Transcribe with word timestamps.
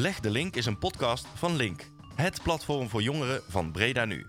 Leg 0.00 0.20
de 0.20 0.30
Link 0.30 0.56
is 0.56 0.66
een 0.66 0.78
podcast 0.78 1.26
van 1.34 1.56
Link, 1.56 1.86
het 2.14 2.42
platform 2.42 2.88
voor 2.88 3.02
jongeren 3.02 3.42
van 3.48 3.72
Breda 3.72 4.04
Nu. 4.04 4.26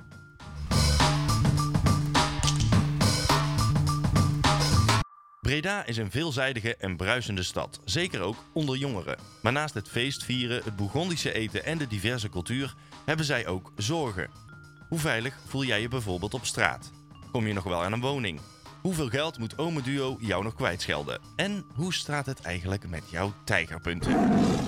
Breda 5.41 5.85
is 5.85 5.97
een 5.97 6.11
veelzijdige 6.11 6.75
en 6.75 6.97
bruisende 6.97 7.43
stad, 7.43 7.79
zeker 7.85 8.21
ook 8.21 8.35
onder 8.53 8.77
jongeren. 8.77 9.17
Maar 9.41 9.51
naast 9.51 9.73
het 9.73 9.89
feestvieren, 9.89 10.61
het 10.63 10.75
Bourgondische 10.75 11.33
eten 11.33 11.65
en 11.65 11.77
de 11.77 11.87
diverse 11.87 12.29
cultuur 12.29 12.75
hebben 13.05 13.25
zij 13.25 13.47
ook 13.47 13.71
zorgen. 13.75 14.29
Hoe 14.89 14.99
veilig 14.99 15.39
voel 15.47 15.63
jij 15.63 15.81
je 15.81 15.87
bijvoorbeeld 15.87 16.33
op 16.33 16.45
straat? 16.45 16.91
Kom 17.31 17.47
je 17.47 17.53
nog 17.53 17.63
wel 17.63 17.83
aan 17.83 17.93
een 17.93 18.01
woning? 18.01 18.39
Hoeveel 18.81 19.09
geld 19.09 19.39
moet 19.39 19.57
Ome 19.57 19.81
Duo 19.81 20.17
jou 20.19 20.43
nog 20.43 20.55
kwijtschelden? 20.55 21.19
En 21.35 21.65
hoe 21.75 21.93
staat 21.93 22.25
het 22.25 22.41
eigenlijk 22.41 22.89
met 22.89 23.03
jouw 23.09 23.33
tijgerpunten? 23.43 24.60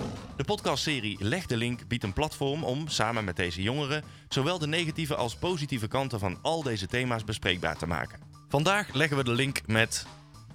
De 0.44 0.50
podcastserie 0.50 1.18
Leg 1.20 1.46
de 1.46 1.58
Link 1.58 1.88
biedt 1.88 2.04
een 2.04 2.14
platform 2.14 2.64
om, 2.64 2.88
samen 2.88 3.24
met 3.24 3.36
deze 3.36 3.62
jongeren, 3.62 4.04
zowel 4.28 4.60
de 4.60 4.68
negatieve 4.68 5.16
als 5.16 5.36
positieve 5.36 5.88
kanten 5.88 6.20
van 6.20 6.40
al 6.42 6.64
deze 6.64 6.88
thema's 6.88 7.24
bespreekbaar 7.24 7.78
te 7.78 7.88
maken. 7.88 8.20
Vandaag 8.50 8.94
leggen 8.94 9.18
we 9.18 9.24
de 9.24 9.32
link 9.32 9.68
met 9.68 10.06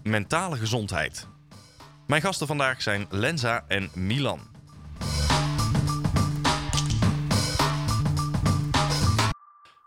mentale 0.02 0.56
gezondheid. 0.56 1.26
Mijn 2.06 2.22
gasten 2.22 2.46
vandaag 2.46 2.82
zijn 2.82 3.06
Lenza 3.10 3.64
en 3.68 3.90
Milan. 3.94 4.40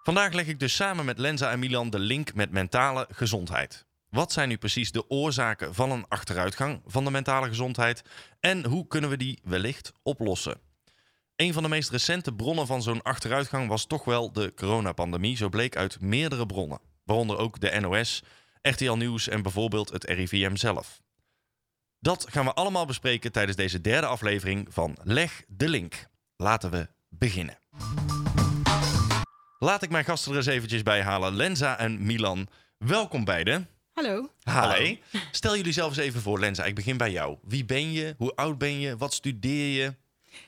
Vandaag 0.04 0.34
leg 0.34 0.48
ik 0.48 0.60
dus 0.60 0.76
samen 0.76 1.06
met 1.06 1.18
Lenza 1.18 1.52
en 1.52 1.60
Milan 1.60 1.90
de 1.90 2.00
link 2.00 2.34
met 2.34 2.52
mentale 2.52 3.08
gezondheid. 3.12 3.86
Wat 4.12 4.32
zijn 4.32 4.50
nu 4.50 4.58
precies 4.58 4.92
de 4.92 5.10
oorzaken 5.10 5.74
van 5.74 5.92
een 5.92 6.06
achteruitgang 6.08 6.82
van 6.86 7.04
de 7.04 7.12
mentale 7.12 7.48
gezondheid 7.48 8.02
en 8.40 8.66
hoe 8.66 8.88
kunnen 8.88 9.10
we 9.10 9.18
die 9.18 9.40
wellicht 9.44 9.92
oplossen? 10.04 10.60
Een 11.36 11.54
van 11.54 11.64
de 11.64 11.70
meest 11.70 11.90
recente 11.90 12.34
bronnen 12.34 12.68
van 12.68 12.82
zo'n 12.82 13.02
achteruitgang 13.02 13.68
was 13.68 13.86
toch 13.86 14.06
wel 14.06 14.32
de 14.32 14.54
coronapandemie, 14.56 15.38
zo 15.38 15.50
bleek 15.50 15.76
uit 15.76 16.02
meerdere 16.02 16.46
bronnen, 16.46 16.80
waaronder 17.04 17.38
ook 17.38 17.60
de 17.60 17.80
NOS, 17.80 18.24
RTL 18.62 18.94
Nieuws 18.94 19.28
en 19.28 19.42
bijvoorbeeld 19.42 19.90
het 19.90 20.04
RIVM 20.04 20.56
zelf. 20.56 21.02
Dat 22.00 22.26
gaan 22.30 22.46
we 22.46 22.54
allemaal 22.54 22.86
bespreken 22.86 23.32
tijdens 23.32 23.58
deze 23.58 23.82
derde 23.82 24.08
aflevering 24.08 24.68
van 24.70 24.98
Leg 25.04 25.44
de 25.48 25.70
Link. 25.70 26.08
Laten 26.36 26.72
we 26.72 26.88
beginnen. 27.10 27.58
Laat 29.58 29.84
ik 29.84 29.90
mijn 29.90 30.06
gasten 30.06 30.32
er 30.32 30.38
eens 30.38 30.46
eventjes 30.46 30.84
bij 30.84 31.02
halen. 31.02 31.36
Lenza 31.36 31.78
en 31.78 32.06
Milan, 32.06 32.48
welkom 32.78 33.24
beiden. 33.24 33.70
Hallo. 33.94 34.30
Hallo. 34.44 34.96
Stel 35.32 35.58
jullie 35.58 35.74
zelf 35.74 35.90
eens 35.90 36.06
even 36.06 36.22
voor, 36.22 36.40
Lenza. 36.40 36.66
Ik 36.66 36.76
begin 36.76 36.98
bij 36.98 37.12
jou. 37.12 37.38
Wie 37.44 37.66
ben 37.66 37.92
je? 37.92 38.16
Hoe 38.18 38.36
oud 38.36 38.58
ben 38.58 38.80
je? 38.80 38.98
Wat 38.98 39.14
studeer 39.14 39.82
je? 39.82 39.96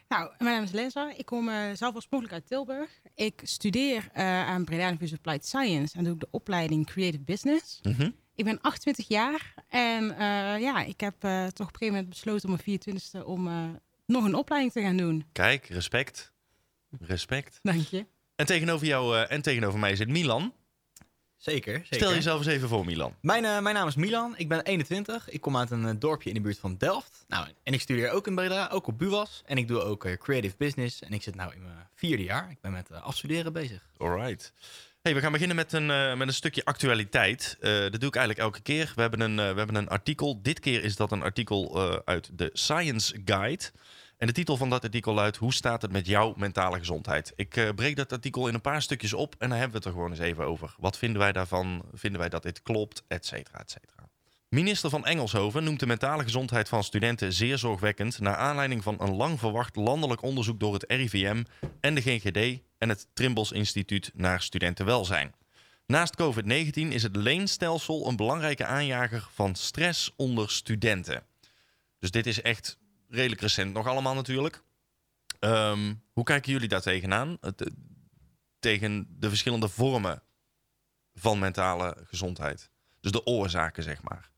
Nou, 0.07 0.31
mijn 0.37 0.55
naam 0.55 0.63
is 0.63 0.71
Lenza. 0.71 1.13
Ik 1.17 1.25
kom 1.25 1.49
uh, 1.49 1.55
zelf 1.73 1.95
oorspronkelijk 1.95 2.37
uit 2.37 2.47
Tilburg. 2.47 2.89
Ik 3.15 3.41
studeer 3.43 4.09
uh, 4.15 4.23
aan 4.47 4.65
Breda 4.65 4.87
University 4.87 5.13
of 5.13 5.25
Applied 5.25 5.45
Science 5.45 5.97
en 5.97 6.03
doe 6.03 6.13
ik 6.13 6.19
de 6.19 6.27
opleiding 6.31 6.85
Creative 6.85 7.23
Business. 7.23 7.79
Mhm. 7.81 8.09
Ik 8.35 8.45
ben 8.45 8.61
28 8.61 9.07
jaar 9.07 9.53
en 9.69 10.03
uh, 10.03 10.17
ja, 10.61 10.83
ik 10.83 10.99
heb 10.99 11.19
toch 11.19 11.67
op 11.67 11.73
een 11.73 11.79
gegeven 11.79 11.87
moment 11.87 12.09
besloten 12.09 12.49
om 12.49 12.59
mijn 12.65 12.79
24e 12.79 13.25
om 13.25 13.43
nog 14.05 14.23
een 14.23 14.35
opleiding 14.35 14.73
te 14.73 14.81
gaan 14.81 14.97
doen. 14.97 15.25
Kijk, 15.31 15.65
respect. 15.67 16.33
Respect. 16.99 17.59
Dank 17.61 17.87
je. 17.87 18.05
En 18.35 18.45
tegenover 18.45 18.87
jou 18.87 19.25
en 19.25 19.41
tegenover 19.41 19.79
mij 19.79 19.95
zit 19.95 20.07
Milan. 20.07 20.53
Zeker, 21.43 21.73
zeker. 21.73 21.95
Stel 21.95 22.13
jezelf 22.13 22.37
eens 22.37 22.47
even 22.47 22.67
voor, 22.67 22.85
Milan. 22.85 23.15
Mijn, 23.21 23.43
uh, 23.43 23.59
mijn 23.59 23.75
naam 23.75 23.87
is 23.87 23.95
Milan, 23.95 24.33
ik 24.37 24.47
ben 24.47 24.61
21. 24.61 25.29
Ik 25.29 25.41
kom 25.41 25.57
uit 25.57 25.71
een 25.71 25.83
uh, 25.83 25.91
dorpje 25.99 26.29
in 26.29 26.35
de 26.35 26.41
buurt 26.41 26.57
van 26.57 26.77
Delft. 26.77 27.25
Nou, 27.27 27.47
en 27.63 27.73
ik 27.73 27.81
studeer 27.81 28.11
ook 28.11 28.27
in 28.27 28.35
Breda, 28.35 28.69
ook 28.71 28.87
op 28.87 28.97
BUAS. 28.97 29.43
En 29.45 29.57
ik 29.57 29.67
doe 29.67 29.81
ook 29.81 30.05
uh, 30.05 30.13
creative 30.13 30.55
business. 30.57 31.01
En 31.01 31.11
ik 31.11 31.21
zit 31.21 31.35
nu 31.35 31.41
in 31.41 31.61
mijn 31.61 31.87
vierde 31.95 32.23
jaar. 32.23 32.51
Ik 32.51 32.61
ben 32.61 32.71
met 32.71 32.91
afstuderen 32.91 33.53
bezig. 33.53 33.81
Alright. 33.97 34.53
Hey, 35.01 35.13
we 35.13 35.19
gaan 35.19 35.31
beginnen 35.31 35.55
met 35.55 35.73
een, 35.73 35.85
met 36.17 36.27
een 36.27 36.33
stukje 36.33 36.65
actualiteit. 36.65 37.57
dat 37.59 37.99
doe 37.99 38.09
ik 38.09 38.15
eigenlijk 38.15 38.39
elke 38.39 38.61
keer. 38.61 38.91
We 38.95 39.01
hebben, 39.01 39.19
een, 39.19 39.35
we 39.35 39.41
hebben 39.41 39.75
een 39.75 39.89
artikel. 39.89 40.41
Dit 40.41 40.59
keer 40.59 40.83
is 40.83 40.95
dat 40.95 41.11
een 41.11 41.23
artikel 41.23 41.81
uit 42.05 42.29
de 42.33 42.49
Science 42.53 43.21
Guide. 43.25 43.63
En 44.23 44.29
de 44.29 44.35
titel 44.35 44.57
van 44.57 44.69
dat 44.69 44.83
artikel 44.83 45.13
luidt: 45.13 45.37
Hoe 45.37 45.53
staat 45.53 45.81
het 45.81 45.91
met 45.91 46.07
jouw 46.07 46.33
mentale 46.37 46.77
gezondheid? 46.77 47.33
Ik 47.35 47.55
uh, 47.55 47.69
breek 47.69 47.95
dat 47.95 48.11
artikel 48.11 48.47
in 48.47 48.53
een 48.53 48.61
paar 48.61 48.81
stukjes 48.81 49.13
op 49.13 49.35
en 49.37 49.49
dan 49.49 49.57
hebben 49.57 49.69
we 49.69 49.77
het 49.77 49.85
er 49.85 49.91
gewoon 49.91 50.09
eens 50.09 50.19
even 50.19 50.45
over. 50.45 50.75
Wat 50.77 50.97
vinden 50.97 51.21
wij 51.21 51.31
daarvan? 51.31 51.85
Vinden 51.93 52.19
wij 52.19 52.29
dat 52.29 52.43
dit 52.43 52.61
klopt? 52.61 53.03
Etcetera, 53.07 53.59
etcetera. 53.59 54.09
Minister 54.49 54.89
van 54.89 55.05
Engelshoven 55.05 55.63
noemt 55.63 55.79
de 55.79 55.85
mentale 55.85 56.23
gezondheid 56.23 56.69
van 56.69 56.83
studenten 56.83 57.33
zeer 57.33 57.57
zorgwekkend. 57.57 58.19
naar 58.19 58.35
aanleiding 58.35 58.83
van 58.83 58.95
een 58.99 59.15
lang 59.15 59.39
verwacht 59.39 59.75
landelijk 59.75 60.21
onderzoek 60.21 60.59
door 60.59 60.73
het 60.73 60.85
RIVM 60.87 61.43
en 61.79 61.95
de 61.95 62.01
GGD 62.01 62.61
en 62.77 62.89
het 62.89 63.07
Trimbos 63.13 63.51
Instituut 63.51 64.11
naar 64.13 64.41
studentenwelzijn. 64.41 65.33
Naast 65.85 66.21
COVID-19 66.21 66.71
is 66.73 67.03
het 67.03 67.15
leenstelsel 67.15 68.07
een 68.07 68.15
belangrijke 68.15 68.65
aanjager 68.65 69.27
van 69.33 69.55
stress 69.55 70.13
onder 70.15 70.51
studenten. 70.51 71.23
Dus 71.99 72.11
dit 72.11 72.25
is 72.25 72.41
echt 72.41 72.81
redelijk 73.13 73.41
recent 73.41 73.73
nog 73.73 73.87
allemaal 73.87 74.13
natuurlijk. 74.13 74.63
Um, 75.39 76.03
hoe 76.13 76.23
kijken 76.23 76.51
jullie 76.51 76.67
daar 76.67 76.81
tegenaan? 76.81 77.37
Het, 77.41 77.71
tegen 78.59 79.07
de 79.09 79.29
verschillende 79.29 79.69
vormen 79.69 80.23
van 81.13 81.39
mentale 81.39 81.97
gezondheid. 82.07 82.69
Dus 82.99 83.11
de 83.11 83.25
oorzaken, 83.25 83.83
zeg 83.83 84.03
maar. 84.03 84.29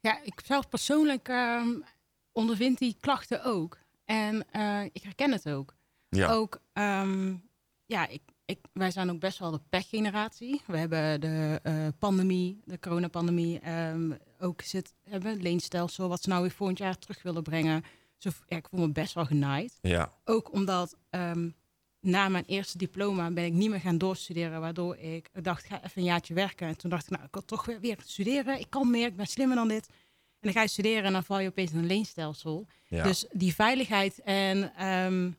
Ja, 0.00 0.20
ik 0.22 0.40
zelf 0.44 0.68
persoonlijk 0.68 1.28
um, 1.28 1.84
ondervind 2.32 2.78
die 2.78 2.96
klachten 3.00 3.44
ook. 3.44 3.78
En 4.04 4.46
uh, 4.52 4.84
ik 4.84 5.02
herken 5.02 5.32
het 5.32 5.48
ook. 5.48 5.74
Ja. 6.08 6.30
Ook, 6.30 6.60
um, 6.72 7.48
ja, 7.86 8.08
ik, 8.08 8.22
ik, 8.46 8.58
wij 8.72 8.90
zijn 8.90 9.10
ook 9.10 9.20
best 9.20 9.38
wel 9.38 9.50
de 9.50 9.60
pechgeneratie. 9.68 10.60
We 10.66 10.78
hebben 10.78 11.20
de 11.20 11.60
uh, 11.62 11.86
pandemie, 11.98 12.60
de 12.64 12.78
coronapandemie, 12.78 13.70
um, 13.70 14.18
ook 14.40 14.62
zit, 14.62 14.94
hebben 15.02 15.30
het 15.30 15.42
leenstelsel 15.42 16.08
wat 16.08 16.22
ze 16.22 16.28
nou 16.28 16.42
weer 16.42 16.50
volgend 16.50 16.78
jaar 16.78 16.98
terug 16.98 17.22
willen 17.22 17.42
brengen. 17.42 17.84
Zo, 18.16 18.30
ja, 18.46 18.56
ik 18.56 18.68
voel 18.68 18.80
me 18.80 18.92
best 18.92 19.14
wel 19.14 19.24
genaaid. 19.24 19.78
Ja. 19.80 20.12
Ook 20.24 20.52
omdat 20.52 20.96
um, 21.10 21.54
na 22.00 22.28
mijn 22.28 22.44
eerste 22.44 22.78
diploma 22.78 23.30
ben 23.30 23.44
ik 23.44 23.52
niet 23.52 23.70
meer 23.70 23.80
gaan 23.80 23.98
doorstuderen, 23.98 24.60
waardoor 24.60 24.96
ik 24.96 25.30
dacht, 25.42 25.64
ga 25.64 25.76
even 25.76 25.90
een 25.94 26.04
jaartje 26.04 26.34
werken. 26.34 26.68
En 26.68 26.76
toen 26.76 26.90
dacht 26.90 27.04
ik, 27.04 27.10
nou, 27.10 27.24
ik 27.24 27.32
wil 27.32 27.44
toch 27.44 27.64
weer, 27.64 27.80
weer 27.80 27.98
studeren. 28.04 28.60
Ik 28.60 28.70
kan 28.70 28.90
meer, 28.90 29.06
ik 29.06 29.16
ben 29.16 29.26
slimmer 29.26 29.56
dan 29.56 29.68
dit. 29.68 29.88
En 29.88 30.52
dan 30.52 30.52
ga 30.52 30.62
je 30.62 30.68
studeren 30.68 31.04
en 31.04 31.12
dan 31.12 31.24
val 31.24 31.38
je 31.38 31.48
opeens 31.48 31.72
in 31.72 31.78
een 31.78 31.86
leenstelsel. 31.86 32.66
Ja. 32.88 33.02
Dus 33.02 33.26
die 33.32 33.54
veiligheid 33.54 34.20
en 34.20 34.86
um, 34.86 35.36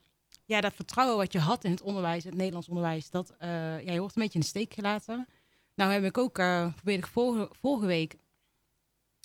ja, 0.48 0.62
dat 0.62 0.74
vertrouwen 0.74 1.18
wat 1.18 1.34
je 1.34 1.40
had 1.40 1.64
in 1.64 1.72
het 1.72 1.82
onderwijs, 1.82 2.24
het 2.24 2.36
Nederlands 2.36 2.68
onderwijs, 2.68 3.10
dat 3.10 3.34
uh, 3.42 3.48
ja, 3.86 3.92
je 3.92 4.00
wordt 4.00 4.16
een 4.16 4.22
beetje 4.22 4.40
in 4.40 4.40
de 4.40 4.46
steek 4.46 4.74
gelaten. 4.74 5.28
Nou 5.76 5.92
heb 5.92 6.04
ik 6.04 6.18
ook, 6.18 6.40
uh, 6.40 6.74
probeerde 6.76 7.04
ik 7.04 7.12
vorige, 7.12 7.50
vorige 7.52 7.86
week, 7.86 8.16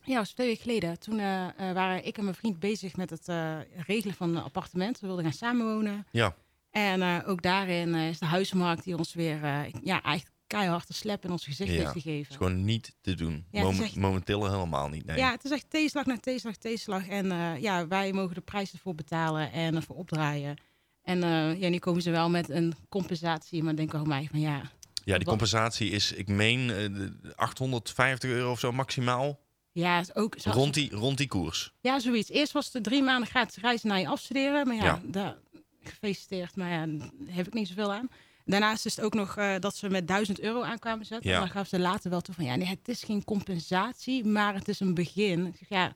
ja, 0.04 0.16
was 0.16 0.32
twee 0.32 0.46
weken 0.46 0.62
geleden, 0.62 0.98
toen 0.98 1.18
uh, 1.18 1.46
waren 1.56 2.06
ik 2.06 2.18
en 2.18 2.24
mijn 2.24 2.36
vriend 2.36 2.58
bezig 2.58 2.96
met 2.96 3.10
het 3.10 3.26
regelen 3.86 4.14
van 4.14 4.36
een 4.36 4.42
appartement. 4.42 5.00
We 5.00 5.06
wilden 5.06 5.24
gaan 5.24 5.32
samenwonen. 5.32 6.06
Ja. 6.10 6.34
En 6.70 7.24
ook 7.24 7.42
daarin 7.42 7.94
is 7.94 8.18
de 8.18 8.26
huismarkt 8.26 8.84
die 8.84 8.96
ons 8.96 9.14
weer, 9.14 9.40
ja, 9.82 10.02
eigenlijk 10.02 10.30
keihard 10.46 10.86
te 10.86 10.92
slap 10.92 11.24
in 11.24 11.30
ons 11.30 11.44
gezicht 11.44 11.70
ja. 11.70 11.76
heeft 11.76 11.92
gegeven. 11.92 12.22
Het 12.22 12.30
is 12.30 12.36
gewoon 12.36 12.64
niet 12.64 12.94
te 13.00 13.14
doen. 13.14 13.46
Ja, 13.50 13.62
Mom 13.62 13.80
echt... 13.80 13.96
Momenteel 13.96 14.50
helemaal 14.50 14.88
niet. 14.88 15.04
Nee. 15.04 15.16
Ja, 15.16 15.30
het 15.30 15.44
is 15.44 15.50
echt 15.50 15.70
tegenslag 15.70 16.06
naar 16.06 16.20
tegenslag, 16.20 16.56
tegenslag. 16.56 17.08
En 17.08 17.26
ja, 17.60 17.86
wij 17.86 18.12
mogen 18.12 18.34
de 18.34 18.40
prijs 18.40 18.72
ervoor 18.72 18.94
betalen 18.94 19.52
en 19.52 19.74
ervoor 19.74 19.96
opdraaien. 19.96 20.56
En 21.02 21.18
uh, 21.22 21.60
ja, 21.60 21.68
nu 21.68 21.78
komen 21.78 22.02
ze 22.02 22.10
wel 22.10 22.30
met 22.30 22.48
een 22.48 22.74
compensatie, 22.88 23.62
maar 23.62 23.76
denken 23.76 24.02
we 24.02 24.08
mij 24.08 24.28
van 24.30 24.40
ja. 24.40 24.70
Ja, 25.04 25.18
die 25.18 25.26
compensatie 25.26 25.90
is, 25.90 26.12
ik 26.12 26.28
meen, 26.28 26.60
uh, 26.68 27.30
850 27.36 28.30
euro 28.30 28.50
of 28.50 28.58
zo 28.58 28.72
maximaal. 28.72 29.40
Ja, 29.72 30.00
is 30.00 30.14
ook 30.14 30.36
rond, 30.42 30.74
die, 30.74 30.90
rond 30.90 31.18
die 31.18 31.28
koers. 31.28 31.72
Ja, 31.80 31.98
zoiets. 31.98 32.30
Eerst 32.30 32.52
was 32.52 32.72
het 32.72 32.84
drie 32.84 33.02
maanden 33.02 33.28
gratis 33.28 33.56
reizen 33.56 33.88
naar 33.88 34.00
je 34.00 34.08
afstuderen. 34.08 34.66
Maar 34.66 34.76
ja, 34.76 34.84
Ja. 34.84 35.00
Daar, 35.04 35.36
gefeliciteerd. 35.82 36.56
Maar 36.56 36.70
ja, 36.70 36.86
daar 36.86 37.10
heb 37.26 37.46
ik 37.46 37.52
niet 37.52 37.68
zoveel 37.68 37.92
aan. 37.92 38.08
Daarnaast 38.44 38.86
is 38.86 38.96
het 38.96 39.04
ook 39.04 39.14
nog 39.14 39.38
uh, 39.38 39.54
dat 39.58 39.76
ze 39.76 39.88
met 39.88 40.08
1000 40.08 40.40
euro 40.40 40.62
aankwamen 40.62 41.06
zetten. 41.06 41.30
Ja. 41.30 41.36
En 41.36 41.42
dan 41.42 41.50
gaven 41.50 41.68
ze 41.68 41.78
later 41.78 42.10
wel 42.10 42.20
toe 42.20 42.34
van 42.34 42.44
ja, 42.44 42.56
nee, 42.56 42.68
het 42.68 42.88
is 42.88 43.02
geen 43.02 43.24
compensatie, 43.24 44.24
maar 44.24 44.54
het 44.54 44.68
is 44.68 44.80
een 44.80 44.94
begin. 44.94 45.46
Ik 45.46 45.56
zeg 45.58 45.68
ja, 45.68 45.92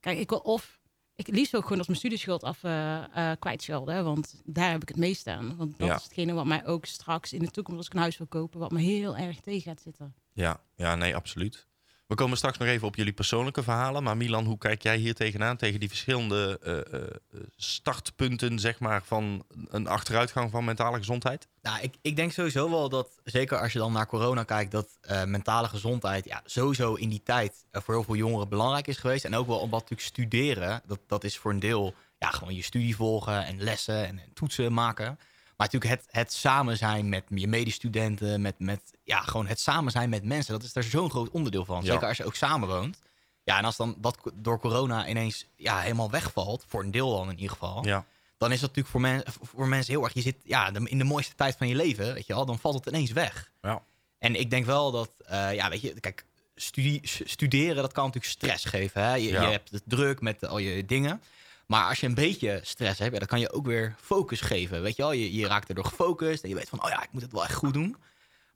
kijk, 0.00 0.18
ik 0.18 0.28
wil 0.28 0.38
of 0.38 0.79
ik 1.28 1.34
liefst 1.34 1.56
ook 1.56 1.62
gewoon 1.62 1.78
als 1.78 1.86
mijn 1.86 1.98
studieschuld 1.98 2.42
af 2.42 2.62
uh, 2.62 3.04
uh, 3.16 3.30
kwijtschelden, 3.38 4.04
want 4.04 4.40
daar 4.44 4.70
heb 4.70 4.82
ik 4.82 4.88
het 4.88 4.96
meest 4.96 5.26
aan. 5.26 5.56
Want 5.56 5.78
dat 5.78 5.88
Ja. 5.88 5.96
is 5.96 6.02
hetgene 6.02 6.32
wat 6.32 6.46
mij 6.46 6.66
ook 6.66 6.84
straks 6.84 7.32
in 7.32 7.38
de 7.40 7.50
toekomst 7.50 7.78
als 7.78 7.86
ik 7.86 7.92
een 7.94 8.00
huis 8.00 8.18
wil 8.18 8.26
kopen, 8.26 8.60
wat 8.60 8.70
me 8.70 8.80
heel 8.80 9.16
erg 9.16 9.40
tegen 9.40 9.62
gaat 9.62 9.80
zitten. 9.80 10.14
Ja, 10.32 10.60
ja, 10.76 10.94
nee, 10.94 11.14
absoluut. 11.16 11.66
We 12.10 12.16
komen 12.16 12.36
straks 12.36 12.58
nog 12.58 12.68
even 12.68 12.86
op 12.86 12.96
jullie 12.96 13.12
persoonlijke 13.12 13.62
verhalen. 13.62 14.02
Maar 14.02 14.16
Milan, 14.16 14.44
hoe 14.44 14.58
kijk 14.58 14.82
jij 14.82 14.96
hier 14.96 15.14
tegenaan? 15.14 15.56
Tegen 15.56 15.80
die 15.80 15.88
verschillende 15.88 16.60
uh, 16.62 17.00
uh, 17.00 17.40
startpunten, 17.56 18.58
zeg 18.58 18.78
maar, 18.78 19.02
van 19.04 19.44
een 19.68 19.86
achteruitgang 19.86 20.50
van 20.50 20.64
mentale 20.64 20.96
gezondheid? 20.96 21.48
Nou, 21.62 21.80
ik, 21.80 21.94
ik 22.02 22.16
denk 22.16 22.32
sowieso 22.32 22.70
wel 22.70 22.88
dat, 22.88 23.20
zeker 23.24 23.60
als 23.60 23.72
je 23.72 23.78
dan 23.78 23.92
naar 23.92 24.06
corona 24.06 24.42
kijkt, 24.42 24.70
dat 24.70 24.98
uh, 25.10 25.24
mentale 25.24 25.68
gezondheid 25.68 26.24
ja, 26.24 26.42
sowieso 26.44 26.94
in 26.94 27.08
die 27.08 27.22
tijd 27.22 27.64
voor 27.72 27.94
heel 27.94 28.04
veel 28.04 28.14
jongeren 28.14 28.48
belangrijk 28.48 28.86
is 28.86 28.98
geweest. 28.98 29.24
En 29.24 29.34
ook 29.34 29.46
wel 29.46 29.58
omdat 29.58 29.80
natuurlijk 29.80 30.08
studeren, 30.08 30.82
dat, 30.86 31.00
dat 31.06 31.24
is 31.24 31.38
voor 31.38 31.50
een 31.50 31.60
deel 31.60 31.94
ja, 32.18 32.30
gewoon 32.30 32.54
je 32.54 32.62
studie 32.62 32.96
volgen 32.96 33.44
en 33.44 33.62
lessen 33.62 34.06
en, 34.06 34.18
en 34.18 34.32
toetsen 34.34 34.72
maken. 34.72 35.18
Maar 35.60 35.68
natuurlijk 35.72 36.00
het, 36.00 36.08
het 36.10 36.32
samen 36.32 36.76
zijn 36.76 37.08
met 37.08 37.24
je 37.28 37.46
medestudenten, 37.48 38.40
met, 38.40 38.54
met 38.58 38.80
ja, 39.04 39.20
gewoon 39.20 39.46
het 39.46 39.60
samen 39.60 39.92
zijn 39.92 40.08
met 40.08 40.24
mensen, 40.24 40.52
dat 40.52 40.62
is 40.62 40.72
daar 40.72 40.82
zo'n 40.82 41.10
groot 41.10 41.30
onderdeel 41.30 41.64
van. 41.64 41.84
Ja. 41.84 41.92
Zeker 41.92 42.08
als 42.08 42.16
je 42.16 42.24
ook 42.24 42.34
samen 42.34 42.68
woont. 42.68 42.98
Ja, 43.44 43.58
en 43.58 43.64
als 43.64 43.76
dan 43.76 43.94
dat 43.98 44.18
door 44.34 44.60
corona 44.60 45.08
ineens 45.08 45.46
ja, 45.56 45.78
helemaal 45.80 46.10
wegvalt, 46.10 46.64
voor 46.68 46.82
een 46.82 46.90
deel 46.90 47.10
dan 47.16 47.28
in 47.30 47.34
ieder 47.34 47.50
geval, 47.50 47.86
Ja, 47.86 48.04
dan 48.38 48.52
is 48.52 48.60
dat 48.60 48.68
natuurlijk 48.76 48.88
voor, 48.88 49.00
men, 49.00 49.22
voor 49.42 49.68
mensen 49.68 49.92
heel 49.94 50.04
erg. 50.04 50.12
Je 50.14 50.20
zit 50.20 50.36
ja, 50.44 50.70
de- 50.70 50.88
in 50.88 50.98
de 50.98 51.04
mooiste 51.04 51.34
tijd 51.34 51.56
van 51.56 51.68
je 51.68 51.74
leven, 51.74 52.14
weet 52.14 52.26
je 52.26 52.34
wel, 52.34 52.46
dan 52.46 52.58
valt 52.58 52.74
het 52.74 52.86
ineens 52.86 53.12
weg. 53.12 53.50
ja. 53.62 53.82
En 54.18 54.34
ik 54.40 54.50
denk 54.50 54.66
wel 54.66 54.90
dat, 54.90 55.10
eh, 55.26 55.54
ja, 55.54 55.68
weet 55.68 55.80
je, 55.80 56.00
kijk, 56.00 56.24
studie, 56.54 57.00
studeren, 57.04 57.76
dat 57.76 57.92
kan 57.92 58.04
natuurlijk 58.04 58.32
stress 58.32 58.64
geven. 58.64 59.02
Hè? 59.02 59.14
Je, 59.14 59.28
Ja. 59.28 59.42
je 59.42 59.50
hebt 59.50 59.70
het 59.70 59.82
druk 59.86 60.20
met 60.20 60.46
al 60.46 60.58
je 60.58 60.84
dingen. 60.86 61.22
Maar 61.70 61.88
als 61.88 62.00
je 62.00 62.06
een 62.06 62.14
beetje 62.14 62.60
stress 62.62 62.98
hebt, 62.98 63.18
dan 63.18 63.26
kan 63.26 63.40
je 63.40 63.52
ook 63.52 63.66
weer 63.66 63.94
focus 64.00 64.40
geven. 64.40 64.82
Weet 64.82 64.96
je 64.96 65.02
wel, 65.02 65.12
je, 65.12 65.34
je 65.34 65.46
raakt 65.46 65.68
erdoor 65.68 65.84
gefocust 65.84 66.42
en 66.42 66.48
je 66.48 66.54
weet 66.54 66.68
van, 66.68 66.84
oh 66.84 66.88
ja, 66.88 67.02
ik 67.02 67.12
moet 67.12 67.22
het 67.22 67.32
wel 67.32 67.44
echt 67.44 67.54
goed 67.54 67.72
doen. 67.72 67.96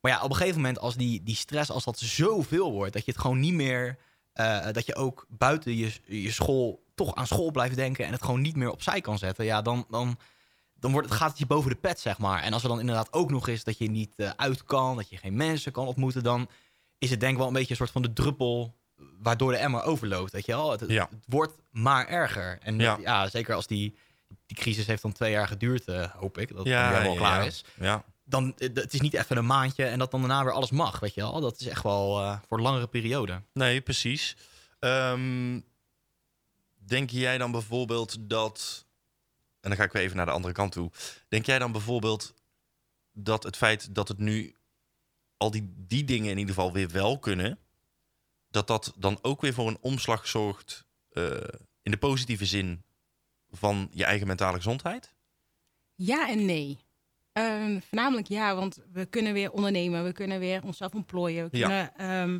Maar 0.00 0.12
ja, 0.12 0.22
op 0.22 0.30
een 0.30 0.36
gegeven 0.36 0.60
moment, 0.60 0.78
als 0.78 0.96
die, 0.96 1.22
die 1.22 1.34
stress, 1.36 1.70
als 1.70 1.84
dat 1.84 1.98
zoveel 1.98 2.72
wordt, 2.72 2.92
dat 2.92 3.04
je 3.04 3.10
het 3.10 3.20
gewoon 3.20 3.40
niet 3.40 3.54
meer, 3.54 3.98
eh, 4.32 4.66
dat 4.72 4.86
je 4.86 4.94
ook 4.94 5.26
buiten 5.28 5.76
je, 5.76 5.92
je 6.06 6.32
school 6.32 6.84
toch 6.94 7.14
aan 7.14 7.26
school 7.26 7.50
blijft 7.50 7.76
denken 7.76 8.04
en 8.04 8.12
het 8.12 8.22
gewoon 8.22 8.40
niet 8.40 8.56
meer 8.56 8.70
opzij 8.70 9.00
kan 9.00 9.18
zetten, 9.18 9.44
ja, 9.44 9.62
dan, 9.62 9.86
dan, 9.90 10.18
dan 10.74 10.92
wordt 10.92 11.08
het, 11.08 11.16
gaat 11.16 11.30
het 11.30 11.38
je 11.38 11.46
boven 11.46 11.70
de 11.70 11.76
pet, 11.76 12.00
zeg 12.00 12.18
maar. 12.18 12.42
En 12.42 12.52
als 12.52 12.62
er 12.62 12.68
dan 12.68 12.80
inderdaad 12.80 13.12
ook 13.12 13.30
nog 13.30 13.48
is 13.48 13.64
dat 13.64 13.78
je 13.78 13.90
niet 13.90 14.14
eh, 14.16 14.30
uit 14.36 14.64
kan, 14.64 14.96
dat 14.96 15.08
je 15.08 15.16
geen 15.16 15.36
mensen 15.36 15.72
kan 15.72 15.86
ontmoeten, 15.86 16.22
dan 16.22 16.48
is 16.98 17.10
het 17.10 17.20
denk 17.20 17.32
ik 17.32 17.38
wel 17.38 17.46
een 17.46 17.52
beetje 17.52 17.70
een 17.70 17.76
soort 17.76 17.90
van 17.90 18.02
de 18.02 18.12
druppel 18.12 18.74
waardoor 18.96 19.50
de 19.52 19.56
emmer 19.58 19.82
overloopt, 19.82 20.32
weet 20.32 20.46
je 20.46 20.52
wel. 20.52 20.70
Het, 20.70 20.80
het- 20.80 20.90
Ja. 20.90 21.08
het 21.10 21.24
wordt 21.26 21.52
maar 21.70 22.06
erger. 22.08 22.58
En 22.62 22.78
Ja. 22.78 22.98
ja, 23.00 23.28
zeker 23.28 23.54
als 23.54 23.66
die, 23.66 23.96
die 24.46 24.56
crisis 24.56 24.86
heeft 24.86 25.02
dan 25.02 25.12
twee 25.12 25.30
jaar 25.30 25.48
geduurd, 25.48 25.84
eh, 25.84 26.10
hoop 26.10 26.38
ik, 26.38 26.48
dat 26.48 26.58
het 26.58 26.66
ja, 26.66 27.02
ja, 27.04 27.14
klaar 27.16 27.40
ja. 27.40 27.46
is 27.46 27.64
Ja. 27.80 28.04
dan 28.24 28.54
eh, 28.58 28.68
het 28.74 28.92
is 28.94 29.00
niet 29.00 29.14
even 29.14 29.36
een 29.36 29.46
maandje 29.46 29.84
en 29.84 29.98
dat 29.98 30.10
dan 30.10 30.20
daarna 30.20 30.44
weer 30.44 30.52
alles 30.52 30.70
mag, 30.70 31.00
weet 31.00 31.14
je 31.14 31.20
wel. 31.20 31.40
Dat 31.40 31.60
is 31.60 31.66
echt 31.66 31.82
wel 31.82 32.20
eh, 32.20 32.38
voor 32.48 32.56
een 32.56 32.62
langere 32.64 32.86
periode. 32.86 33.42
Nee, 33.52 33.80
precies. 33.80 34.36
Ehm, 34.78 35.60
denk 36.86 37.10
jij 37.10 37.38
dan 37.38 37.50
bijvoorbeeld 37.50 38.16
dat. 38.30 38.86
En 39.60 39.70
dan 39.70 39.78
ga 39.78 39.84
ik 39.84 39.92
weer 39.92 40.02
even 40.02 40.16
naar 40.16 40.26
de 40.26 40.32
andere 40.32 40.54
kant 40.54 40.72
toe. 40.72 40.90
Denk 41.28 41.46
jij 41.46 41.58
dan 41.58 41.72
bijvoorbeeld 41.72 42.34
dat 43.12 43.42
het 43.42 43.56
feit 43.56 43.94
dat 43.94 44.08
het 44.08 44.18
nu 44.18 44.56
al 45.36 45.50
die, 45.50 45.74
die 45.76 46.04
dingen 46.04 46.30
in 46.30 46.38
ieder 46.38 46.54
geval 46.54 46.72
weer 46.72 46.88
wel 46.90 47.18
kunnen, 47.18 47.58
dat 48.54 48.66
dat 48.66 48.92
dan 48.96 49.18
ook 49.22 49.40
weer 49.40 49.54
voor 49.54 49.68
een 49.68 49.78
omslag 49.80 50.26
zorgt 50.26 50.84
eh, 51.10 51.30
in 51.82 51.90
de 51.90 51.96
positieve 51.96 52.44
zin 52.44 52.82
van 53.50 53.88
je 53.90 54.04
eigen 54.04 54.26
mentale 54.26 54.56
gezondheid? 54.56 55.12
Ja 55.94 56.28
en 56.28 56.44
nee. 56.44 56.78
Ehm, 57.32 57.80
voornamelijk 57.80 58.28
ja, 58.28 58.54
want 58.54 58.78
we 58.92 59.06
kunnen 59.06 59.32
weer 59.32 59.50
ondernemen, 59.52 60.04
we 60.04 60.12
kunnen 60.12 60.38
weer 60.38 60.62
onszelf 60.64 60.94
ontplooien. 60.94 61.48
We, 61.50 61.58
Ja. 61.58 61.66
kunnen, 61.66 61.96
ehm, 61.96 62.38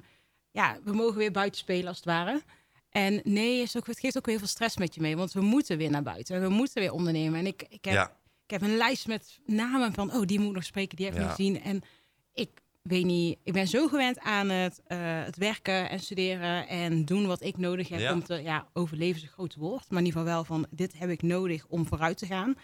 ja, 0.50 0.78
we 0.84 0.92
mogen 0.92 1.16
weer 1.16 1.30
buiten 1.32 1.60
spelen 1.60 1.86
als 1.88 1.96
het 1.96 2.04
ware. 2.06 2.42
En 2.90 3.20
nee, 3.24 3.60
is 3.62 3.76
ook, 3.76 3.86
het 3.86 3.98
geeft 3.98 4.16
ook 4.16 4.24
weer 4.26 4.34
heel 4.34 4.44
veel 4.44 4.54
stress 4.54 4.76
met 4.76 4.94
je 4.94 5.00
mee, 5.00 5.16
want 5.16 5.32
we 5.32 5.40
moeten 5.40 5.78
weer 5.78 5.90
naar 5.90 6.02
buiten. 6.02 6.40
We 6.40 6.48
moeten 6.48 6.82
weer 6.82 6.92
ondernemen. 6.92 7.38
En 7.38 7.46
ik, 7.46 7.62
ik, 7.68 7.84
heb, 7.84 7.94
Ja. 7.94 8.16
ik 8.44 8.50
heb 8.50 8.62
een 8.62 8.76
lijst 8.76 9.06
met 9.06 9.38
namen 9.46 9.92
van, 9.92 10.12
oh, 10.14 10.22
die 10.26 10.38
moet 10.38 10.48
ik 10.48 10.54
nog 10.54 10.64
spreken, 10.64 10.96
die 10.96 11.06
heb 11.06 11.14
ik 11.14 11.20
Ja. 11.20 11.26
nog 11.26 11.36
gezien. 11.36 11.62
En 11.62 11.82
weet 12.90 13.04
niet, 13.04 13.38
ik 13.44 13.52
ben 13.52 13.68
zo 13.68 13.88
gewend 13.88 14.18
aan 14.18 14.48
het, 14.48 14.80
eh, 14.86 14.98
het 15.24 15.36
werken 15.36 15.90
en 15.90 16.00
studeren 16.00 16.68
en 16.68 17.04
doen 17.04 17.26
wat 17.26 17.42
ik 17.42 17.56
nodig 17.56 17.88
heb 17.88 18.00
Ja. 18.00 18.12
om 18.12 18.24
te, 18.24 18.34
ja, 18.42 18.66
overleven 18.72 19.16
is 19.16 19.22
een 19.22 19.28
groot 19.28 19.54
woord, 19.54 19.90
maar 19.90 20.00
in 20.00 20.06
ieder 20.06 20.20
geval 20.20 20.34
wel 20.34 20.44
van, 20.44 20.66
dit 20.70 20.98
heb 20.98 21.10
ik 21.10 21.22
nodig 21.22 21.64
om 21.68 21.86
vooruit 21.86 22.18
te 22.18 22.26
gaan. 22.26 22.54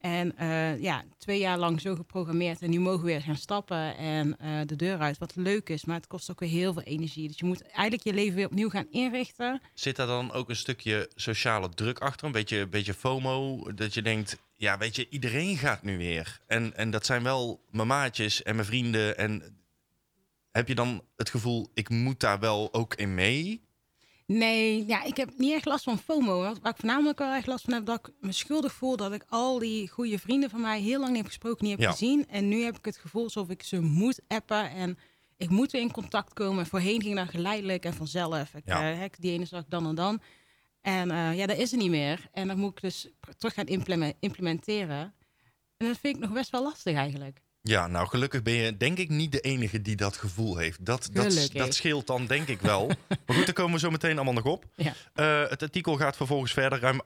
En 0.00 0.36
eh, 0.36 0.80
ja, 0.82 1.04
twee 1.18 1.38
jaar 1.38 1.58
lang 1.58 1.80
zo 1.80 1.94
geprogrammeerd. 1.94 2.62
En 2.62 2.70
nu 2.70 2.80
mogen 2.80 3.00
we 3.00 3.06
weer 3.06 3.22
gaan 3.22 3.36
stappen 3.36 3.96
en 3.96 4.38
eh, 4.38 4.60
de 4.66 4.76
deur 4.76 4.98
uit. 4.98 5.18
Wat 5.18 5.36
leuk 5.36 5.68
is, 5.68 5.84
maar 5.84 5.96
het 5.96 6.06
kost 6.06 6.30
ook 6.30 6.40
weer 6.40 6.48
heel 6.48 6.72
veel 6.72 6.82
energie. 6.82 7.28
Dus 7.28 7.38
je 7.38 7.44
moet 7.44 7.62
eigenlijk 7.62 8.02
je 8.04 8.12
leven 8.14 8.34
weer 8.36 8.46
opnieuw 8.46 8.68
gaan 8.70 8.86
inrichten. 8.90 9.60
Zit 9.74 9.96
daar 9.96 10.06
dan 10.06 10.32
ook 10.32 10.48
een 10.48 10.56
stukje 10.56 11.10
sociale 11.14 11.68
druk 11.68 11.98
achter? 11.98 12.26
Een 12.26 12.32
beetje, 12.32 12.66
beetje 12.66 12.94
FOMO? 12.94 13.62
Dat 13.74 13.94
je 13.94 14.02
denkt, 14.02 14.38
ja, 14.56 14.78
weet 14.78 14.96
je, 14.96 15.06
iedereen 15.10 15.56
gaat 15.56 15.82
nu 15.82 15.96
weer. 15.98 16.40
En, 16.46 16.76
en 16.76 16.90
dat 16.90 17.06
zijn 17.06 17.22
wel 17.22 17.60
mijn 17.70 17.86
maatjes 17.88 18.42
en 18.42 18.54
mijn 18.54 18.66
vrienden. 18.66 19.18
En 19.18 19.42
heb 20.52 20.68
je 20.68 20.74
dan 20.74 21.02
het 21.16 21.30
gevoel, 21.30 21.70
ik 21.74 21.88
moet 21.88 22.20
daar 22.20 22.38
wel 22.40 22.72
ook 22.74 22.94
in 22.94 23.14
mee? 23.14 23.64
Nee, 24.26 24.86
ja, 24.86 25.02
ik 25.02 25.16
heb 25.16 25.30
niet 25.36 25.52
echt 25.52 25.64
last 25.64 25.84
van 25.84 25.98
FOMO. 25.98 26.42
Wat- 26.42 26.58
Waar 26.60 26.72
ik 26.72 26.78
voornamelijk 26.78 27.18
wel 27.18 27.32
echt 27.34 27.46
last 27.46 27.64
van 27.64 27.72
heb, 27.74 27.86
dat 27.86 27.98
ik 28.08 28.14
me 28.20 28.32
schuldig 28.32 28.72
voel 28.72 28.96
dat 28.96 29.12
ik 29.12 29.24
al 29.28 29.58
die 29.58 29.88
goede 29.88 30.18
vrienden 30.18 30.50
van 30.50 30.60
mij 30.60 30.80
heel 30.80 30.98
lang 30.98 31.08
niet 31.08 31.18
heb 31.18 31.26
gesproken, 31.26 31.64
niet 31.64 31.72
heb 31.76 31.82
Ja. 31.84 31.90
gezien. 31.90 32.28
En 32.28 32.48
nu 32.48 32.62
heb 32.62 32.78
ik 32.78 32.84
het 32.84 32.96
gevoel 32.96 33.22
alsof 33.24 33.48
ik 33.50 33.62
ze 33.62 33.80
moet 33.80 34.20
appen 34.28 34.70
en 34.70 34.98
ik 35.36 35.48
moet 35.50 35.72
weer 35.72 35.80
in 35.80 35.90
contact 35.92 36.32
komen. 36.32 36.66
Voorheen 36.66 37.02
ging 37.02 37.16
dat 37.16 37.28
geleidelijk 37.28 37.84
en 37.84 37.94
vanzelf. 37.94 38.54
Ik, 38.54 38.62
Ja. 38.64 38.92
eh, 39.02 39.10
die 39.18 39.32
ene 39.32 39.44
zag 39.44 39.60
ik 39.60 39.70
dan 39.70 39.86
en 39.86 39.94
dan. 39.94 40.22
En 40.80 41.10
eh, 41.10 41.36
ja, 41.36 41.46
dat 41.46 41.56
is 41.58 41.72
er 41.72 41.78
niet 41.78 41.90
meer. 41.90 42.28
En 42.32 42.48
dan 42.48 42.58
moet 42.58 42.70
ik 42.70 42.80
dus 42.82 43.08
terug 43.38 43.54
gaan 43.54 43.66
impleme- 43.66 44.14
implementeren. 44.20 45.14
En 45.76 45.86
dat 45.86 45.98
vind 45.98 46.16
ik 46.16 46.22
nog 46.22 46.32
best 46.32 46.50
wel 46.50 46.62
lastig 46.62 46.94
eigenlijk. 46.96 47.40
Ja, 47.62 47.86
nou 47.86 48.08
gelukkig 48.08 48.42
ben 48.42 48.52
je 48.52 48.76
denk 48.76 48.98
ik 48.98 49.08
niet 49.08 49.32
de 49.32 49.40
enige 49.40 49.82
die 49.82 49.96
dat 49.96 50.16
gevoel 50.16 50.56
heeft. 50.56 50.84
Dat, 50.84 51.08
dat, 51.12 51.48
dat 51.52 51.74
scheelt 51.74 52.06
dan 52.06 52.26
denk 52.26 52.48
ik 52.48 52.60
wel. 52.60 52.86
maar 53.26 53.36
goed, 53.36 53.44
daar 53.44 53.54
komen 53.54 53.72
we 53.72 53.78
zo 53.78 53.90
meteen 53.90 54.14
allemaal 54.14 54.34
nog 54.34 54.44
op. 54.44 54.64
Ja. 54.76 54.94
Eh, 55.14 55.50
het 55.50 55.62
artikel 55.62 55.96
gaat 55.96 56.16
vervolgens 56.16 56.52
verder. 56.52 56.80
Ruim 56.80 57.00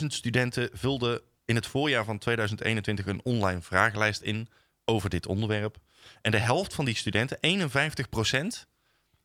28.000 0.00 0.06
studenten 0.06 0.70
vulden 0.72 1.20
in 1.44 1.54
het 1.54 1.66
voorjaar 1.66 2.04
van 2.04 2.18
2021 2.18 3.06
een 3.06 3.20
online 3.24 3.60
vragenlijst 3.60 4.22
in 4.22 4.48
over 4.84 5.10
dit 5.10 5.26
onderwerp. 5.26 5.76
En 6.22 6.30
de 6.30 6.38
helft 6.38 6.74
van 6.74 6.84
die 6.84 6.96
studenten, 6.96 7.38
51%, 8.62 8.66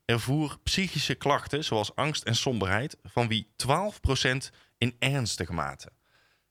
ervoer 0.06 0.58
psychische 0.64 1.16
klachten 1.16 1.64
zoals 1.64 1.96
angst 1.96 2.24
en 2.24 2.36
somberheid, 2.36 2.98
van 3.04 3.28
wie 3.28 3.48
12% 3.66 4.38
in 4.78 4.96
ernstige 5.00 5.54
mate. 5.54 5.92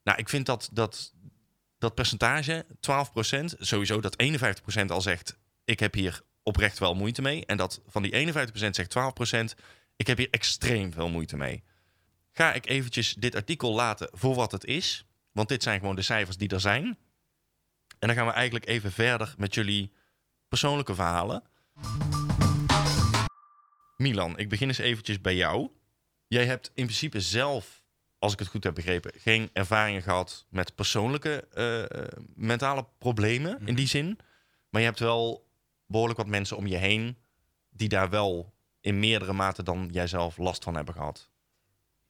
Nou, 0.03 0.19
ik 0.19 0.29
vind 0.29 0.47
dat, 0.47 0.69
dat, 0.73 1.13
dat 1.87 1.95
percentage, 1.95 2.67
12%, 2.69 2.69
sowieso 3.59 4.01
dat 4.01 4.23
51% 4.23 4.87
al 4.87 5.01
zegt, 5.01 5.39
ik 5.65 5.81
heb 5.81 5.95
hier 5.95 6.23
oprecht 6.43 6.79
wel 6.79 6.95
moeite 6.95 7.23
mee. 7.23 7.47
En 7.47 7.57
dat 7.57 7.81
van 7.87 8.03
die 8.03 8.33
51% 8.33 8.71
zegt 8.71 8.97
12%, 8.99 9.61
ik 9.97 10.07
heb 10.07 10.19
hier 10.19 10.31
extreem 10.31 10.93
veel 10.93 11.09
moeite 11.09 11.37
mee. 11.37 11.65
Ga 12.33 12.53
ik 12.53 12.67
eventjes 12.67 13.15
dit 13.15 13.35
artikel 13.35 13.75
laten 13.75 14.09
voor 14.13 14.35
wat 14.35 14.53
het 14.53 14.65
is. 14.65 15.07
Want 15.33 15.49
dit 15.49 15.63
zijn 15.63 15.81
gewoon 15.81 15.97
de 15.97 16.03
cijfers 16.03 16.37
die 16.37 16.49
er 16.49 16.61
zijn. 16.61 16.85
En 17.99 18.09
dan 18.09 18.15
gaan 18.15 18.27
we 18.27 18.33
eigenlijk 18.33 18.67
even 18.67 18.93
verder 18.93 19.35
met 19.39 19.55
jullie 19.55 19.93
persoonlijke 20.49 20.95
verhalen. 20.95 21.43
Milan, 23.97 24.39
ik 24.39 24.49
begin 24.49 24.69
eens 24.69 24.79
eventjes 24.79 25.21
bij 25.21 25.37
jou. 25.37 25.71
Jij 26.27 26.47
hebt 26.47 26.71
in 26.75 26.85
principe 26.85 27.21
zelf, 27.21 27.83
als 28.27 28.35
ik 28.35 28.39
het 28.41 28.49
goed 28.49 28.65
heb 28.65 28.75
begrepen, 28.75 29.13
geen 29.17 29.51
ervaringen 29.53 30.03
gehad 30.03 30.47
met 30.49 30.75
persoonlijke 30.75 31.49
eh, 31.53 31.83
eh, 31.83 32.07
mentale 32.35 32.87
problemen 32.99 33.67
in 33.67 33.75
die 33.75 33.87
zin. 33.89 34.19
Maar 34.71 34.81
je 34.81 34.87
hebt 34.87 34.99
wel 35.01 35.49
behoorlijk 35.87 36.19
wat 36.19 36.27
mensen 36.29 36.57
om 36.57 36.67
je 36.67 36.77
heen 36.77 37.19
die 37.71 37.89
daar 37.89 38.11
wel 38.11 38.55
in 38.81 38.99
meerdere 38.99 39.33
mate 39.33 39.63
dan 39.63 39.89
jijzelf 39.93 40.37
last 40.39 40.65
van 40.65 40.75
hebben 40.75 40.95
gehad. 40.95 41.29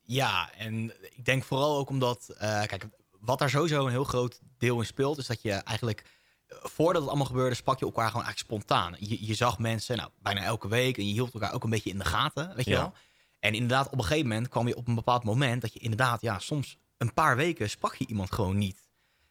Ja, 0.02 0.50
en 0.52 0.92
ik 1.16 1.24
denk 1.24 1.44
vooral 1.44 1.76
ook 1.78 1.88
omdat, 1.88 2.28
eh, 2.38 2.62
kijk, 2.62 2.86
wat 3.20 3.38
daar 3.38 3.50
sowieso 3.50 3.84
een 3.84 3.90
heel 3.90 4.04
groot 4.04 4.40
deel 4.58 4.78
in 4.80 4.86
speelt, 4.86 5.18
is 5.18 5.26
dat 5.26 5.42
je 5.42 5.52
eigenlijk, 5.52 6.04
voordat 6.48 7.00
het 7.00 7.10
allemaal 7.10 7.26
gebeurde, 7.26 7.54
sprak 7.54 7.78
je 7.78 7.84
elkaar 7.84 8.10
gewoon 8.10 8.24
eigenlijk 8.24 8.52
spontaan. 8.52 8.96
Je, 8.98 9.26
je 9.26 9.34
zag 9.34 9.58
mensen, 9.58 9.96
nou, 9.96 10.10
bijna 10.22 10.42
elke 10.42 10.68
week, 10.68 10.98
en 10.98 11.06
je 11.06 11.12
hield 11.12 11.34
elkaar 11.34 11.52
ook 11.52 11.64
een 11.64 11.70
beetje 11.70 11.90
in 11.90 11.98
de 11.98 12.04
gaten, 12.04 12.54
weet 12.56 12.64
je 12.64 12.70
Ja. 12.70 12.76
wel. 12.78 12.94
En 13.40 13.54
inderdaad, 13.54 13.86
op 13.86 13.98
een 13.98 14.04
gegeven 14.04 14.28
moment 14.28 14.48
kwam 14.48 14.68
je 14.68 14.76
op 14.76 14.88
een 14.88 14.94
bepaald 14.94 15.24
moment 15.24 15.60
dat 15.62 15.72
je 15.72 15.78
inderdaad, 15.78 16.20
ja, 16.20 16.38
soms 16.38 16.78
een 16.98 17.12
paar 17.14 17.36
weken 17.36 17.70
sprak 17.70 17.94
je 17.94 18.06
iemand 18.06 18.32
gewoon 18.32 18.58
niet. 18.58 18.84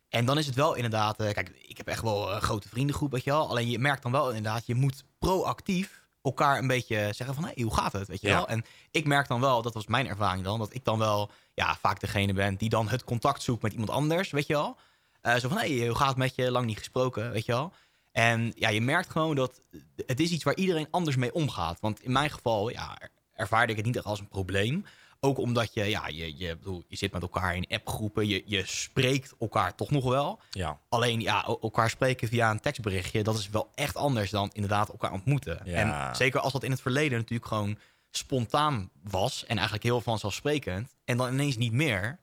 En 0.09 0.25
dan 0.25 0.38
is 0.38 0.45
het 0.45 0.55
wel 0.55 0.74
inderdaad, 0.74 1.19
eh, 1.19 1.33
kijk, 1.33 1.50
ik 1.50 1.77
heb 1.77 1.88
echt 1.88 2.01
wel 2.01 2.33
een 2.33 2.41
grote 2.41 2.69
vriendengroep, 2.69 3.12
weet 3.12 3.24
je 3.24 3.31
wel. 3.31 3.50
Alleen 3.50 3.69
je 3.69 3.79
merkt 3.79 4.01
dan 4.03 4.12
wel 4.12 4.27
inderdaad, 4.27 4.65
je 4.65 4.75
moet 4.75 5.03
proactief 5.19 6.03
elkaar 6.21 6.57
een 6.57 6.67
beetje 6.67 7.09
zeggen 7.13 7.35
van, 7.35 7.45
hé, 7.45 7.62
hoe 7.63 7.74
gaat 7.74 7.91
het, 7.93 8.07
weet 8.07 8.21
je 8.21 8.27
Ja. 8.27 8.35
wel. 8.35 8.47
En 8.47 8.65
ik 8.91 9.05
merk 9.05 9.27
dan 9.27 9.41
wel, 9.41 9.62
dat 9.62 9.74
was 9.74 9.88
mijn 9.88 10.07
ervaring 10.07 10.43
dan, 10.43 10.59
dat 10.59 10.74
ik 10.74 10.83
dan 10.83 11.00
wel 11.00 11.31
ja, 11.53 11.75
vaak 11.75 12.00
degene 12.00 12.33
ben 12.33 12.55
die 12.55 12.69
dan 12.69 12.88
het 12.89 13.03
contact 13.03 13.41
zoekt 13.41 13.62
met 13.62 13.71
iemand 13.71 13.89
anders, 13.89 14.31
weet 14.31 14.47
je 14.47 14.53
wel. 14.53 14.77
Eh, 15.21 15.35
zo 15.35 15.47
van, 15.50 15.57
hé, 15.57 15.77
hey, 15.77 15.88
hoe 15.88 15.95
gaat 15.97 16.07
het 16.07 16.17
met 16.17 16.35
je? 16.35 16.51
Lang 16.51 16.65
niet 16.65 16.77
gesproken, 16.77 17.31
weet 17.31 17.45
je 17.45 17.51
wel. 17.51 17.74
En 18.12 18.51
ja, 18.55 18.69
je 18.69 18.81
merkt 18.81 19.09
gewoon 19.09 19.35
dat 19.35 19.62
het 20.05 20.19
is 20.19 20.31
iets 20.31 20.43
waar 20.43 20.55
iedereen 20.55 20.88
anders 20.91 21.15
mee 21.15 21.33
omgaat. 21.33 21.79
Want 21.79 22.01
in 22.03 22.12
mijn 22.12 22.29
geval, 22.29 22.69
ja, 22.69 22.97
ervaarde 23.35 23.71
ik 23.71 23.77
het 23.77 23.85
niet 23.85 23.95
echt 23.95 24.05
als 24.05 24.19
een 24.19 24.27
probleem. 24.27 24.85
Ook 25.19 25.37
omdat 25.37 25.73
je, 25.73 25.83
ja, 25.83 26.07
je, 26.07 26.37
je, 26.37 26.55
bedoel, 26.55 26.83
je 26.87 26.95
zit 26.95 27.11
met 27.11 27.21
elkaar 27.21 27.55
in 27.55 27.67
appgroepen, 27.69 28.27
je, 28.27 28.43
je 28.45 28.63
spreekt 28.65 29.33
elkaar 29.39 29.75
toch 29.75 29.91
nog 29.91 30.03
wel. 30.03 30.41
Ja. 30.49 30.79
Alleen 30.89 31.21
ja, 31.21 31.43
elkaar 31.45 31.89
spreken 31.89 32.27
via 32.27 32.51
een 32.51 32.59
tekstberichtje, 32.59 33.23
dat 33.23 33.37
is 33.37 33.49
wel 33.49 33.71
echt 33.75 33.95
anders 33.95 34.29
dan 34.31 34.49
inderdaad 34.53 34.89
elkaar 34.89 35.11
ontmoeten. 35.11 35.61
Ja. 35.63 36.09
En 36.09 36.15
zeker 36.15 36.39
als 36.39 36.53
dat 36.53 36.63
in 36.63 36.71
het 36.71 36.81
verleden 36.81 37.17
natuurlijk 37.17 37.47
gewoon 37.47 37.77
spontaan 38.11 38.89
was 39.03 39.43
en 39.45 39.55
eigenlijk 39.55 39.83
heel 39.83 40.01
vanzelfsprekend 40.01 40.95
en 41.05 41.17
dan 41.17 41.33
ineens 41.33 41.57
niet 41.57 41.73
meer. 41.73 42.19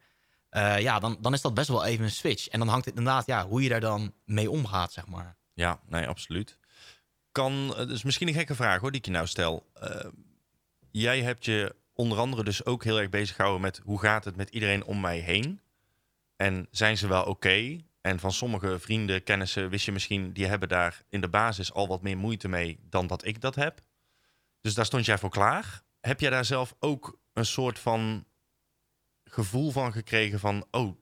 eh, 0.48 0.78
ja, 0.78 0.98
dan, 0.98 1.16
dan 1.20 1.32
is 1.32 1.40
dat 1.40 1.54
best 1.54 1.68
wel 1.68 1.84
even 1.84 2.04
een 2.04 2.10
switch. 2.10 2.48
En 2.48 2.58
dan 2.58 2.68
hangt 2.68 2.84
het 2.84 2.96
inderdaad, 2.96 3.26
ja, 3.26 3.46
hoe 3.46 3.62
je 3.62 3.68
daar 3.68 3.80
dan 3.80 4.14
mee 4.24 4.50
omgaat, 4.50 4.92
zeg 4.92 5.06
maar. 5.06 5.36
Ja, 5.54 5.80
nee, 5.88 6.06
absoluut. 6.08 6.58
Kan, 7.32 7.74
het 7.76 7.90
is 7.90 8.02
misschien 8.02 8.28
een 8.28 8.34
gekke 8.34 8.54
vraag 8.54 8.80
hoor, 8.80 8.90
die 8.90 9.00
ik 9.00 9.06
je 9.06 9.12
nou 9.12 9.26
stel. 9.26 9.66
Eh, 9.74 10.04
jij 10.92 11.22
hebt 11.22 11.44
je 11.44 11.74
onder 11.94 12.18
andere 12.18 12.44
dus 12.44 12.64
ook 12.64 12.84
heel 12.84 13.00
erg 13.00 13.08
bezig 13.08 13.36
gehouden 13.36 13.62
met 13.62 13.80
hoe 13.84 14.00
gaat 14.00 14.24
het 14.24 14.36
met 14.36 14.50
iedereen 14.50 14.84
om 14.84 15.00
mij 15.00 15.18
heen? 15.18 15.60
En 16.36 16.66
zijn 16.70 16.98
ze 16.98 17.08
wel 17.08 17.24
oké? 17.24 17.80
En 18.00 18.18
van 18.18 18.32
sommige 18.32 18.78
vrienden, 18.78 19.22
kennissen, 19.22 19.70
wist 19.70 19.84
je 19.84 19.92
misschien, 19.92 20.32
die 20.32 20.46
hebben 20.46 20.68
daar 20.68 21.02
in 21.08 21.20
de 21.20 21.28
basis 21.28 21.72
al 21.72 21.88
wat 21.88 22.02
meer 22.02 22.16
moeite 22.16 22.48
mee 22.48 22.78
dan 22.88 23.06
dat 23.06 23.24
ik 23.24 23.40
dat 23.40 23.54
heb. 23.54 23.80
Dus 24.60 24.74
daar 24.74 24.84
stond 24.84 25.04
jij 25.04 25.18
voor 25.18 25.30
klaar. 25.30 25.82
Heb 26.00 26.20
jij 26.20 26.30
daar 26.30 26.44
zelf 26.44 26.74
ook 26.78 27.18
een 27.32 27.46
soort 27.46 27.78
van 27.78 28.26
gevoel 29.24 29.70
van 29.70 29.92
gekregen 29.92 30.38
van, 30.38 30.66
oh, 30.70 30.96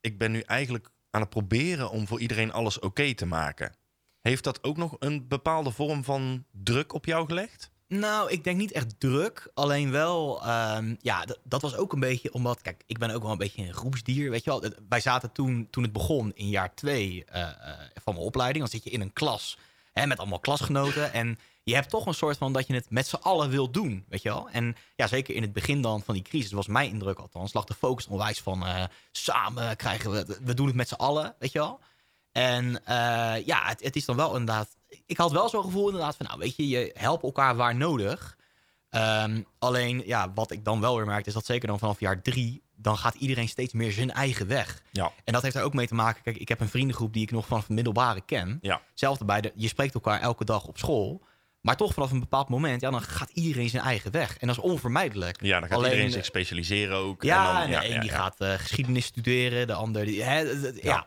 ik 0.00 0.18
ben 0.18 0.30
nu 0.30 0.40
eigenlijk 0.40 0.90
aan 1.10 1.20
het 1.20 1.30
proberen 1.30 1.90
om 1.90 2.06
voor 2.06 2.20
iedereen 2.20 2.52
alles 2.52 2.78
oké 2.78 3.14
te 3.14 3.26
maken? 3.26 3.76
Heeft 4.20 4.44
dat 4.44 4.64
ook 4.64 4.76
nog 4.76 4.96
een 4.98 5.28
bepaalde 5.28 5.70
vorm 5.70 6.04
van 6.04 6.44
druk 6.50 6.92
op 6.92 7.04
jou 7.04 7.26
gelegd? 7.26 7.71
Nou, 7.98 8.30
ik 8.30 8.44
denk 8.44 8.56
niet 8.58 8.72
echt 8.72 9.00
druk. 9.00 9.50
Alleen 9.54 9.90
wel, 9.90 10.42
ehm, 10.42 10.94
ja, 11.00 11.24
dat 11.44 11.62
was 11.62 11.76
ook 11.76 11.92
een 11.92 12.00
beetje 12.00 12.32
omdat, 12.32 12.60
kijk, 12.62 12.82
ik 12.86 12.98
ben 12.98 13.10
ook 13.10 13.22
wel 13.22 13.30
een 13.32 13.38
beetje 13.38 13.66
een 13.66 13.74
groepsdier, 13.74 14.30
weet 14.30 14.44
je 14.44 14.50
wel. 14.50 14.60
Het- 14.62 14.78
Wij 14.88 15.00
zaten 15.00 15.32
toen, 15.32 15.68
toen 15.70 15.82
het 15.82 15.92
begon 15.92 16.32
in 16.34 16.48
jaar 16.48 16.74
twee 16.74 17.24
eh, 17.24 17.42
eh, 17.42 17.54
van 18.04 18.14
mijn 18.14 18.26
opleiding. 18.26 18.58
Dan 18.64 18.72
zit 18.72 18.84
je 18.84 18.90
in 18.90 19.00
een 19.00 19.12
klas 19.12 19.58
hè, 19.92 20.06
met 20.06 20.18
allemaal 20.18 20.38
klasgenoten. 20.40 21.12
En 21.12 21.38
je 21.62 21.74
hebt 21.74 21.90
toch 21.90 22.06
een 22.06 22.14
soort 22.14 22.36
van 22.36 22.52
dat 22.52 22.66
je 22.66 22.74
het 22.74 22.90
met 22.90 23.06
z'n 23.06 23.14
allen 23.16 23.50
wilt 23.50 23.74
doen, 23.74 24.04
weet 24.08 24.22
je 24.22 24.28
wel. 24.28 24.48
En 24.50 24.76
ja, 24.96 25.06
zeker 25.06 25.34
in 25.34 25.42
het 25.42 25.52
begin 25.52 25.82
dan 25.82 26.02
van 26.02 26.14
die 26.14 26.22
crisis, 26.22 26.52
was 26.52 26.66
mijn 26.66 26.90
indruk 26.90 27.18
althans, 27.18 27.52
lag 27.52 27.64
de 27.64 27.74
focus 27.74 28.06
onwijs 28.06 28.40
van 28.40 28.66
eh, 28.66 28.84
samen 29.12 29.76
krijgen 29.76 30.10
we, 30.10 30.38
we 30.44 30.54
doen 30.54 30.66
het 30.66 30.74
met 30.76 30.88
z'n 30.88 30.94
allen, 30.94 31.34
weet 31.38 31.52
je 31.52 31.58
wel. 31.58 31.80
En 32.32 32.84
eh, 32.84 33.46
ja, 33.46 33.62
het, 33.64 33.82
het 33.82 33.96
is 33.96 34.04
dan 34.04 34.16
wel 34.16 34.30
inderdaad. 34.30 34.76
Ik 35.06 35.16
had 35.16 35.32
wel 35.32 35.48
zo'n 35.48 35.62
gevoel 35.62 35.86
inderdaad 35.86 36.16
van, 36.16 36.26
nou 36.26 36.38
weet 36.38 36.56
je, 36.56 36.68
je 36.68 36.90
helpt 36.94 37.22
elkaar 37.22 37.56
waar 37.56 37.76
nodig. 37.76 38.36
Ehm, 38.90 39.42
alleen, 39.58 40.02
ja, 40.06 40.32
wat 40.34 40.50
ik 40.50 40.64
dan 40.64 40.80
wel 40.80 40.96
weer 40.96 41.06
merkte, 41.06 41.28
is 41.28 41.34
dat 41.34 41.46
zeker 41.46 41.68
dan 41.68 41.78
vanaf 41.78 42.00
jaar 42.00 42.22
drie, 42.22 42.62
dan 42.76 42.98
gaat 42.98 43.14
iedereen 43.14 43.48
steeds 43.48 43.72
meer 43.72 43.92
zijn 43.92 44.10
eigen 44.10 44.46
weg. 44.46 44.82
Ja. 44.90 45.12
En 45.24 45.32
dat 45.32 45.42
heeft 45.42 45.54
er 45.54 45.62
ook 45.62 45.74
mee 45.74 45.86
te 45.86 45.94
maken. 45.94 46.22
Kijk, 46.22 46.36
ik 46.36 46.48
heb 46.48 46.60
een 46.60 46.68
vriendengroep 46.68 47.12
die 47.12 47.22
ik 47.22 47.30
nog 47.30 47.46
vanaf 47.46 47.62
het 47.62 47.72
middelbare 47.72 48.20
ken. 48.20 48.58
Ja. 48.60 48.80
Zelfde 48.94 49.24
bij 49.24 49.40
de, 49.40 49.52
je 49.54 49.68
spreekt 49.68 49.94
elkaar 49.94 50.20
elke 50.20 50.44
dag 50.44 50.66
op 50.66 50.78
school. 50.78 51.22
Maar 51.62 51.76
toch 51.76 51.92
vanaf 51.92 52.10
een 52.10 52.20
bepaald 52.20 52.48
moment, 52.48 52.80
ja, 52.80 52.90
dan 52.90 53.02
gaat 53.02 53.30
iedereen 53.30 53.68
zijn 53.68 53.82
eigen 53.82 54.10
weg. 54.10 54.36
En 54.38 54.46
dat 54.46 54.56
is 54.56 54.62
onvermijdelijk. 54.62 55.42
Ja, 55.42 55.60
dan 55.60 55.68
gaat 55.68 55.78
Alleen, 55.78 55.90
iedereen 55.90 56.10
eh, 56.10 56.16
zich 56.16 56.24
specialiseren 56.24 56.96
ook. 56.96 57.22
Ja, 57.22 57.62
en 57.62 57.70
dan, 57.70 57.80
en 57.80 57.88
de 57.88 57.94
een 57.94 58.00
die 58.00 58.10
gaat 58.10 58.40
eh, 58.40 58.52
geschiedenis 58.52 59.04
studeren, 59.04 59.66
de 59.66 59.72
ander 59.72 60.04
die. 60.04 60.22
Hè, 60.22 60.40
ja. 60.80 61.06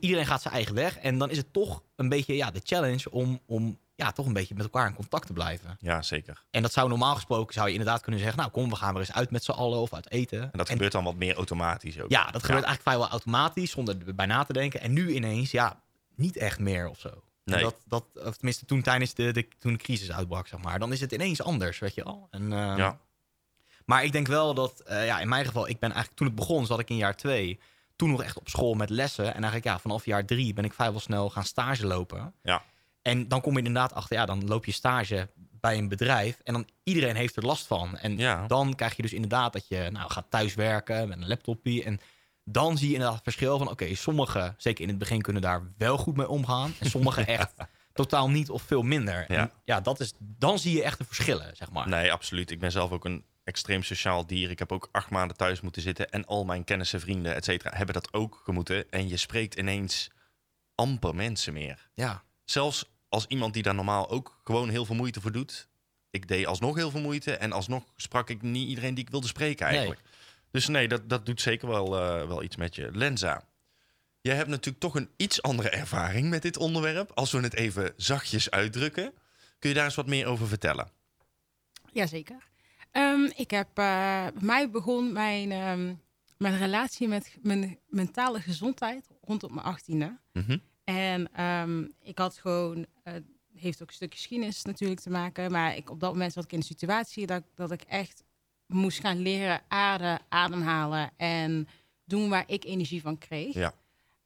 iedereen 0.00 0.26
gaat 0.26 0.42
zijn 0.42 0.54
eigen 0.54 0.74
weg. 0.74 0.98
En 0.98 1.18
dan 1.18 1.30
is 1.30 1.36
het 1.36 1.52
toch 1.52 1.82
een 1.96 2.08
beetje 2.08 2.36
ja, 2.36 2.50
de 2.50 2.60
challenge 2.64 3.10
om, 3.10 3.40
om 3.46 3.78
ja, 3.94 4.12
toch 4.12 4.26
een 4.26 4.32
beetje 4.32 4.54
met 4.54 4.64
elkaar 4.64 4.86
in 4.88 4.94
contact 4.94 5.26
te 5.26 5.32
blijven. 5.32 5.76
Ja, 5.80 6.02
zeker. 6.02 6.42
En 6.50 6.62
dat 6.62 6.72
zou 6.72 6.88
normaal 6.88 7.14
gesproken 7.14 7.54
zou 7.54 7.66
je 7.66 7.72
inderdaad 7.72 8.00
kunnen 8.00 8.20
zeggen: 8.20 8.38
Nou, 8.38 8.50
kom, 8.50 8.70
we 8.70 8.76
gaan 8.76 8.94
er 8.94 9.00
eens 9.00 9.12
uit 9.12 9.30
met 9.30 9.44
z'n 9.44 9.50
allen 9.50 9.78
of 9.78 9.94
uit 9.94 10.10
eten. 10.10 10.42
En 10.42 10.50
dat 10.58 10.68
gebeurt 10.68 10.92
dan 10.92 11.04
wat 11.04 11.16
meer 11.16 11.34
automatisch 11.34 12.00
ook. 12.00 12.10
Ja, 12.10 12.24
dat 12.24 12.44
gebeurt 12.44 12.64
eigenlijk 12.64 12.82
vrijwel 12.82 13.08
automatisch, 13.08 13.70
zonder 13.70 13.96
erbij 14.06 14.26
na 14.26 14.44
te 14.44 14.52
denken. 14.52 14.80
En 14.80 14.92
nu 14.92 15.14
ineens, 15.14 15.50
ja, 15.50 15.80
niet 16.16 16.36
echt 16.36 16.58
meer 16.58 16.88
of 16.88 16.98
zo. 16.98 17.22
Nee. 17.54 17.62
Dat, 17.62 17.76
dat, 17.86 18.04
of 18.14 18.34
tenminste, 18.36 18.64
toen 18.64 18.82
tijdens 18.82 19.14
de, 19.14 19.32
de, 19.32 19.48
toen 19.58 19.72
de 19.72 19.78
crisis 19.78 20.12
uitbrak, 20.12 20.46
zeg 20.46 20.60
maar. 20.60 20.78
Dan 20.78 20.92
is 20.92 21.00
het 21.00 21.12
ineens 21.12 21.42
anders, 21.42 21.78
weet 21.78 21.94
je 21.94 22.04
wel. 22.04 22.28
En, 22.30 22.52
ehm, 22.52 22.76
Ja. 22.76 22.98
Maar 23.84 24.04
ik 24.04 24.12
denk 24.12 24.26
wel 24.26 24.54
dat, 24.54 24.80
eh, 24.80 25.06
ja, 25.06 25.20
in 25.20 25.28
mijn 25.28 25.44
geval, 25.46 25.68
ik 25.68 25.78
ben 25.78 25.88
eigenlijk 25.88 26.18
toen 26.18 26.26
het 26.26 26.36
begon, 26.36 26.66
zat 26.66 26.78
ik 26.78 26.90
in 26.90 26.96
jaar 26.96 27.16
twee. 27.16 27.58
Toen 27.96 28.10
nog 28.10 28.22
echt 28.22 28.38
op 28.38 28.48
school 28.48 28.74
met 28.74 28.90
lessen. 28.90 29.24
En 29.26 29.32
eigenlijk, 29.34 29.64
ja, 29.64 29.78
vanaf 29.78 30.04
jaar 30.04 30.24
drie 30.24 30.52
ben 30.52 30.64
ik 30.64 30.72
vrijwel 30.72 31.00
snel 31.00 31.30
gaan 31.30 31.44
stage 31.44 31.86
lopen. 31.86 32.34
Ja. 32.42 32.62
En 33.02 33.28
dan 33.28 33.40
kom 33.40 33.52
je 33.52 33.58
inderdaad 33.58 33.92
achter, 33.94 34.16
ja, 34.16 34.26
dan 34.26 34.46
loop 34.46 34.64
je 34.64 34.72
stage 34.72 35.28
bij 35.60 35.78
een 35.78 35.88
bedrijf. 35.88 36.40
En 36.44 36.52
dan 36.52 36.68
iedereen 36.82 37.16
heeft 37.16 37.36
er 37.36 37.46
last 37.46 37.66
van. 37.66 37.96
En 37.98 38.18
Ja. 38.18 38.46
dan 38.46 38.74
krijg 38.74 38.96
je 38.96 39.02
dus 39.02 39.12
inderdaad 39.12 39.52
dat 39.52 39.68
je 39.68 39.88
nou, 39.92 40.10
gaat 40.10 40.26
thuiswerken 40.30 41.08
met 41.08 41.18
een 41.18 41.28
laptopje. 41.28 41.84
En 41.84 42.00
dan 42.48 42.78
zie 42.78 42.86
je 42.86 42.92
inderdaad 42.92 43.16
het 43.16 43.24
verschil 43.24 43.58
van, 43.58 43.70
oké, 43.70 43.94
sommigen, 43.94 44.54
zeker 44.58 44.82
in 44.82 44.88
het 44.88 44.98
begin, 44.98 45.22
kunnen 45.22 45.42
daar 45.42 45.72
wel 45.76 45.98
goed 45.98 46.16
mee 46.16 46.28
omgaan. 46.28 46.74
En 46.78 46.90
sommigen 46.90 47.26
echt 47.38 47.54
totaal 47.92 48.30
niet 48.30 48.50
of 48.50 48.62
veel 48.62 48.82
minder. 48.82 49.24
Ja. 49.28 49.38
En 49.38 49.50
ja, 49.64 49.80
dat 49.80 50.00
is, 50.00 50.12
dan 50.18 50.58
zie 50.58 50.76
je 50.76 50.82
echt 50.82 50.98
de 50.98 51.04
verschillen, 51.04 51.56
zeg 51.56 51.70
maar. 51.70 51.88
Nee, 51.88 52.12
absoluut. 52.12 52.50
Ik 52.50 52.60
ben 52.60 52.72
zelf 52.72 52.90
ook 52.90 53.04
een 53.04 53.24
extreem 53.44 53.82
sociaal 53.82 54.26
dier. 54.26 54.50
Ik 54.50 54.58
heb 54.58 54.72
ook 54.72 54.88
acht 54.92 55.10
maanden 55.10 55.36
thuis 55.36 55.60
moeten 55.60 55.82
zitten. 55.82 56.10
En 56.10 56.24
al 56.26 56.44
mijn 56.44 56.64
kennissen, 56.64 57.00
vrienden, 57.00 57.34
et 57.34 57.44
cetera, 57.44 57.76
hebben 57.76 57.94
dat 57.94 58.12
ook 58.12 58.40
gemoeten. 58.44 58.90
En 58.90 59.08
je 59.08 59.16
spreekt 59.16 59.54
ineens 59.54 60.10
amper 60.74 61.14
mensen 61.14 61.52
meer. 61.52 61.88
Ja. 61.94 62.22
Zelfs 62.44 62.90
als 63.08 63.26
iemand 63.26 63.54
die 63.54 63.62
daar 63.62 63.74
normaal 63.74 64.10
ook 64.10 64.40
gewoon 64.44 64.68
heel 64.68 64.84
veel 64.84 64.94
moeite 64.94 65.20
voor 65.20 65.32
doet. 65.32 65.68
Ik 66.10 66.28
deed 66.28 66.46
alsnog 66.46 66.76
heel 66.76 66.90
veel 66.90 67.00
moeite. 67.00 67.36
En 67.36 67.52
alsnog 67.52 67.84
sprak 67.96 68.30
ik 68.30 68.42
niet 68.42 68.68
iedereen 68.68 68.94
die 68.94 69.04
ik 69.04 69.10
wilde 69.10 69.26
spreken 69.26 69.66
eigenlijk. 69.66 70.00
Dus 70.56 70.68
nee, 70.68 70.88
dat, 70.88 71.08
dat 71.08 71.26
doet 71.26 71.40
zeker 71.40 71.68
wel, 71.68 71.98
eh, 71.98 72.26
wel 72.26 72.42
iets 72.42 72.56
met 72.56 72.74
je. 72.74 72.90
Lenza, 72.92 73.44
jij 74.20 74.36
hebt 74.36 74.48
natuurlijk 74.48 74.78
toch 74.78 74.94
een 74.94 75.10
iets 75.16 75.42
andere 75.42 75.70
ervaring 75.70 76.30
met 76.30 76.42
dit 76.42 76.56
onderwerp. 76.56 77.10
Als 77.14 77.32
we 77.32 77.40
het 77.40 77.54
even 77.54 77.92
zachtjes 77.96 78.50
uitdrukken. 78.50 79.12
Kun 79.58 79.68
je 79.68 79.74
daar 79.74 79.84
eens 79.84 79.94
wat 79.94 80.06
meer 80.06 80.26
over 80.26 80.48
vertellen? 80.48 80.90
Jazeker. 81.92 82.48
Ehm 82.90 83.24
ik 83.34 83.50
heb, 83.50 83.68
eh, 83.74 84.26
mij 84.40 84.70
begon 84.70 85.12
mijn, 85.12 85.52
ehm, 85.52 85.94
mijn 86.36 86.58
relatie 86.58 87.08
met 87.08 87.36
mijn 87.42 87.78
mentale 87.88 88.40
gezondheid 88.40 89.08
rondom 89.20 89.54
mijn 89.54 89.66
achttiende. 89.66 90.18
Mhm. 90.32 90.58
En 90.84 91.32
ehm, 91.32 91.84
ik 92.02 92.18
had 92.18 92.38
gewoon, 92.38 92.86
eh 93.02 93.14
heeft 93.54 93.82
ook 93.82 93.88
een 93.88 93.94
stuk 93.94 94.14
geschiedenis 94.14 94.62
natuurlijk 94.62 95.00
te 95.00 95.10
maken, 95.10 95.50
maar 95.50 95.76
ik, 95.76 95.90
op 95.90 96.00
dat 96.00 96.12
moment 96.12 96.32
zat 96.32 96.44
ik 96.44 96.52
in 96.52 96.58
een 96.58 96.64
situatie 96.64 97.26
dat, 97.26 97.42
dat 97.54 97.70
ik 97.70 97.82
echt 97.82 98.24
moest 98.66 99.00
gaan 99.00 99.18
leren 99.18 99.62
aarden, 99.68 100.20
ademhalen 100.28 101.10
en 101.16 101.68
doen 102.04 102.28
waar 102.28 102.44
ik 102.46 102.64
energie 102.64 103.00
van 103.00 103.18
kreeg. 103.18 103.54
Ja. 103.54 103.74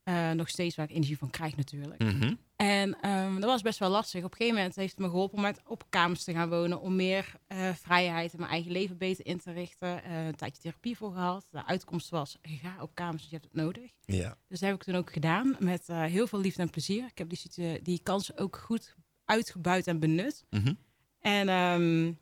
Eh, 0.02 0.30
nog 0.30 0.49
steeds 0.49 0.76
waar 0.76 0.88
ik 0.88 0.94
energie 0.97 1.18
van 1.18 1.30
krijg 1.30 1.56
natuurlijk. 1.56 2.02
Mhm. 2.02 2.35
En 2.56 3.00
ehm, 3.00 3.35
dat 3.35 3.44
was 3.44 3.62
best 3.62 3.78
wel 3.78 3.90
lastig. 3.90 4.25
Op 4.25 4.30
een 4.30 4.37
gegeven 4.37 4.56
moment 4.56 4.76
heeft 4.76 4.90
het 4.90 5.00
me 5.00 5.09
geholpen 5.09 5.37
om 5.37 5.42
met 5.42 5.61
op 5.66 5.85
kamers 5.88 6.25
te 6.25 6.32
gaan 6.32 6.49
wonen. 6.49 6.80
Om 6.80 6.97
meer 6.97 7.35
eh, 7.47 7.75
vrijheid 7.75 8.32
en 8.32 8.38
mijn 8.38 8.50
eigen 8.50 8.73
leven 8.73 8.99
beter 8.99 9.26
in 9.26 9.38
te 9.38 9.52
richten. 9.52 10.04
Eh, 10.04 10.26
een 10.26 10.35
tijdje 10.35 10.62
therapie 10.62 10.97
voor 10.97 11.12
gehad. 11.12 11.47
De 11.50 11.66
uitkomst 11.66 12.11
was, 12.11 12.38
ga 12.42 12.82
op 12.82 12.94
kamers, 12.94 13.23
je 13.23 13.30
hebt 13.30 13.44
het 13.44 13.54
nodig. 13.54 13.90
Ja. 14.04 14.37
Dus 14.49 14.61
dat 14.61 14.68
heb 14.68 14.78
ik 14.78 14.85
toen 14.85 14.94
ook 14.94 15.12
gedaan. 15.12 15.56
Met 15.59 15.87
heel 15.87 16.26
veel 16.26 16.40
liefde 16.40 16.62
en 16.62 16.70
plezier. 16.70 17.04
Ik 17.04 17.18
heb 17.18 17.28
die, 17.28 17.82
die 17.82 18.00
kans 18.02 18.37
ook 18.37 18.56
goed 18.56 18.94
uitgebuit 19.25 19.87
en 19.87 19.99
benut. 19.99 20.44
Mhm. 20.50 20.73
En 21.20 21.49
ehm, 21.49 22.12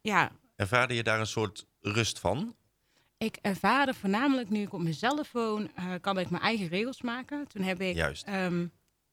ja, 0.00 0.32
Ervaarde 0.58 0.94
je 0.94 1.02
daar 1.02 1.20
een 1.20 1.26
soort 1.26 1.66
rust 1.80 2.18
van? 2.18 2.54
ik 3.18 3.38
ervaarde 3.42 3.94
voornamelijk 3.94 4.50
nu 4.50 4.60
ik 4.60 4.72
op 4.72 4.80
mezelf 4.80 5.32
woon, 5.32 5.70
eh, 5.74 5.84
kan 6.00 6.18
ik 6.18 6.30
mijn 6.30 6.42
eigen 6.42 6.68
regels 6.68 7.02
maken. 7.02 7.46
Toen 7.52 7.62
heb 7.62 7.80
ik 7.80 7.94
Juist. 7.96 8.26
ehm, 8.26 8.66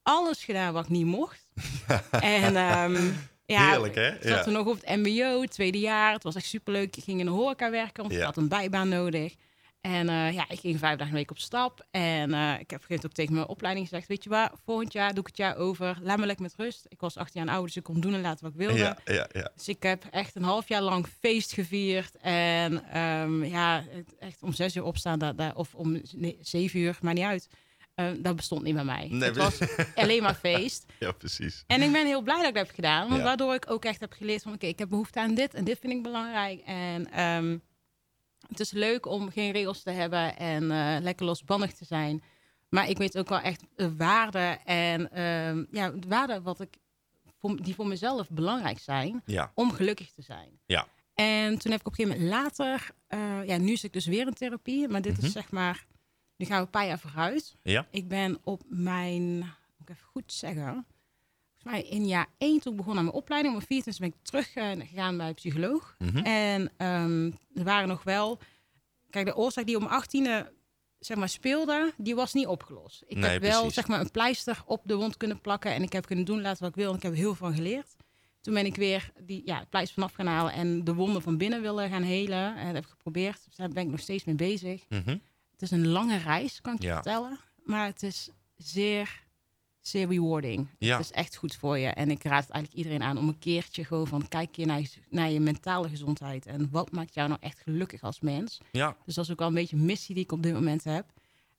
alles 0.03 0.43
gedaan 0.43 0.73
wat 0.73 0.83
ik 0.83 0.89
niet 0.89 1.05
mocht. 1.05 1.43
en 2.11 2.55
ehm, 2.55 3.11
ja, 3.45 3.69
Heerlijk, 3.69 3.95
hè? 3.95 4.07
Ik 4.15 4.21
zat 4.21 4.31
Ja. 4.31 4.43
toen 4.43 4.53
nog 4.53 4.67
op 4.67 4.81
het 4.81 4.97
mbo, 5.03 5.45
tweede 5.45 5.79
jaar. 5.79 6.13
Het 6.13 6.23
was 6.23 6.35
echt 6.35 6.45
superleuk. 6.45 6.95
Ik 6.95 7.03
ging 7.03 7.19
in 7.19 7.25
de 7.25 7.31
horeca 7.31 7.71
werken, 7.71 8.03
want 8.03 8.15
ik 8.15 8.21
had 8.21 8.37
een 8.37 8.47
bijbaan 8.47 8.89
nodig. 8.89 9.35
En 9.85 10.09
eh, 10.09 10.33
ja, 10.33 10.49
ik 10.49 10.59
ging 10.59 10.79
vijf 10.79 10.97
dagen 10.97 11.13
een 11.13 11.19
week 11.19 11.31
op 11.31 11.37
stap. 11.39 11.85
En 11.91 12.33
eh, 12.33 12.59
ik 12.59 12.69
heb 12.69 12.83
op 12.89 13.05
ook 13.05 13.11
tegen 13.11 13.33
mijn 13.33 13.47
opleiding 13.47 13.87
gezegd... 13.87 14.07
weet 14.07 14.23
je 14.23 14.29
waar, 14.29 14.51
volgend 14.65 14.93
jaar 14.93 15.09
doe 15.09 15.19
ik 15.19 15.27
het 15.27 15.37
jaar 15.37 15.55
over. 15.55 15.97
Laat 16.01 16.17
me 16.17 16.25
lekker 16.25 16.45
met 16.45 16.53
rust. 16.57 16.85
Ik 16.87 16.99
was 16.99 17.17
18 17.17 17.43
jaar 17.43 17.55
oud, 17.55 17.65
dus 17.65 17.75
ik 17.75 17.83
kon 17.83 17.99
doen 17.99 18.13
en 18.13 18.21
laten 18.21 18.43
wat 18.43 18.53
ik 18.53 18.59
wilde. 18.59 18.77
Ja, 18.77 18.97
ja, 19.05 19.27
ja. 19.31 19.51
Dus 19.55 19.67
ik 19.67 19.83
heb 19.83 20.05
echt 20.11 20.35
een 20.35 20.43
half 20.43 20.67
jaar 20.67 20.81
lang 20.81 21.07
feest 21.19 21.53
gevierd. 21.53 22.17
En 22.17 22.83
ehm, 22.89 23.43
ja, 23.43 23.83
echt 24.19 24.43
om 24.43 24.53
zes 24.53 24.75
uur 24.75 24.83
opstaan, 24.83 25.19
dat, 25.19 25.53
of 25.53 25.75
om 25.75 26.01
nee, 26.15 26.37
zeven 26.41 26.79
uur, 26.79 26.97
maar 27.01 27.13
niet 27.13 27.23
uit. 27.23 27.49
Eh, 27.95 28.07
dat 28.17 28.35
bestond 28.35 28.63
niet 28.63 28.75
bij 28.75 28.83
mij. 28.83 29.07
Nee, 29.09 29.29
het 29.29 29.37
was 29.37 29.59
alleen 29.95 30.23
maar 30.23 30.35
feest. 30.35 30.85
ja, 30.99 31.11
precies. 31.11 31.63
En 31.67 31.81
ik 31.81 31.91
ben 31.91 32.05
heel 32.05 32.21
blij 32.21 32.37
dat 32.37 32.47
ik 32.47 32.53
dat 32.53 32.65
heb 32.65 32.75
gedaan. 32.75 33.07
Want 33.07 33.19
Ja. 33.19 33.23
waardoor 33.25 33.53
ik 33.53 33.71
ook 33.71 33.85
echt 33.85 33.99
heb 33.99 34.13
geleerd 34.13 34.41
van... 34.41 34.53
oké, 34.53 34.65
ik 34.65 34.79
heb 34.79 34.89
behoefte 34.89 35.19
aan 35.19 35.35
dit 35.35 35.53
en 35.53 35.63
dit 35.63 35.77
vind 35.81 35.93
ik 35.93 36.03
belangrijk. 36.03 36.61
En 36.65 37.11
ehm, 37.11 37.57
het 38.47 38.59
is 38.59 38.71
leuk 38.71 39.05
om 39.05 39.29
geen 39.31 39.51
regels 39.51 39.81
te 39.83 39.91
hebben 39.91 40.37
en 40.37 40.71
eh, 40.71 41.01
lekker 41.01 41.25
losbandig 41.25 41.73
te 41.73 41.85
zijn. 41.85 42.23
Maar 42.69 42.89
ik 42.89 42.97
weet 42.97 43.17
ook 43.17 43.29
wel 43.29 43.39
echt 43.39 43.63
de 43.75 43.95
waarde 43.95 44.57
en 44.65 45.11
ehm, 45.11 45.63
ja, 45.71 45.89
de 45.89 46.07
waarde 46.07 46.41
wat 46.41 46.59
ik, 46.59 46.77
voor, 47.39 47.61
die 47.63 47.75
voor 47.75 47.87
mezelf 47.87 48.29
belangrijk 48.29 48.79
zijn 48.79 49.21
Ja, 49.25 49.51
om 49.55 49.71
gelukkig 49.71 50.11
te 50.11 50.21
zijn. 50.21 50.59
Ja. 50.65 50.87
En 51.13 51.57
toen 51.57 51.71
heb 51.71 51.79
ik 51.79 51.87
op 51.87 51.99
een 51.99 52.05
gegeven 52.05 52.21
moment 52.21 52.41
later, 52.41 52.89
eh, 53.07 53.47
ja, 53.47 53.57
nu 53.57 53.69
zit 53.75 53.83
ik 53.83 53.93
dus 53.93 54.05
weer 54.05 54.27
in 54.27 54.33
therapie, 54.33 54.87
maar 54.87 55.01
dit 55.01 55.17
Mhm. 55.17 55.25
is 55.25 55.31
zeg 55.31 55.51
maar, 55.51 55.85
nu 56.37 56.45
gaan 56.45 56.57
we 56.59 56.63
een 56.65 56.69
paar 56.69 56.85
jaar 56.87 56.99
vooruit. 56.99 57.55
Ja. 57.61 57.87
Ik 57.91 58.07
ben 58.07 58.37
op 58.43 58.61
mijn, 58.67 59.35
moet 59.37 59.45
ik 59.79 59.89
even 59.89 60.07
goed 60.11 60.33
zeggen, 60.33 60.85
mij 61.65 61.81
in 61.81 62.07
jaar 62.07 62.27
één 62.37 62.59
toen 62.59 62.71
ik 62.71 62.77
begon 62.77 62.97
aan 62.97 63.03
mijn 63.03 63.15
opleiding, 63.15 63.53
om 63.53 63.63
mijn 63.69 63.83
24 63.83 64.03
ben 64.03 64.13
ik 64.19 64.25
teruggegaan 64.53 65.17
bij 65.17 65.27
een 65.27 65.33
psycholoog. 65.33 65.95
Mhm. 65.99 66.17
En 66.17 66.71
ehm, 66.77 67.25
er 67.53 67.63
waren 67.63 67.87
nog 67.87 68.03
wel, 68.03 68.39
kijk, 69.09 69.25
de 69.25 69.35
oorzaak 69.35 69.65
die 69.65 69.77
om 69.77 69.83
mijn 69.83 70.01
18e 70.03 70.53
zeg 70.99 71.17
maar, 71.17 71.29
speelde, 71.29 71.93
die 71.97 72.15
was 72.15 72.33
niet 72.33 72.47
opgelost. 72.47 73.03
Ik 73.07 73.17
Nee, 73.17 73.29
heb 73.31 73.41
wel 73.41 73.57
precies. 73.57 73.73
zeg 73.75 73.87
maar, 73.87 73.99
een 73.99 74.11
pleister 74.11 74.61
op 74.65 74.81
de 74.85 74.95
wond 74.95 75.17
kunnen 75.17 75.41
plakken 75.41 75.73
en 75.73 75.83
ik 75.83 75.93
heb 75.93 76.05
kunnen 76.05 76.25
doen 76.25 76.41
laten 76.41 76.59
wat 76.61 76.69
ik 76.69 76.75
wil. 76.75 76.89
En 76.89 76.95
ik 76.95 77.01
heb 77.03 77.11
er 77.11 77.17
heel 77.17 77.35
veel 77.35 77.47
van 77.47 77.55
geleerd. 77.55 77.95
Toen 78.41 78.53
ben 78.53 78.65
ik 78.65 78.75
weer 78.75 79.11
die 79.21 79.41
ja, 79.45 79.59
het 79.59 79.69
pleister 79.69 79.93
vanaf 79.93 80.13
gaan 80.13 80.25
halen 80.27 80.53
en 80.53 80.83
de 80.83 80.93
wonden 80.93 81.21
van 81.21 81.37
binnen 81.37 81.61
willen 81.61 81.89
gaan 81.89 82.03
helen. 82.03 82.55
En 82.55 82.65
dat 82.65 82.73
heb 82.75 82.83
ik 82.83 82.89
geprobeerd. 82.89 83.45
Dus 83.45 83.55
daar 83.55 83.69
ben 83.69 83.83
ik 83.83 83.89
nog 83.89 83.99
steeds 83.99 84.23
mee 84.23 84.35
bezig. 84.35 84.83
Mhm. 84.89 85.17
Het 85.51 85.61
is 85.61 85.71
een 85.71 85.87
lange 85.87 86.17
reis, 86.17 86.61
kan 86.61 86.73
ik 86.75 86.81
je 86.81 86.87
Ja. 86.87 86.93
vertellen. 86.93 87.39
Maar 87.63 87.85
het 87.85 88.03
is 88.03 88.29
zeer, 88.57 89.23
zeer 89.87 90.07
rewarding. 90.07 90.67
Ja. 90.77 90.97
Het 90.97 91.05
is 91.05 91.11
echt 91.11 91.35
goed 91.35 91.55
voor 91.55 91.77
je. 91.77 91.87
En 91.87 92.09
ik 92.11 92.23
raad 92.23 92.43
het 92.43 92.51
eigenlijk 92.51 92.83
iedereen 92.85 93.07
aan 93.07 93.17
om 93.17 93.27
een 93.27 93.39
keertje 93.39 93.85
gewoon 93.85 94.07
van... 94.07 94.27
kijk 94.27 94.55
je 94.55 94.65
naar 94.65 94.79
je, 94.79 94.89
naar 95.09 95.29
je 95.29 95.39
mentale 95.39 95.89
gezondheid. 95.89 96.45
En 96.45 96.67
wat 96.71 96.91
maakt 96.91 97.13
jou 97.13 97.27
nou 97.27 97.39
echt 97.43 97.59
gelukkig 97.59 98.01
als 98.01 98.19
mens? 98.19 98.61
Ja, 98.71 98.95
Dus 99.05 99.15
dat 99.15 99.25
is 99.25 99.31
ook 99.31 99.41
al 99.41 99.47
een 99.47 99.53
beetje 99.53 99.75
een 99.75 99.85
missie 99.85 100.15
die 100.15 100.23
ik 100.23 100.31
op 100.31 100.43
dit 100.43 100.53
moment 100.53 100.83
heb. 100.83 101.05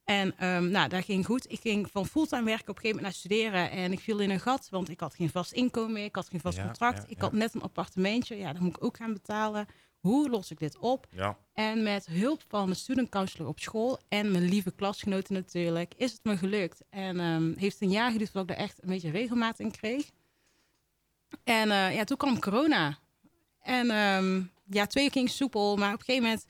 En 0.04 0.38
ehm, 0.38 0.70
nou, 0.70 0.88
dat 0.88 1.04
ging 1.04 1.24
goed. 1.26 1.52
Ik 1.52 1.60
ging 1.60 1.88
van 1.90 2.06
fulltime 2.06 2.44
werken 2.44 2.68
op 2.68 2.76
een 2.76 2.82
gegeven 2.82 2.96
moment 3.02 3.02
naar 3.02 3.12
studeren. 3.40 3.70
En 3.70 3.92
ik 3.92 4.00
viel 4.00 4.18
in 4.18 4.30
een 4.30 4.40
gat, 4.40 4.68
want 4.70 4.88
ik 4.88 5.00
had 5.00 5.14
geen 5.14 5.30
vast 5.30 5.52
inkomen 5.52 5.92
meer. 5.92 6.04
Ik 6.04 6.14
had 6.14 6.28
geen 6.28 6.40
vast 6.40 6.56
Ja, 6.56 6.64
contract. 6.64 7.02
ja, 7.02 7.08
ik 7.08 7.20
had 7.20 7.32
net 7.32 7.54
een 7.54 7.62
appartementje. 7.62 8.36
Ja, 8.36 8.52
dat 8.52 8.62
moet 8.62 8.76
ik 8.76 8.84
ook 8.84 8.96
gaan 8.96 9.12
betalen. 9.12 9.66
Hoe 10.06 10.30
los 10.30 10.50
ik 10.50 10.58
dit 10.58 10.78
op? 10.78 11.06
ja. 11.10 11.38
En 11.52 11.82
met 11.82 12.06
hulp 12.06 12.42
van 12.48 12.68
de 12.68 12.74
student 12.74 13.08
counselor 13.08 13.48
op 13.48 13.60
school 13.60 13.98
en 14.08 14.30
mijn 14.30 14.44
lieve 14.44 14.72
klasgenoten 14.72 15.34
natuurlijk, 15.34 15.94
is 15.96 16.12
het 16.12 16.24
me 16.24 16.36
gelukt. 16.36 16.82
En 16.90 17.20
ehm, 17.20 17.52
heeft 17.56 17.80
een 17.80 17.90
jaar 17.90 18.10
geduurd 18.10 18.30
voordat 18.30 18.50
ik 18.50 18.56
er 18.56 18.62
echt 18.62 18.82
een 18.82 18.88
beetje 18.88 19.10
regelmaat 19.10 19.58
in 19.58 19.70
kreeg. 19.70 20.10
En 21.44 21.70
eh, 21.70 21.94
ja, 21.94 22.04
toen 22.04 22.16
kwam 22.16 22.40
corona. 22.40 22.98
En 23.60 23.90
ehm, 23.90 24.42
ja, 24.64 24.86
twee 24.86 25.10
ging 25.10 25.30
soepel, 25.30 25.76
maar 25.76 25.92
op 25.92 25.98
een 25.98 26.04
gegeven 26.04 26.22
moment 26.22 26.44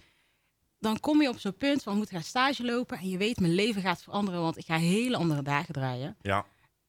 dan 0.79 1.01
kom 1.01 1.23
je 1.23 1.29
op 1.29 1.39
zo'n 1.39 1.57
punt 1.57 1.83
van 1.83 1.97
moet 1.97 2.11
gaan 2.11 2.23
stage 2.23 2.65
lopen 2.65 2.99
en 2.99 3.09
je 3.09 3.19
weet 3.19 3.41
mijn 3.41 3.55
leven 3.55 3.83
gaat 3.83 4.03
veranderen, 4.03 4.41
want 4.41 4.57
ik 4.57 4.65
ga 4.65 4.77
hele 4.77 5.17
andere 5.17 5.43
dagen 5.43 5.75
draaien. 5.75 6.17
ja. 6.23 6.47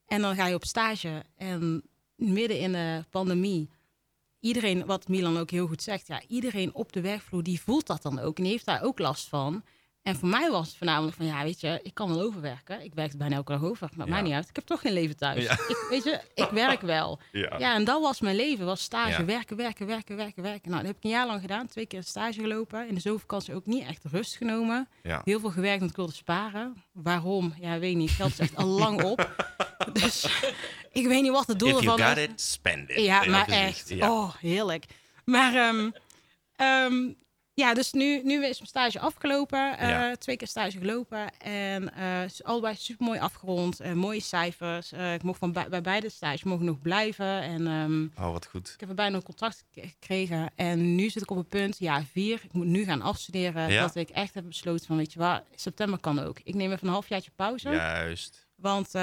En 0.08 0.22
dan 0.22 0.36
ga 0.36 0.48
je 0.48 0.56
op 0.56 0.66
stage 0.66 1.24
en 1.36 1.84
midden 2.16 2.60
in 2.60 2.72
de 2.72 3.06
pandemie. 3.10 3.70
Iedereen, 4.48 4.86
wat 4.86 5.08
Milan 5.08 5.38
ook 5.38 5.52
heel 5.52 5.68
goed 5.68 5.82
zegt, 5.82 6.08
ja, 6.08 6.22
iedereen 6.28 6.74
op 6.74 6.94
de 6.94 7.02
werkvloer 7.02 7.44
die 7.44 7.62
voelt 7.62 7.88
dat 7.88 8.02
dan 8.02 8.20
ook 8.20 8.38
en 8.38 8.46
heeft 8.46 8.66
daar 8.66 8.84
ook 8.84 9.00
last 9.00 9.28
van. 9.28 9.64
En 10.08 10.16
voor 10.16 10.28
mij 10.30 10.50
was 10.52 10.68
het 10.68 10.78
voornamelijk 10.78 11.16
van, 11.16 11.26
ja, 11.26 11.44
weet 11.44 11.62
je, 11.62 11.80
ik 11.84 11.94
kan 11.94 12.10
wel 12.10 12.22
overwerken. 12.22 12.84
Ik 12.84 12.94
werk 12.94 13.12
er 13.12 13.18
bijna 13.18 13.36
elke 13.36 13.52
dag 13.52 13.64
over, 13.64 13.90
maar 13.96 14.08
Ja. 14.08 14.14
mij 14.14 14.22
niet 14.22 14.34
uit. 14.34 14.50
Ik 14.50 14.56
heb 14.56 14.66
toch 14.66 14.82
geen 14.82 14.94
leven 14.94 15.18
thuis. 15.18 15.44
Ja. 15.44 15.52
Ik, 15.52 15.86
weet 15.90 16.04
je, 16.04 16.20
ik 16.34 16.50
werk 16.50 16.82
wel. 16.82 17.20
Ja. 17.32 17.56
Ja, 17.58 17.74
en 17.74 17.84
dat 17.84 18.02
was 18.02 18.22
mijn 18.22 18.36
leven, 18.36 18.66
was 18.66 18.82
stage, 18.82 19.26
werken, 19.26 19.58
werken, 19.58 19.88
werken, 19.88 20.16
werken, 20.16 20.44
werken. 20.44 20.70
Nou, 20.70 20.78
dat 20.82 20.88
heb 20.88 20.98
ik 20.98 21.04
een 21.04 21.10
jaar 21.10 21.26
lang 21.28 21.42
gedaan, 21.42 21.68
twee 21.68 21.86
keer 21.86 22.04
stage 22.04 22.40
gelopen. 22.42 22.88
In 22.88 22.94
de 22.96 23.00
zomervakantie 23.02 23.54
ook 23.56 23.66
niet 23.66 23.86
echt 23.88 24.04
rust 24.12 24.36
genomen. 24.36 24.88
Ja. 25.04 25.22
Heel 25.24 25.40
veel 25.40 25.50
gewerkt, 25.50 25.80
want 25.80 25.92
ik 25.92 25.98
wilde 25.98 26.14
sparen. 26.14 26.84
Waarom? 26.92 27.54
Ja, 27.60 27.80
weet 27.80 27.96
niet. 27.96 28.10
Geld 28.12 28.32
is 28.32 28.40
echt 28.40 28.56
al 28.56 28.66
lang 28.68 29.04
op. 29.04 29.30
Dus 29.94 30.42
ik 30.92 31.08
weet 31.08 31.22
niet 31.22 31.32
wat 31.32 31.48
het 31.48 31.60
doel 31.60 31.78
If 31.78 31.84
you 31.84 31.86
ervan 32.00 32.08
got 32.08 32.18
is. 32.18 32.24
it, 32.24 32.42
spend 32.42 32.90
it. 32.90 33.00
Ja, 33.00 33.26
maar 33.26 33.48
echt. 33.48 33.90
Ja. 33.90 34.12
Oh, 34.12 34.36
heerlijk. 34.40 34.86
Maar 35.26 35.54
ehm, 36.56 37.12
ja, 37.60 37.74
dus 37.74 37.92
nu, 37.94 38.22
nu 38.24 38.46
is 38.46 38.58
mijn 38.58 38.68
stage 38.68 39.00
afgelopen. 39.00 39.78
eh. 39.78 40.12
Twee 40.12 40.38
keer 40.38 40.48
stage 40.48 40.78
gelopen. 40.78 41.38
En 41.38 41.94
is 42.26 42.44
allebei 42.44 42.76
super 42.76 43.06
mooi 43.06 43.20
afgerond. 43.20 43.80
eh, 43.80 43.92
mooie 43.94 44.22
cijfers. 44.22 44.92
Ik 44.92 45.24
mocht 45.24 45.40
van 45.40 45.52
bij, 45.52 45.70
bij 45.70 45.82
beide 45.82 46.10
stages 46.10 46.44
mogen 46.44 46.66
nog 46.66 46.82
blijven. 46.82 47.42
En 47.42 47.68
ehm, 47.68 48.26
Oh, 48.26 48.32
wat 48.32 48.46
goed. 48.46 48.72
ik 48.74 48.80
heb 48.80 48.90
er 48.90 48.96
bijna 48.96 49.16
een 49.16 49.24
contract 49.24 49.64
gek- 49.72 49.84
gekregen. 50.00 50.52
En 50.56 50.96
nu 50.96 51.10
zit 51.10 51.22
ik 51.22 51.32
op 51.32 51.38
een 51.38 51.48
punt, 51.48 51.78
ja, 51.80 52.04
vier. 52.12 52.42
Ik 52.44 52.54
moet 52.54 52.66
nu 52.66 52.84
gaan 52.84 53.02
afstuderen. 53.02 53.72
Ja. 53.72 53.82
Dat 53.82 53.96
ik 53.96 54.10
echt 54.10 54.34
heb 54.34 54.44
besloten 54.48 54.86
van, 54.86 54.98
weet 54.98 55.14
je 55.14 55.20
waar, 55.20 55.44
september 55.56 56.00
kan 56.00 56.20
ook. 56.20 56.40
Ik 56.44 56.54
neem 56.56 56.72
even 56.72 56.88
een 56.88 56.94
halfjaartje 56.94 57.32
pauze. 57.36 57.70
Juist. 57.70 58.48
Want 58.56 58.94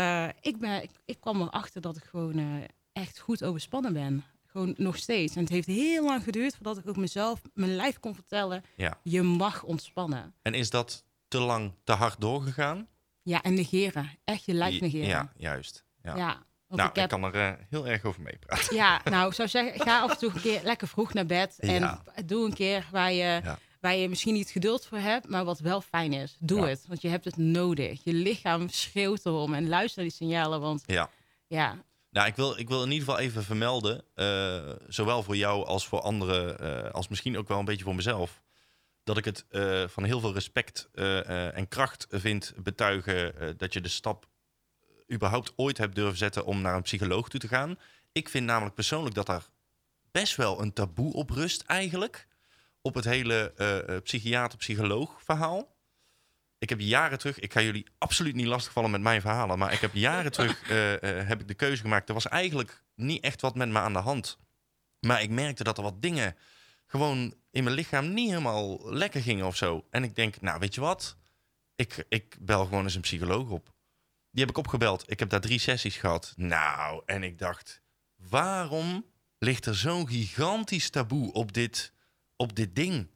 ik, 0.41 0.59
ben, 0.59 0.83
ik, 0.83 0.91
ik 1.05 1.21
kwam 1.21 1.41
erachter 1.43 1.81
dat 1.81 1.97
ik 1.97 2.03
gewoon 2.05 2.63
echt 2.93 3.19
goed 3.19 3.45
overspannen 3.45 3.93
ben. 3.93 4.25
Gewoon 4.55 4.75
nog 4.77 4.97
steeds. 4.97 5.35
En 5.35 5.41
het 5.41 5.49
heeft 5.51 5.67
heel 5.67 6.05
lang 6.05 6.23
geduurd 6.23 6.55
voordat 6.55 6.79
ik 6.79 6.89
ook 6.89 6.97
mezelf, 6.97 7.41
mijn 7.55 7.77
lijf 7.77 7.99
kon 8.01 8.15
vertellen, 8.15 8.63
Ja. 8.77 8.99
je 9.03 9.23
mag 9.23 9.63
ontspannen. 9.63 10.35
En 10.43 10.55
is 10.55 10.71
dat 10.71 11.05
te 11.29 11.39
lang 11.41 11.73
te 11.85 11.93
hard 11.93 12.21
doorgegaan? 12.21 12.89
Ja, 13.23 13.43
en 13.43 13.55
negeren. 13.55 14.11
Echt 14.25 14.45
je 14.45 14.53
lijf 14.55 14.81
negeren. 14.81 15.07
Ja, 15.07 15.33
juist. 15.37 15.85
Ja. 16.03 16.17
Ja, 16.17 16.43
nou, 16.69 17.01
ik 17.01 17.09
kan 17.09 17.25
er 17.25 17.35
eh, 17.35 17.53
heel 17.71 17.87
erg 17.87 18.05
over 18.05 18.23
meepraten. 18.23 18.75
ja, 18.75 19.01
nou, 19.11 19.29
ik 19.29 19.35
zou 19.35 19.49
zeggen, 19.49 19.81
ga 19.81 20.01
af 20.01 20.11
en 20.11 20.19
toe 20.19 20.31
een 20.35 20.41
keer 20.41 20.61
lekker 20.63 20.89
vroeg 20.89 21.13
naar 21.13 21.27
bed. 21.27 21.57
En 21.59 21.73
Ja. 21.81 22.03
doe 22.27 22.45
een 22.47 22.55
keer 22.55 22.89
waar 22.91 23.13
je, 23.13 23.41
Ja. 23.45 23.59
waar 23.81 23.95
je 23.95 24.09
misschien 24.09 24.35
niet 24.35 24.51
geduld 24.51 24.87
voor 24.87 24.99
hebt, 24.99 25.29
maar 25.29 25.45
wat 25.45 25.59
wel 25.59 25.81
fijn 25.81 26.13
is. 26.13 26.37
Doe 26.41 26.67
het, 26.67 26.85
want 26.89 27.01
je 27.03 27.09
hebt 27.09 27.25
het 27.25 27.37
nodig. 27.37 28.05
Je 28.05 28.13
lichaam 28.13 28.69
schreeuwt 28.69 29.27
erom 29.27 29.55
en 29.55 29.69
luister 29.69 30.03
naar 30.03 30.11
die 30.11 30.29
signalen, 30.29 30.61
want 30.61 30.83
Ja. 30.87 31.11
ja, 31.47 31.83
Nou, 32.15 32.27
ik 32.27 32.37
wil, 32.37 32.59
ik 32.59 32.69
wil 32.69 32.83
in 32.83 32.91
ieder 32.91 33.09
geval 33.09 33.23
even 33.23 33.45
vermelden, 33.45 34.05
eh, 34.15 34.71
zowel 34.89 35.23
voor 35.23 35.37
jou 35.37 35.67
als 35.67 35.87
voor 35.87 36.01
anderen, 36.01 36.59
eh, 36.59 36.91
als 36.91 37.09
misschien 37.09 37.39
ook 37.39 37.49
wel 37.49 37.59
een 37.59 37.65
beetje 37.65 37.85
voor 37.85 37.95
mezelf, 37.95 38.43
dat 39.05 39.17
ik 39.17 39.25
het 39.25 39.45
eh, 39.49 39.89
van 39.89 40.05
heel 40.05 40.21
veel 40.21 40.33
respect 40.33 40.89
en 40.93 41.69
kracht 41.69 42.07
vind 42.11 42.55
betuigen 42.57 43.57
dat 43.57 43.73
je 43.73 43.81
de 43.81 43.89
stap 43.89 44.27
überhaupt 45.13 45.53
ooit 45.57 45.79
hebt 45.79 45.95
durven 45.95 46.17
zetten 46.17 46.45
om 46.45 46.61
naar 46.61 46.77
een 46.77 46.83
psycholoog 46.83 47.29
toe 47.29 47.41
te 47.41 47.49
gaan. 47.49 47.79
Ik 48.13 48.29
vind 48.29 48.47
namelijk 48.47 48.75
persoonlijk 48.75 49.15
dat 49.15 49.27
daar 49.27 49.49
best 50.11 50.37
wel 50.37 50.61
een 50.61 50.73
taboe 50.73 51.13
op 51.13 51.31
rust 51.31 51.63
eigenlijk, 51.63 52.27
op 52.83 52.95
het 52.95 53.05
hele 53.05 53.53
psychiater-psycholoog 54.03 55.23
verhaal. 55.23 55.74
Ik 56.59 56.69
heb 56.69 56.81
jaren 56.81 57.19
terug, 57.19 57.39
ik 57.39 57.53
ga 57.53 57.61
jullie 57.61 57.87
absoluut 57.99 58.35
niet 58.35 58.47
lastigvallen 58.47 58.91
met 58.91 59.01
mijn 59.01 59.21
verhalen, 59.21 59.59
maar 59.59 59.73
ik 59.73 59.81
heb 59.81 59.95
jaren 59.95 60.33
terug 60.39 60.71
eh, 60.71 60.93
eh, 60.93 61.29
heb 61.29 61.41
ik 61.41 61.49
de 61.49 61.55
keuze 61.55 61.83
gemaakt. 61.83 62.09
Er 62.09 62.15
was 62.15 62.29
eigenlijk 62.29 62.83
niet 62.95 63.23
echt 63.23 63.41
wat 63.41 63.55
met 63.55 63.69
me 63.69 63.79
aan 63.79 63.93
de 63.93 63.99
hand. 63.99 64.39
Maar 65.01 65.23
ik 65.23 65.31
merkte 65.31 65.65
dat 65.65 65.77
er 65.77 65.83
wat 65.83 66.03
dingen 66.03 66.37
gewoon 66.87 67.35
in 67.51 67.65
mijn 67.65 67.77
lichaam 67.77 68.13
niet 68.13 68.29
helemaal 68.29 68.93
lekker 68.93 69.23
gingen 69.23 69.47
of 69.47 69.57
zo. 69.57 69.87
En 69.91 70.05
ik 70.05 70.15
denk, 70.15 70.41
nou 70.41 70.59
weet 70.59 70.75
je 70.75 70.81
wat? 70.81 71.17
Ik, 71.77 72.05
ik 72.09 72.37
bel 72.41 72.65
gewoon 72.65 72.85
eens 72.85 72.95
een 72.95 73.01
psycholoog 73.01 73.49
op. 73.49 73.73
Die 74.31 74.41
heb 74.41 74.51
ik 74.51 74.59
opgebeld. 74.59 75.11
Ik 75.11 75.19
heb 75.19 75.29
daar 75.29 75.41
drie 75.41 75.59
sessies 75.59 75.97
gehad. 75.97 76.33
Nou, 76.37 77.03
en 77.07 77.23
ik 77.23 77.39
dacht, 77.39 77.83
waarom 78.17 79.07
ligt 79.39 79.67
er 79.67 79.77
zo'n 79.77 80.09
gigantisch 80.09 80.91
taboe 80.91 81.33
op 81.33 81.53
dit, 81.53 81.93
op 82.37 82.57
dit 82.57 82.77
ding? 82.77 83.11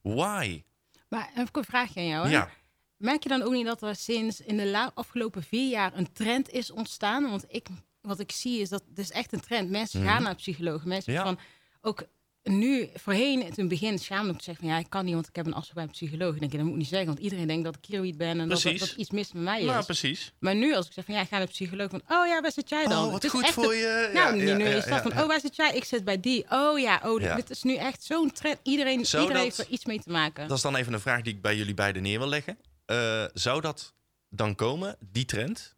Why? 0.00 0.64
Maar 1.08 1.30
ik 1.34 1.56
een 1.56 1.64
vraagje 1.64 2.00
aan 2.00 2.06
jou. 2.06 2.26
Hè? 2.26 2.32
Ja, 2.32 2.50
Merk 2.96 3.22
je 3.22 3.28
dan 3.28 3.42
ook 3.42 3.52
niet 3.52 3.66
dat 3.66 3.82
er 3.82 3.96
sinds 3.96 4.40
in 4.40 4.56
de 4.56 4.90
afgelopen 4.94 5.42
vier 5.42 5.68
jaar 5.70 5.92
een 5.96 6.12
trend 6.12 6.50
is 6.50 6.70
ontstaan? 6.70 7.30
Want 7.30 7.44
ik, 7.48 7.66
wat 8.00 8.20
ik 8.20 8.32
zie 8.32 8.60
is 8.60 8.68
dat 8.68 8.82
het 8.88 8.98
is 8.98 9.10
echt 9.10 9.32
een 9.32 9.40
trend. 9.40 9.70
Mensen 9.70 10.00
Mhm. 10.00 10.08
gaan 10.08 10.22
naar 10.22 10.34
psychologen. 10.34 10.88
Mensen 10.88 11.12
Ja. 11.12 11.22
van 11.22 11.38
ook 11.80 12.04
nu 12.42 12.88
voorheen 12.94 13.42
in 13.42 13.52
het 13.56 13.68
begin 13.68 13.98
schaamde 13.98 14.30
ik 14.32 14.38
te 14.38 14.44
zeggen 14.44 14.64
van 14.64 14.72
ja 14.74 14.80
ik 14.80 14.90
kan 14.90 15.04
niet 15.04 15.14
want 15.14 15.28
ik 15.28 15.36
heb 15.36 15.46
een 15.46 15.52
afspraak 15.54 15.74
bij 15.74 15.84
een 15.84 15.90
psycholoog. 15.90 16.34
Ik 16.34 16.40
denk 16.40 16.52
dat 16.52 16.60
moet 16.60 16.70
ik 16.70 16.76
niet 16.76 16.86
zeggen 16.88 17.06
want 17.06 17.18
iedereen 17.18 17.46
denkt 17.46 17.64
dat 17.64 17.74
ik 17.74 17.80
keroïd 17.80 18.16
ben 18.16 18.40
en 18.40 18.48
dat, 18.48 18.62
dat 18.62 18.94
iets 18.96 19.10
mis 19.10 19.32
met 19.32 19.42
mij 19.42 19.60
is. 19.60 19.66
nou 19.66 19.84
precies. 19.84 20.32
maar 20.38 20.54
nu 20.54 20.74
als 20.74 20.86
ik 20.86 20.92
zeg 20.92 21.04
van 21.04 21.14
ja 21.14 21.20
ik 21.20 21.28
ga 21.28 21.36
naar 21.36 21.46
de 21.46 21.52
psycholoog 21.52 21.90
van 21.90 22.00
oh 22.08 22.26
ja 22.26 22.40
waar 22.40 22.52
zit 22.52 22.68
jij 22.68 22.84
dan? 22.86 22.92
Oh, 23.04 23.04
wat 23.04 23.22
Het 23.22 23.24
is 23.24 23.30
goed 23.30 23.46
voor 23.50 23.72
een- 23.72 23.78
je. 23.78 24.10
Nou, 24.12 24.26
Ja, 24.26 24.42
nu, 24.42 24.46
ja, 24.48 24.56
nu 24.56 24.64
ja, 24.64 24.68
is 24.70 24.84
dat 24.84 24.88
ja, 24.88 25.02
van, 25.02 25.12
ja. 25.14 25.22
oh, 25.22 25.26
waar 25.28 25.40
zit 25.40 25.56
jij? 25.56 25.74
Ik 25.76 25.84
zit 25.84 26.04
bij 26.04 26.20
die. 26.20 26.44
Oh 26.50 26.78
ja, 26.78 27.00
oh, 27.04 27.20
Ja. 27.20 27.34
dit 27.36 27.50
is 27.50 27.62
nu 27.62 27.74
echt 27.76 28.04
zo'n 28.04 28.32
trend. 28.32 28.58
Iedereen, 28.62 28.98
iedereen 28.98 29.28
dat- 29.28 29.36
heeft 29.42 29.58
er 29.58 29.68
iets 29.68 29.84
mee 29.84 30.00
te 30.00 30.10
maken. 30.10 30.48
Dat 30.48 30.56
is 30.56 30.62
dan 30.62 30.76
even 30.76 30.92
een 30.92 31.00
vraag 31.00 31.22
die 31.22 31.34
ik 31.34 31.42
bij 31.42 31.56
jullie 31.56 31.74
beiden 31.74 32.02
neer 32.02 32.18
wil 32.18 32.28
leggen. 32.28 32.58
Eh, 32.86 33.24
zou 33.32 33.60
dat 33.60 33.94
dan 34.28 34.54
komen, 34.54 34.96
die 35.00 35.24
trend, 35.24 35.76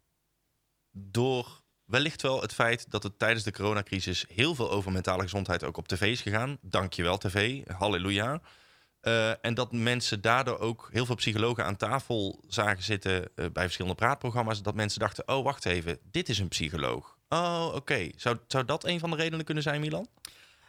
door 0.91 1.61
wellicht 1.85 2.21
wel 2.21 2.41
het 2.41 2.53
feit 2.53 2.91
dat 2.91 3.03
het 3.03 3.19
tijdens 3.19 3.43
de 3.43 3.51
coronacrisis 3.51 4.25
heel 4.33 4.55
veel 4.55 4.71
over 4.71 4.91
mentale 4.91 5.23
gezondheid 5.23 5.63
ook 5.63 5.77
op 5.77 5.87
tv 5.87 6.01
is 6.01 6.21
gegaan? 6.21 6.57
Dankjewel 6.61 7.17
tv, 7.17 7.61
halleluja. 7.67 8.41
Eh, 8.99 9.45
en 9.45 9.53
dat 9.53 9.71
mensen 9.71 10.21
daardoor 10.21 10.59
ook 10.59 10.89
heel 10.91 11.05
veel 11.05 11.15
psychologen 11.15 11.65
aan 11.65 11.75
tafel 11.75 12.43
zagen 12.47 12.83
zitten 12.83 13.23
eh, 13.35 13.45
bij 13.53 13.63
verschillende 13.63 13.97
praatprogramma's. 13.97 14.61
Dat 14.61 14.75
mensen 14.75 14.99
dachten, 14.99 15.27
oh 15.27 15.43
wacht 15.43 15.65
even, 15.65 15.99
dit 16.03 16.29
is 16.29 16.39
een 16.39 16.47
psycholoog. 16.47 17.17
Oh, 17.29 17.71
oké. 17.75 18.09
Zou, 18.15 18.37
zou 18.47 18.65
dat 18.65 18.85
een 18.85 18.99
van 18.99 19.09
de 19.09 19.15
redenen 19.15 19.45
kunnen 19.45 19.63
zijn, 19.63 19.81
Milan? 19.81 20.07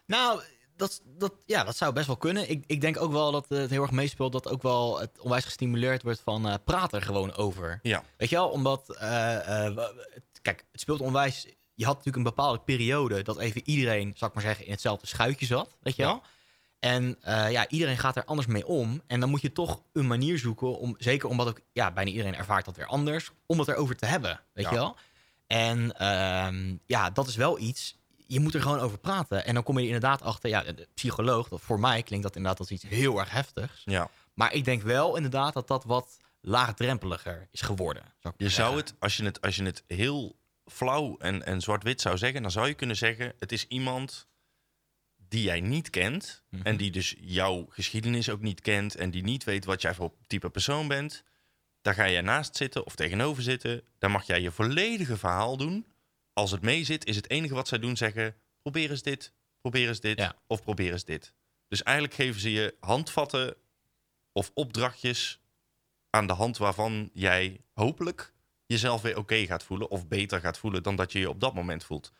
Nou, 0.07 0.43
dat, 0.81 1.03
dat, 1.19 1.33
ja, 1.47 1.65
dat 1.65 1.77
zou 1.77 1.93
best 1.93 2.07
wel 2.07 2.17
kunnen. 2.17 2.51
Ik, 2.51 2.65
ik 2.67 2.81
denk 2.81 3.01
ook 3.01 3.13
wel 3.13 3.33
dat 3.33 3.49
het 3.49 3.71
heel 3.71 3.83
erg 3.83 3.91
meespeelt 3.91 4.33
dat 4.33 4.49
ook 4.49 4.63
wel 4.63 5.01
het 5.01 5.21
onwijs 5.21 5.45
gestimuleerd 5.45 6.03
wordt 6.03 6.21
van 6.21 6.49
eh, 6.49 6.55
praten 6.65 6.99
er 6.99 7.05
gewoon 7.05 7.35
over. 7.35 7.79
Ja. 7.83 8.03
Weet 8.17 8.29
je 8.29 8.37
wel, 8.37 8.49
omdat, 8.49 8.97
eh, 8.97 9.67
eh, 9.67 9.79
kijk, 10.43 10.65
het 10.73 10.81
speelt 10.81 11.01
onwijs. 11.01 11.47
Je 11.75 11.85
had 11.85 11.97
natuurlijk 11.97 12.17
een 12.27 12.35
bepaalde 12.35 12.59
periode 12.61 13.23
dat 13.23 13.39
even 13.39 13.63
iedereen, 13.65 14.13
zal 14.17 14.29
ik 14.29 14.35
maar 14.35 14.43
zeggen, 14.43 14.65
in 14.65 14.71
hetzelfde 14.73 15.07
schuitje 15.07 15.47
zat. 15.47 15.77
Weet 15.81 15.97
je 15.97 16.03
Ja. 16.03 16.09
wel? 16.09 16.23
En 16.79 17.19
ja, 17.51 17.69
iedereen 17.69 17.99
gaat 17.99 18.17
er 18.17 18.25
anders 18.25 18.47
mee 18.49 18.67
om. 18.67 19.03
En 19.07 19.21
dan 19.21 19.31
moet 19.31 19.41
je 19.41 19.53
toch 19.53 19.83
een 19.93 20.07
manier 20.07 20.39
zoeken 20.39 20.79
om, 20.79 20.95
zeker 20.99 21.29
omdat 21.29 21.49
ook, 21.49 21.61
ja, 21.73 21.93
bijna 21.93 22.11
iedereen 22.11 22.35
ervaart 22.37 22.65
dat 22.65 22.77
weer 22.77 22.87
anders, 22.87 23.31
om 23.47 23.59
het 23.59 23.69
erover 23.69 23.97
te 23.97 24.07
hebben. 24.07 24.41
Weet 24.53 24.65
Ja. 24.65 24.71
je 24.71 24.77
wel? 24.77 24.97
En 25.47 25.97
ehm, 25.97 26.77
ja, 26.87 27.11
dat 27.11 27.27
is 27.29 27.37
wel 27.37 27.59
iets. 27.59 27.99
Je 28.33 28.41
moet 28.41 28.55
er 28.55 28.63
gewoon 28.63 28.79
over 28.79 28.99
praten. 28.99 29.45
En 29.45 29.55
dan 29.55 29.63
kom 29.63 29.75
je 29.75 29.81
er 29.81 29.87
inderdaad 29.87 30.23
achter. 30.23 30.51
Ja, 30.51 30.63
de 30.63 30.89
psycholoog, 30.95 31.49
dat 31.49 31.61
voor 31.61 31.81
mij 31.81 32.03
klinkt 32.03 32.25
dat 32.25 32.37
inderdaad 32.37 32.61
als 32.61 32.71
iets 32.71 32.85
heel 32.87 33.19
erg 33.19 33.31
heftigs. 33.31 33.83
Ja. 33.85 34.11
Maar 34.35 34.53
ik 34.53 34.65
denk 34.65 34.83
wel 34.83 35.17
inderdaad 35.17 35.55
dat 35.55 35.69
dat 35.69 35.85
wat 35.85 36.19
laagdrempeliger 36.41 37.49
is 37.51 37.61
geworden. 37.61 38.03
Zou 38.19 38.35
Je 38.37 38.49
zou 38.49 38.77
het 38.77 38.95
als, 38.99 39.17
je 39.17 39.25
het, 39.25 39.41
als 39.41 39.57
je 39.57 39.65
het 39.65 39.85
heel 39.87 40.37
flauw 40.65 41.17
en, 41.19 41.47
en 41.47 41.61
zwart-wit 41.61 42.01
zou 42.01 42.19
zeggen, 42.19 42.43
dan 42.43 42.51
zou 42.51 42.67
je 42.67 42.75
kunnen 42.75 42.97
zeggen: 42.97 43.33
het 43.39 43.53
is 43.53 43.67
iemand 43.67 44.29
die 45.17 45.43
jij 45.43 45.61
niet 45.61 45.91
kent. 45.91 46.43
Mhm. 46.49 46.67
En 46.67 46.77
die 46.77 46.91
dus 46.91 47.15
jouw 47.21 47.67
geschiedenis 47.69 48.31
ook 48.31 48.41
niet 48.41 48.61
kent. 48.61 48.97
En 48.97 49.11
die 49.11 49.23
niet 49.23 49.45
weet 49.45 49.65
wat 49.65 49.83
jij 49.83 49.95
voor 49.95 50.13
type 50.27 50.51
persoon 50.51 50.89
bent. 50.89 51.25
Daar 51.83 51.95
ga 51.95 52.11
jij 52.11 52.21
naast 52.21 52.57
zitten 52.57 52.87
of 52.87 52.95
tegenover 52.95 53.43
zitten. 53.43 53.83
Dan 53.99 54.11
mag 54.11 54.27
jij 54.27 54.41
je 54.41 54.51
volledige 54.51 55.17
verhaal 55.17 55.57
doen. 55.57 55.87
Als 56.41 56.51
het 56.51 56.63
mee 56.63 56.85
zit, 56.85 57.05
is 57.07 57.17
het 57.17 57.31
enige 57.31 57.55
wat 57.55 57.69
zij 57.69 57.79
doen 57.79 57.97
zeggen: 57.97 58.37
probeer 58.63 58.91
eens 58.91 59.03
dit, 59.03 59.33
probeer 59.61 59.89
eens 59.89 60.01
dit 60.01 60.19
Ja. 60.19 60.37
of 60.47 60.63
probeer 60.63 60.93
eens 60.93 61.05
dit. 61.05 61.35
Dus 61.69 61.83
eigenlijk 61.83 62.17
geven 62.17 62.41
ze 62.41 62.51
je 62.51 62.77
handvatten 62.81 63.57
of 64.33 64.51
opdrachtjes 64.55 65.41
aan 66.11 66.27
de 66.27 66.33
hand 66.33 66.57
waarvan 66.57 67.11
jij 67.13 67.61
hopelijk 67.73 68.33
jezelf 68.67 69.03
weer 69.03 69.17
oké 69.17 69.47
gaat 69.47 69.63
voelen 69.65 69.91
of 69.91 70.09
beter 70.09 70.41
gaat 70.41 70.59
voelen 70.59 70.83
dan 70.83 70.97
dat 70.97 71.13
je 71.13 71.19
je 71.19 71.29
op 71.29 71.41
dat 71.41 71.55
moment 71.55 71.85
voelt. 71.85 72.13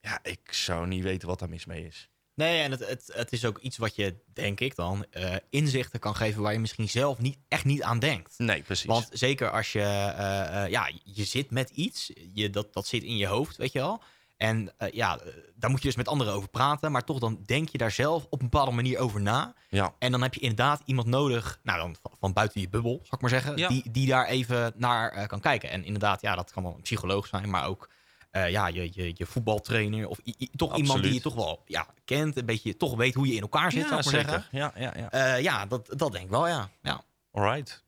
Ja, 0.00 0.18
ik 0.22 0.52
zou 0.52 0.86
niet 0.86 1.02
weten 1.02 1.28
wat 1.28 1.38
daar 1.38 1.48
mis 1.48 1.64
mee 1.64 1.86
is. 1.86 2.08
Nee, 2.40 2.62
en 2.62 2.70
het, 2.70 2.88
het, 2.88 3.10
het 3.14 3.32
is 3.32 3.44
ook 3.44 3.58
iets 3.58 3.76
wat 3.76 3.94
je, 3.94 4.14
denk 4.32 4.60
ik 4.60 4.74
dan, 4.74 5.04
eh, 5.10 5.34
inzichten 5.50 6.00
kan 6.00 6.16
geven 6.16 6.42
waar 6.42 6.52
je 6.52 6.58
misschien 6.58 6.88
zelf 6.88 7.18
niet, 7.18 7.38
echt 7.48 7.64
niet 7.64 7.82
aan 7.82 7.98
denkt. 7.98 8.34
Nee, 8.38 8.62
precies. 8.62 8.86
Want 8.86 9.08
zeker 9.12 9.50
als 9.50 9.72
je, 9.72 9.80
eh, 9.80 10.64
eh, 10.64 10.70
ja, 10.70 10.90
je 11.04 11.24
zit 11.24 11.50
met 11.50 11.70
iets, 11.70 12.10
je, 12.34 12.50
dat, 12.50 12.72
dat 12.72 12.86
zit 12.86 13.02
in 13.02 13.16
je 13.16 13.26
hoofd, 13.26 13.56
weet 13.56 13.72
je 13.72 13.78
wel. 13.78 14.02
En 14.36 14.72
ja, 14.92 15.20
daar 15.54 15.70
moet 15.70 15.80
je 15.82 15.86
dus 15.86 15.96
met 15.96 16.08
anderen 16.08 16.32
over 16.32 16.48
praten, 16.48 16.92
maar 16.92 17.04
toch 17.04 17.18
dan 17.18 17.42
denk 17.46 17.68
je 17.68 17.78
daar 17.78 17.90
zelf 17.90 18.26
op 18.30 18.40
een 18.42 18.48
bepaalde 18.50 18.70
manier 18.70 18.98
over 18.98 19.20
na. 19.20 19.54
ja, 19.68 19.94
En 19.98 20.10
dan 20.12 20.22
heb 20.22 20.34
je 20.34 20.40
inderdaad 20.40 20.82
iemand 20.84 21.06
nodig, 21.06 21.60
nou 21.62 21.78
dan 21.78 21.96
van, 22.02 22.12
van 22.20 22.32
buiten 22.32 22.60
je 22.60 22.68
bubbel, 22.68 23.00
zal 23.02 23.14
ik 23.14 23.20
maar 23.20 23.30
zeggen, 23.30 23.56
Ja. 23.56 23.68
die, 23.68 23.90
die 23.90 24.06
daar 24.06 24.26
even 24.26 24.72
naar 24.76 25.26
kan 25.26 25.40
kijken. 25.40 25.70
En 25.70 25.84
inderdaad, 25.84 26.20
ja, 26.20 26.34
dat 26.34 26.50
kan 26.52 26.62
wel 26.62 26.74
een 26.74 26.82
psycholoog 26.82 27.26
zijn, 27.26 27.50
maar 27.50 27.66
ook 27.66 27.88
eh, 28.30 28.50
ja, 28.50 28.66
je, 28.66 28.88
je, 28.92 29.12
je 29.14 29.26
voetbaltrainer 29.26 30.08
of 30.08 30.18
i- 30.24 30.34
i- 30.38 30.48
toch 30.56 30.76
iemand 30.76 31.02
die 31.02 31.12
je 31.14 31.20
toch 31.20 31.34
wel 31.34 31.62
ja, 31.66 31.86
kent, 32.04 32.36
een 32.36 32.46
beetje 32.46 32.76
toch 32.76 32.96
weet 32.96 33.14
hoe 33.14 33.26
je 33.26 33.34
in 33.34 33.40
elkaar 33.40 33.72
zit, 33.72 33.84
ik 33.84 33.90
maar 33.90 34.02
zeggen. 34.02 34.44
Ja, 34.50 34.72
ja, 34.76 34.92
ja. 34.96 35.10
Eh, 35.10 35.42
ja, 35.42 35.66
dat, 35.66 35.92
dat 35.96 36.12
denk 36.12 36.24
ik 36.24 36.30
wel, 36.30 36.48
ja. 36.48 36.70
ja. 36.82 37.04
Alright. 37.32 37.84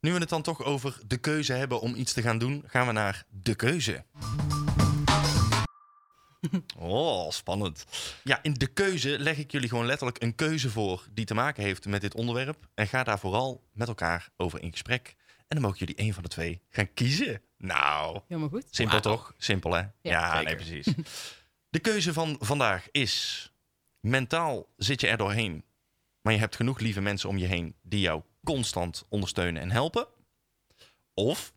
Nu 0.00 0.12
we 0.12 0.18
het 0.18 0.28
dan 0.28 0.42
toch 0.42 0.64
over 0.64 0.98
de 1.06 1.16
keuze 1.16 1.52
hebben 1.52 1.80
om 1.80 1.94
iets 1.94 2.12
te 2.12 2.22
gaan 2.22 2.38
doen, 2.38 2.64
gaan 2.66 2.86
we 2.86 2.92
naar 2.92 3.24
de 3.28 3.54
keuze. 3.54 4.04
Oh, 6.78 7.30
spannend. 7.30 7.84
Ja, 8.24 8.42
in 8.42 8.54
de 8.54 8.66
keuze 8.66 9.18
leg 9.18 9.36
ik 9.38 9.50
jullie 9.52 9.68
gewoon 9.68 9.86
letterlijk 9.86 10.22
een 10.22 10.34
keuze 10.34 10.70
voor 10.70 11.06
die 11.12 11.24
te 11.24 11.34
maken 11.34 11.62
heeft 11.62 11.86
met 11.86 12.00
dit 12.00 12.14
onderwerp. 12.14 12.68
En 12.74 12.86
ga 12.88 13.04
daar 13.04 13.18
vooral 13.18 13.62
met 13.72 13.88
elkaar 13.88 14.28
over 14.36 14.62
in 14.62 14.70
gesprek. 14.70 15.14
En 15.36 15.44
dan 15.48 15.60
mogen 15.60 15.78
jullie 15.78 15.94
één 15.94 16.14
van 16.14 16.22
de 16.22 16.28
twee 16.28 16.60
gaan 16.68 16.92
kiezen. 16.94 17.42
Nou, 17.62 18.20
Helemaal 18.28 18.48
goed. 18.50 18.64
simpel 18.70 19.00
toch? 19.00 19.34
Simpel 19.38 19.72
hè? 19.72 19.82
Ja, 20.02 20.40
nee, 20.40 20.54
precies. 20.54 20.86
De 21.70 21.78
keuze 21.78 22.12
van 22.12 22.36
vandaag 22.40 22.88
is: 22.90 23.52
mentaal 24.00 24.66
zit 24.76 25.00
je 25.00 25.06
er 25.08 25.16
doorheen, 25.16 25.64
maar 26.22 26.32
je 26.32 26.38
hebt 26.38 26.56
genoeg 26.56 26.78
lieve 26.78 27.00
mensen 27.00 27.28
om 27.28 27.38
je 27.38 27.46
heen 27.46 27.74
die 27.82 28.00
jou 28.00 28.22
constant 28.44 29.04
ondersteunen 29.08 29.62
en 29.62 29.70
helpen. 29.70 30.06
Of 31.14 31.52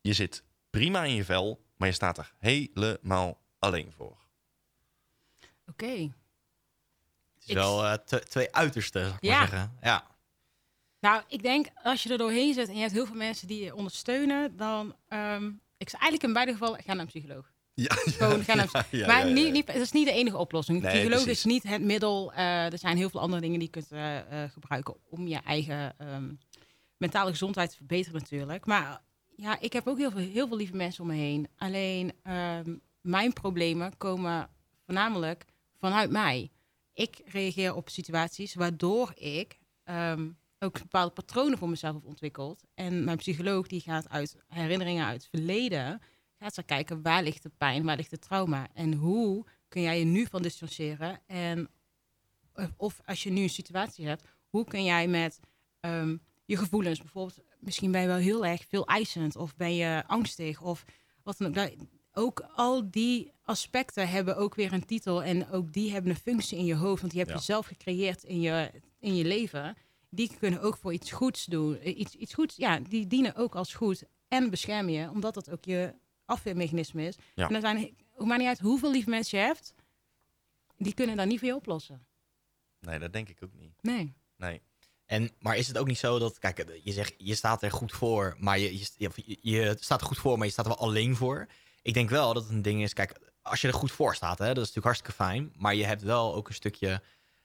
je 0.00 0.12
zit 0.12 0.42
prima 0.70 1.04
in 1.04 1.14
je 1.14 1.24
vel, 1.24 1.64
maar 1.76 1.88
je 1.88 1.94
staat 1.94 2.18
er 2.18 2.32
helemaal 2.38 3.40
alleen 3.58 3.92
voor. 3.96 4.16
Oké. 5.66 5.86
Het 5.86 7.42
is 7.42 7.46
Ik- 7.48 7.54
wel 7.54 7.84
eh, 7.86 7.94
twee 8.18 8.54
uitersten, 8.54 9.16
Ja. 9.20 9.38
maar 9.38 9.48
zeggen. 9.48 9.76
Ja. 9.80 10.10
Nou, 11.02 11.22
ik 11.28 11.42
denk 11.42 11.66
als 11.82 12.02
je 12.02 12.10
er 12.10 12.18
doorheen 12.18 12.54
zit 12.54 12.68
en 12.68 12.74
je 12.74 12.80
hebt 12.80 12.92
heel 12.92 13.06
veel 13.06 13.16
mensen 13.16 13.48
die 13.48 13.64
je 13.64 13.74
ondersteunen, 13.74 14.56
dan. 14.56 14.94
ehm, 15.08 15.46
ik 15.76 15.88
zou 15.88 16.02
eigenlijk 16.02 16.22
in 16.22 16.32
beide 16.32 16.52
gevallen 16.52 16.82
ga 16.82 16.92
naar 16.92 17.00
een 17.00 17.06
psycholoog. 17.06 17.52
Ja, 17.74 17.94
Gewoon 17.94 18.44
gaan 18.44 18.56
naar 18.56 18.84
een 18.90 19.06
maar 19.06 19.26
Niet, 19.26 19.52
niet, 19.52 19.66
dat 19.66 19.76
is 19.76 19.92
niet 19.92 20.06
de 20.06 20.12
enige 20.12 20.36
oplossing. 20.36 20.82
Nee, 20.82 20.92
psycholoog 20.92 21.22
precies. 21.22 21.44
is 21.44 21.52
niet 21.52 21.62
het 21.62 21.82
middel. 21.82 22.32
Eh, 22.32 22.72
er 22.72 22.78
zijn 22.78 22.96
heel 22.96 23.10
veel 23.10 23.20
andere 23.20 23.40
dingen 23.40 23.58
die 23.58 23.68
je 23.72 23.80
kunt 23.80 23.90
eh, 23.90 24.44
eh, 24.44 24.50
gebruiken 24.50 24.96
om 25.08 25.28
je 25.28 25.40
eigen 25.44 25.98
ehm, 25.98 26.32
mentale 26.96 27.30
gezondheid 27.30 27.70
te 27.70 27.76
verbeteren 27.76 28.20
natuurlijk. 28.20 28.66
Maar 28.66 29.02
ja, 29.36 29.60
ik 29.60 29.72
heb 29.72 29.86
ook 29.86 29.98
heel 29.98 30.10
veel, 30.10 30.20
heel 30.20 30.48
veel 30.48 30.56
lieve 30.56 30.76
mensen 30.76 31.02
om 31.02 31.08
me 31.08 31.16
heen. 31.16 31.48
Alleen 31.56 32.12
ehm, 32.22 32.76
mijn 33.00 33.32
problemen 33.32 33.96
komen 33.96 34.48
voornamelijk 34.84 35.44
vanuit 35.78 36.10
mij. 36.10 36.50
Ik 36.92 37.20
reageer 37.24 37.74
op 37.74 37.88
situaties 37.88 38.54
waardoor 38.54 39.12
ik 39.14 39.58
ook 40.62 40.78
bepaalde 40.78 41.12
patronen 41.12 41.58
voor 41.58 41.68
mezelf 41.68 41.94
heb 41.94 42.06
ontwikkeld. 42.06 42.64
En 42.74 43.04
mijn 43.04 43.16
psycholoog 43.16 43.66
die 43.66 43.80
gaat 43.80 44.08
uit 44.08 44.36
herinneringen 44.48 45.06
uit 45.06 45.20
het 45.22 45.30
verleden 45.30 46.00
gaat 46.38 46.54
ze 46.54 46.62
kijken 46.62 47.02
waar 47.02 47.22
ligt 47.22 47.42
de 47.42 47.50
pijn, 47.58 47.84
waar 47.84 47.96
ligt 47.96 48.10
het 48.10 48.20
trauma 48.22 48.68
en 48.74 48.94
hoe 48.94 49.44
kun 49.68 49.82
jij 49.82 49.98
je 49.98 50.04
nu 50.04 50.26
van 50.30 50.42
distancieren 50.42 51.20
en 51.26 51.68
of- 52.54 52.72
of 52.76 53.00
als 53.04 53.22
je 53.22 53.30
nu 53.30 53.42
een 53.42 53.50
situatie 53.50 54.06
hebt, 54.06 54.24
hoe 54.48 54.64
kun 54.64 54.84
jij 54.84 55.08
met 55.08 55.40
ehm, 55.80 56.16
je 56.44 56.56
gevoelens 56.56 56.98
bijvoorbeeld, 56.98 57.38
misschien 57.58 57.92
ben 57.92 58.00
je 58.00 58.06
wel 58.06 58.16
heel 58.16 58.46
erg 58.46 58.64
veel 58.68 58.86
eisend 58.86 59.36
of 59.36 59.56
ben 59.56 59.74
je 59.74 60.02
angstig 60.06 60.60
of 60.60 60.84
wat 61.22 61.38
dan 61.38 61.46
ook. 61.48 61.54
Daar- 61.54 61.72
Ook 62.14 62.40
al 62.54 62.90
die 62.90 63.32
aspecten 63.42 64.08
hebben 64.08 64.36
ook 64.36 64.54
weer 64.54 64.72
een 64.72 64.84
titel 64.86 65.22
en 65.22 65.48
ook 65.50 65.72
die 65.72 65.92
hebben 65.92 66.10
een 66.10 66.16
functie 66.16 66.58
in 66.58 66.64
je 66.64 66.74
hoofd, 66.74 67.00
want 67.00 67.12
die 67.12 67.20
heb 67.20 67.30
je 67.30 67.34
Ja. 67.36 67.40
zelf 67.42 67.66
gecreëerd 67.66 68.22
in 68.22 68.40
je, 68.40 68.70
in 68.98 69.14
je 69.16 69.24
leven. 69.24 69.76
Die 70.14 70.30
kunnen 70.38 70.60
ook 70.60 70.76
voor 70.76 70.92
iets 70.92 71.10
goeds 71.10 71.44
doen. 71.44 71.78
Eh, 71.78 71.98
Iets, 71.98 72.14
iets 72.14 72.34
goeds, 72.34 72.56
ja, 72.56 72.78
die 72.80 73.06
dienen 73.06 73.34
ook 73.34 73.54
als 73.54 73.74
goed 73.74 74.02
en 74.28 74.50
beschermen 74.50 74.92
je, 74.92 75.10
omdat 75.10 75.34
dat 75.34 75.50
ook 75.50 75.64
je 75.64 75.94
afweermechanisme 76.24 77.06
is. 77.06 77.16
Ja. 77.34 77.48
En 77.48 77.54
er 77.54 77.60
zijn, 77.60 77.76
het 78.16 78.26
maakt 78.26 78.38
niet 78.40 78.48
uit 78.48 78.58
hoeveel 78.58 78.90
lieve 78.90 79.10
mensen 79.10 79.38
je 79.38 79.44
hebt, 79.44 79.74
die 80.76 80.94
kunnen 80.94 81.16
dat 81.16 81.26
niet 81.26 81.38
voor 81.38 81.48
je 81.48 81.54
oplossen. 81.54 82.06
Nee, 82.80 82.98
dat 82.98 83.12
denk 83.12 83.28
ik 83.28 83.38
ook 83.42 83.54
niet. 83.54 83.72
Nee. 83.80 84.14
Nee. 84.36 84.60
En, 85.06 85.30
maar 85.38 85.56
is 85.56 85.68
het 85.68 85.78
ook 85.78 85.86
niet 85.86 85.98
zo 85.98 86.18
dat, 86.18 86.38
kijk, 86.38 86.80
je 86.82 86.92
zegt, 86.92 87.14
je 87.18 87.34
staat 87.34 87.62
er 87.62 87.70
goed 87.70 87.92
voor, 87.92 88.36
maar 88.38 88.58
je, 88.58 88.78
je, 88.78 88.88
je, 88.96 89.38
je 89.40 89.76
staat 89.80 90.00
er 90.00 90.06
goed 90.06 90.18
voor, 90.18 90.36
maar 90.38 90.46
je 90.46 90.52
staat 90.52 90.64
er 90.66 90.76
wel 90.76 90.86
alleen 90.86 91.16
voor. 91.16 91.48
Ik 91.82 91.94
denk 91.94 92.10
wel 92.10 92.34
dat 92.34 92.42
het 92.42 92.52
een 92.52 92.62
ding 92.62 92.82
is, 92.82 92.92
kijk, 92.92 93.18
als 93.42 93.60
je 93.60 93.68
er 93.68 93.74
goed 93.74 93.92
voor 93.92 94.14
staat, 94.14 94.38
hè, 94.38 94.46
dat 94.46 94.64
is 94.64 94.72
natuurlijk 94.72 94.84
hartstikke 94.84 95.12
fijn, 95.24 95.52
maar 95.56 95.74
je 95.74 95.84
hebt 95.84 96.02
wel 96.02 96.34
ook 96.34 96.48
een 96.48 96.54
stukje, 96.54 97.02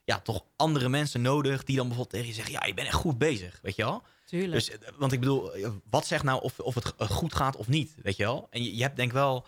ja, 0.08 0.20
toch 0.20 0.44
andere 0.56 0.90
mensen 0.90 1.22
nodig 1.22 1.64
die 1.64 1.76
dan 1.76 1.88
bijvoorbeeld 1.88 2.16
tegen 2.16 2.28
je 2.28 2.34
zeggen, 2.34 2.54
ja, 2.54 2.66
je 2.66 2.74
bent 2.74 2.88
echt 2.88 2.96
goed 2.96 3.18
bezig, 3.18 3.60
weet 3.62 3.76
je 3.76 3.84
wel? 3.84 4.04
Tuurlijk. 4.26 4.52
Dus, 4.52 4.70
eh, 4.70 4.78
want 4.98 5.12
ik 5.12 5.20
bedoel, 5.20 5.54
eh, 5.54 5.70
wat 5.90 6.06
zegt 6.08 6.24
nou 6.24 6.42
of, 6.42 6.60
of 6.60 6.76
het 6.76 6.94
eh, 6.98 7.10
goed 7.10 7.36
gaat 7.36 7.56
of 7.56 7.68
niet, 7.68 7.96
weet 8.04 8.16
je 8.16 8.24
wel? 8.24 8.48
En 8.50 8.64
je, 8.64 8.76
je 8.76 8.82
hebt 8.82 8.96
denk 8.96 9.12
wel, 9.12 9.46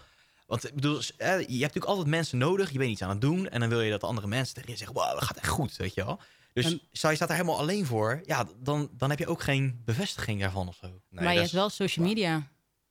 want 0.47 0.67
ik 0.67 0.73
bedoel, 0.75 0.99
je 1.17 1.23
hebt 1.25 1.47
natuurlijk 1.49 1.85
altijd 1.85 2.07
mensen 2.07 2.37
nodig, 2.37 2.71
je 2.71 2.77
bent 2.77 2.91
iets 2.91 3.01
aan 3.01 3.09
het 3.09 3.21
doen 3.21 3.49
en 3.49 3.59
dan 3.59 3.69
wil 3.69 3.81
je 3.81 3.91
dat 3.91 4.03
andere 4.03 4.27
mensen 4.27 4.55
tegen 4.55 4.69
je 4.71 4.77
zeggen, 4.77 4.95
wow, 4.95 5.11
dat 5.13 5.23
gaat 5.23 5.37
echt 5.37 5.47
goed, 5.47 5.75
weet 5.75 5.93
je 5.93 6.05
wel? 6.05 6.19
Dus 6.53 6.65
En- 6.65 6.81
stel 6.91 7.09
je 7.09 7.15
staat 7.15 7.29
er 7.29 7.35
helemaal 7.35 7.57
alleen 7.57 7.85
voor, 7.85 8.21
ja, 8.25 8.47
dan, 8.63 8.89
dan 8.97 9.09
heb 9.09 9.19
je 9.19 9.27
ook 9.27 9.41
geen 9.41 9.81
bevestiging 9.85 10.39
daarvan 10.41 10.67
of 10.67 10.75
zo. 10.75 10.87
nee 10.87 11.23
maar 11.23 11.33
je 11.33 11.39
hebt 11.39 11.51
wel 11.51 11.69
social 11.69 12.05
media. 12.05 12.47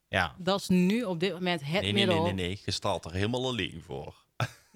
Ja, 0.09 0.35
Dat 0.38 0.61
is 0.61 0.68
nu 0.68 1.02
op 1.04 1.20
dit 1.20 1.33
moment 1.33 1.61
het 1.61 1.70
Nee, 1.72 1.81
nee, 1.83 1.92
middel. 1.92 2.22
nee, 2.24 2.33
nee, 2.33 2.46
nee. 2.46 2.61
Je 2.64 2.70
staat 2.70 3.04
er 3.04 3.12
helemaal 3.12 3.46
alleen 3.46 3.83
voor. 3.87 4.14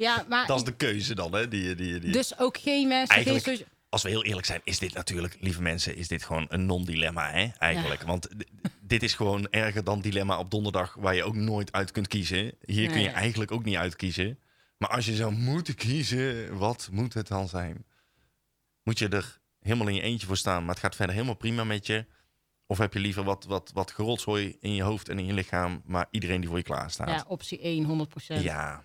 Ja, 0.03 0.25
maar 0.29 0.47
Dat 0.47 0.57
is 0.59 0.65
de 0.65 0.77
keuze 0.77 1.15
dan, 1.15 1.35
hè? 1.35 1.49
Die, 1.49 1.75
die, 1.75 1.99
die. 1.99 2.13
dus 2.13 2.39
ook 2.39 2.59
geen 2.59 2.89
mensen. 2.89 3.15
Eigenlijk- 3.15 3.45
Geen 3.45 3.57
socia- 3.57 3.71
Als 3.89 4.03
we 4.03 4.09
heel 4.09 4.25
eerlijk 4.25 4.47
zijn, 4.47 4.61
is 4.65 4.79
dit 4.79 4.95
natuurlijk, 4.95 5.37
lieve 5.41 5.63
mensen, 5.63 5.97
is 5.97 6.09
dit 6.09 6.23
gewoon 6.25 6.47
een 6.49 6.67
non-dilemma, 6.67 7.31
hè? 7.31 7.49
Eigenlijk. 7.59 8.03
Want 8.03 8.29
dit 8.81 9.03
is 9.03 9.15
gewoon 9.15 9.47
erger 9.51 9.85
dan 9.85 10.01
dilemma 10.01 10.39
op 10.39 10.51
donderdag, 10.51 10.95
waar 10.99 11.15
je 11.15 11.25
ook 11.25 11.35
nooit 11.35 11.73
uit 11.73 11.91
kunt 11.91 12.09
kiezen. 12.09 12.53
Hier 12.65 12.91
kun 12.91 13.01
je 13.01 13.09
eigenlijk 13.09 13.51
ook 13.53 13.65
niet 13.65 13.77
uitkiezen. 13.77 14.39
Maar 14.79 14.91
als 14.91 15.07
je 15.07 15.15
zou 15.17 15.33
moeten 15.33 15.75
kiezen, 15.75 16.57
wat 16.59 16.89
moet 16.93 17.15
het 17.15 17.29
dan 17.29 17.49
zijn? 17.49 17.85
Moet 18.83 18.99
je 18.99 19.09
er 19.09 19.41
helemaal 19.61 19.89
in 19.89 19.95
je 19.95 20.01
eentje 20.01 20.27
voor 20.27 20.37
staan, 20.37 20.61
maar 20.65 20.75
het 20.75 20.85
gaat 20.85 20.97
verder 20.97 21.15
helemaal 21.15 21.37
prima 21.37 21.65
met 21.65 21.87
je? 21.87 22.07
Of 22.67 22.79
heb 22.79 22.93
je 22.93 22.99
liever 23.01 23.25
wat, 23.25 23.45
wat, 23.45 23.71
wat 23.75 23.91
gerotzooi 23.91 24.57
in 24.61 24.75
je 24.75 24.83
hoofd 24.83 25.09
en 25.09 25.19
in 25.19 25.27
je 25.27 25.33
lichaam, 25.33 25.83
maar 25.85 26.07
iedereen 26.11 26.41
die 26.41 26.49
voor 26.49 26.59
je 26.59 26.65
klaar 26.65 26.91
staat? 26.91 27.09
ja, 27.09 27.25
optie 27.29 27.61
1, 27.61 28.09
100%. 28.41 28.43
ja. 28.43 28.85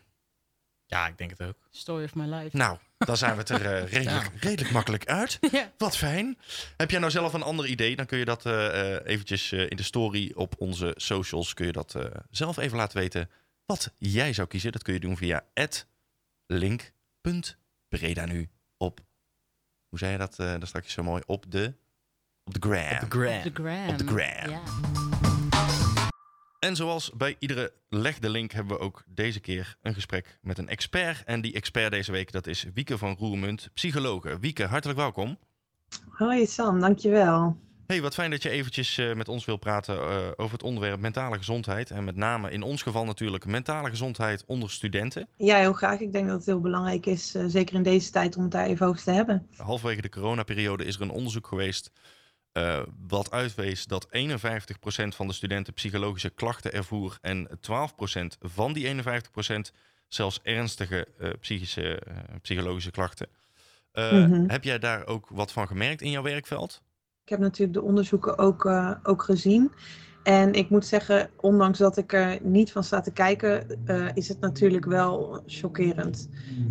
Ja 0.87 1.07
ik 1.07 1.17
denk 1.17 1.29
het 1.29 1.41
ook. 1.41 1.55
Story 1.71 2.03
of 2.03 2.15
my 2.15 2.25
life. 2.25 2.57
Nou, 2.57 2.77
dan 2.97 3.17
zijn 3.17 3.31
we 3.31 3.37
het 3.37 3.49
er 3.49 3.65
eh, 3.75 3.91
redelijk, 3.93 4.31
redelijk 4.39 4.71
makkelijk 4.71 5.05
uit. 5.05 5.37
ja. 5.51 5.71
Wat 5.77 5.97
fijn. 5.97 6.37
Heb 6.77 6.91
jij 6.91 6.99
nou 6.99 7.11
zelf 7.11 7.33
een 7.33 7.43
ander 7.43 7.65
idee? 7.65 7.95
Dan 7.95 8.05
kun 8.05 8.17
je 8.17 8.25
dat 8.25 8.45
eh 8.45 8.95
eh, 8.97 9.05
eventjes 9.05 9.51
eh, 9.51 9.69
in 9.69 9.77
de 9.77 9.83
story 9.83 10.31
op 10.35 10.55
onze 10.57 10.93
socials 10.95 11.53
kun 11.53 11.65
je 11.65 11.71
dat 11.71 11.95
eh, 11.95 12.05
zelf 12.29 12.57
even 12.57 12.77
laten 12.77 12.97
weten. 12.97 13.29
Wat 13.65 13.93
jij 13.97 14.33
zou 14.33 14.47
kiezen, 14.47 14.71
dat 14.71 14.83
kun 14.83 14.93
je 14.93 14.99
doen 14.99 15.17
via 15.17 15.45
link.breda 16.45 18.25
nu 18.25 18.49
op. 18.77 18.99
Hoe 19.89 19.99
zei 19.99 20.11
je 20.11 20.17
dat 20.17 20.31
uh, 20.31 20.37
daar 20.37 20.67
straks 20.67 20.93
zo 20.93 21.03
mooi? 21.03 21.23
Op 21.25 21.51
de, 21.51 21.73
op 22.43 22.53
de 22.53 22.59
gram. 22.59 22.91
Op 22.91 23.09
de 23.09 23.19
gram. 23.19 23.37
Op 23.37 23.43
de 23.43 23.51
gram. 23.53 23.89
Op 23.89 23.97
de 23.97 24.05
gram. 24.07 24.49
Ja. 24.49 25.06
En 26.59 26.75
zoals 26.75 27.11
bij 27.17 27.35
iedere 27.39 27.73
leg 27.89 28.19
de 28.19 28.29
link 28.29 28.51
hebben 28.51 28.77
we 28.77 28.83
ook 28.83 29.03
deze 29.07 29.39
keer 29.39 29.77
een 29.81 29.93
gesprek 29.93 30.39
met 30.41 30.57
een 30.57 30.69
expert. 30.69 31.23
En 31.23 31.41
die 31.41 31.53
expert 31.53 31.91
deze 31.91 32.11
week 32.11 32.31
dat 32.31 32.47
is 32.47 32.65
Wieke 32.73 32.97
van 32.97 33.15
Roermunt, 33.19 33.69
psychologe. 33.73 34.39
Wieke, 34.39 34.65
hartelijk 34.65 34.99
welkom. 34.99 35.37
Hoi 36.09 36.45
Sam, 36.45 36.79
dankjewel. 36.79 37.57
Hey, 37.87 38.01
wat 38.01 38.13
fijn 38.13 38.31
dat 38.31 38.43
je 38.43 38.49
eventjes 38.49 38.97
uh, 38.97 39.13
met 39.13 39.27
ons 39.27 39.45
wil 39.45 39.57
praten 39.57 39.95
uh, 39.95 40.17
over 40.35 40.51
het 40.51 40.63
onderwerp 40.63 40.99
mentale 40.99 41.37
gezondheid. 41.37 41.91
En 41.91 42.03
met 42.03 42.15
name 42.15 42.51
in 42.51 42.61
ons 42.61 42.81
geval 42.81 43.05
natuurlijk 43.05 43.45
mentale 43.45 43.89
gezondheid 43.89 44.43
onder 44.45 44.71
studenten. 44.71 45.27
Ja, 45.35 45.57
heel 45.57 45.73
graag. 45.73 45.99
Ik 45.99 46.11
denk 46.11 46.27
dat 46.27 46.37
het 46.37 46.45
heel 46.45 46.61
belangrijk 46.61 47.05
is, 47.05 47.35
uh, 47.35 47.43
zeker 47.47 47.75
in 47.75 47.83
deze 47.83 48.11
tijd, 48.11 48.35
om 48.35 48.43
het 48.43 48.51
daar 48.51 48.65
even 48.65 48.87
over 48.87 49.03
te 49.03 49.11
hebben. 49.11 49.47
Halverwege 49.55 50.01
de 50.01 50.09
coronaperiode 50.09 50.85
is 50.85 50.95
er 50.95 51.01
een 51.01 51.09
onderzoek 51.09 51.47
geweest 51.47 51.91
uh, 52.57 52.79
wat 53.07 53.31
uitwees 53.31 53.85
dat 53.85 54.07
51% 54.07 54.09
van 55.07 55.27
de 55.27 55.33
studenten 55.33 55.73
psychologische 55.73 56.29
klachten 56.29 56.73
ervoer 56.73 57.17
en 57.21 57.47
12% 57.49 57.51
van 58.39 58.73
die 58.73 59.03
51% 59.03 59.03
zelfs 60.07 60.39
ernstige 60.43 61.07
uh, 61.19 61.29
psychische, 61.39 62.01
uh, 62.07 62.15
psychologische 62.41 62.91
klachten. 62.91 63.27
Mm 63.93 64.31
-hmm. 64.31 64.49
Heb 64.49 64.63
jij 64.63 64.79
daar 64.79 65.07
ook 65.07 65.27
wat 65.29 65.51
van 65.51 65.67
gemerkt 65.67 66.01
in 66.01 66.11
jouw 66.11 66.23
werkveld? 66.23 66.81
Ik 67.23 67.29
heb 67.29 67.39
natuurlijk 67.39 67.77
de 67.77 67.83
onderzoeken 67.83 68.37
ook, 68.37 68.65
ook 69.03 69.23
gezien. 69.23 69.71
En 70.23 70.53
ik 70.53 70.69
moet 70.69 70.85
zeggen, 70.85 71.29
ondanks 71.35 71.77
dat 71.77 71.97
ik 71.97 72.13
er 72.13 72.39
niet 72.41 72.71
van 72.71 72.83
sta 72.83 73.01
te 73.01 73.11
kijken, 73.11 73.79
is 74.13 74.27
het 74.27 74.39
natuurlijk 74.39 74.85
wel 74.85 75.43
chockerend. 75.45 76.29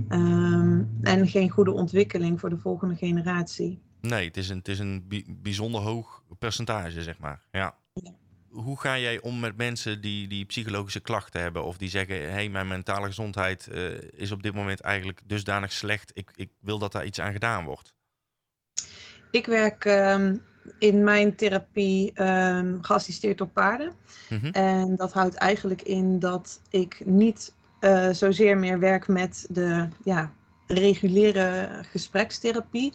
Um, 0.08 0.98
en 1.02 1.28
geen 1.28 1.50
goede 1.50 1.72
ontwikkeling 1.72 2.40
voor 2.40 2.50
de 2.50 2.58
volgende 2.58 2.94
generatie. 2.94 3.85
Nee, 4.06 4.26
het 4.26 4.36
is 4.36 4.48
een, 4.48 4.58
het 4.58 4.68
is 4.68 4.78
een 4.78 5.24
bijzonder 5.42 5.80
hoog 5.80 6.22
percentage, 6.38 7.02
zeg 7.02 7.18
maar. 7.18 7.40
Ja. 7.50 7.74
ja. 7.92 8.12
Hoe 8.48 8.80
ga 8.80 8.98
jij 8.98 9.20
om 9.20 9.40
met 9.40 9.56
mensen 9.56 10.00
die, 10.00 10.28
die 10.28 10.44
psychologische 10.44 11.00
klachten 11.00 11.40
hebben 11.40 11.64
of 11.64 11.76
die 11.76 11.88
zeggen: 11.88 12.16
hé, 12.16 12.30
hey, 12.30 12.48
mijn 12.48 12.68
mentale 12.68 13.06
gezondheid 13.06 13.68
uh, 13.72 14.00
is 14.12 14.30
op 14.30 14.42
dit 14.42 14.54
moment 14.54 14.80
eigenlijk 14.80 15.20
dusdanig 15.24 15.72
slecht, 15.72 16.10
ik, 16.14 16.30
ik 16.34 16.50
wil 16.60 16.78
dat 16.78 16.92
daar 16.92 17.04
iets 17.04 17.20
aan 17.20 17.32
gedaan 17.32 17.64
wordt? 17.64 17.94
Ik 19.30 19.46
werk 19.46 19.84
um, 19.84 20.42
in 20.78 21.04
mijn 21.04 21.36
therapie 21.36 22.22
um, 22.22 22.78
geassisteerd 22.82 23.40
op 23.40 23.52
paarden. 23.52 23.92
Mm 24.28 24.38
-hmm. 24.38 24.50
En 24.50 24.96
dat 24.96 25.12
houdt 25.12 25.34
eigenlijk 25.34 25.82
in 25.82 26.18
dat 26.18 26.60
ik 26.70 27.02
niet 27.04 27.54
uh, 27.80 28.10
zozeer 28.10 28.58
meer 28.58 28.78
werk 28.78 29.08
met 29.08 29.46
de 29.48 29.88
ja, 30.04 30.32
reguliere 30.66 31.68
gesprekstherapie. 31.90 32.92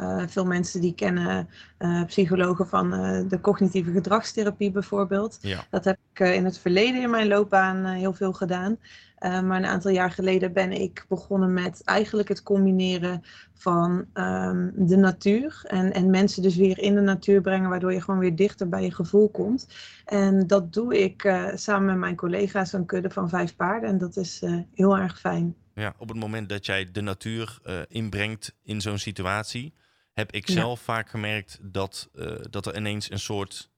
Uh, 0.00 0.22
veel 0.26 0.44
mensen 0.44 0.80
die 0.80 0.94
kennen 0.94 1.48
uh, 1.78 2.04
psychologen 2.04 2.68
van 2.68 2.94
uh, 2.94 3.28
de 3.28 3.40
cognitieve 3.40 3.90
gedragstherapie 3.90 4.70
bijvoorbeeld. 4.70 5.38
Ja. 5.40 5.64
Dat 5.70 5.84
heb 5.84 5.98
ik 6.12 6.20
in 6.20 6.44
het 6.44 6.58
verleden 6.58 7.02
in 7.02 7.10
mijn 7.10 7.28
loopbaan 7.28 7.84
heel 7.84 8.12
veel 8.12 8.32
gedaan. 8.32 8.78
maar 9.18 9.56
een 9.56 9.66
aantal 9.66 9.90
jaar 9.90 10.10
geleden 10.10 10.52
ben 10.52 10.72
ik 10.72 11.04
begonnen 11.08 11.52
met 11.52 11.84
eigenlijk 11.84 12.28
het 12.28 12.42
combineren 12.42 13.22
van 13.54 14.04
um, 14.14 14.72
de 14.76 14.96
natuur. 14.96 15.62
En, 15.66 15.92
en 15.92 16.10
mensen 16.10 16.42
dus 16.42 16.56
weer 16.56 16.78
in 16.78 16.94
de 16.94 17.00
natuur 17.00 17.40
brengen, 17.40 17.70
waardoor 17.70 17.92
je 17.92 18.00
gewoon 18.00 18.20
weer 18.20 18.36
dichter 18.36 18.68
bij 18.68 18.82
je 18.82 18.94
gevoel 18.94 19.28
komt. 19.28 19.68
En 20.04 20.46
dat 20.46 20.72
doe 20.72 21.02
ik 21.02 21.34
samen 21.54 21.86
met 21.86 21.96
mijn 21.96 22.16
collega's, 22.16 22.72
een 22.72 22.86
kudde 22.86 23.10
van 23.10 23.28
vijf 23.28 23.56
paarden. 23.56 23.88
En 23.88 23.98
dat 23.98 24.16
is 24.16 24.42
heel 24.74 24.98
erg 24.98 25.20
fijn. 25.20 25.56
Ja, 25.74 25.94
op 25.98 26.08
het 26.08 26.18
moment 26.18 26.48
dat 26.48 26.66
jij 26.66 26.92
de 26.92 27.00
natuur 27.00 27.58
uh, 27.64 27.80
inbrengt 27.88 28.54
in 28.62 28.80
zo'n 28.80 28.98
situatie, 28.98 29.74
heb 30.12 30.32
ik 30.32 30.48
zelf 30.48 30.78
ja. 30.78 30.84
vaak 30.84 31.10
gemerkt 31.10 31.58
dat, 31.62 32.10
uh, 32.14 32.34
dat 32.50 32.66
er 32.66 32.76
ineens 32.76 33.10
een 33.10 33.18
soort 33.18 33.70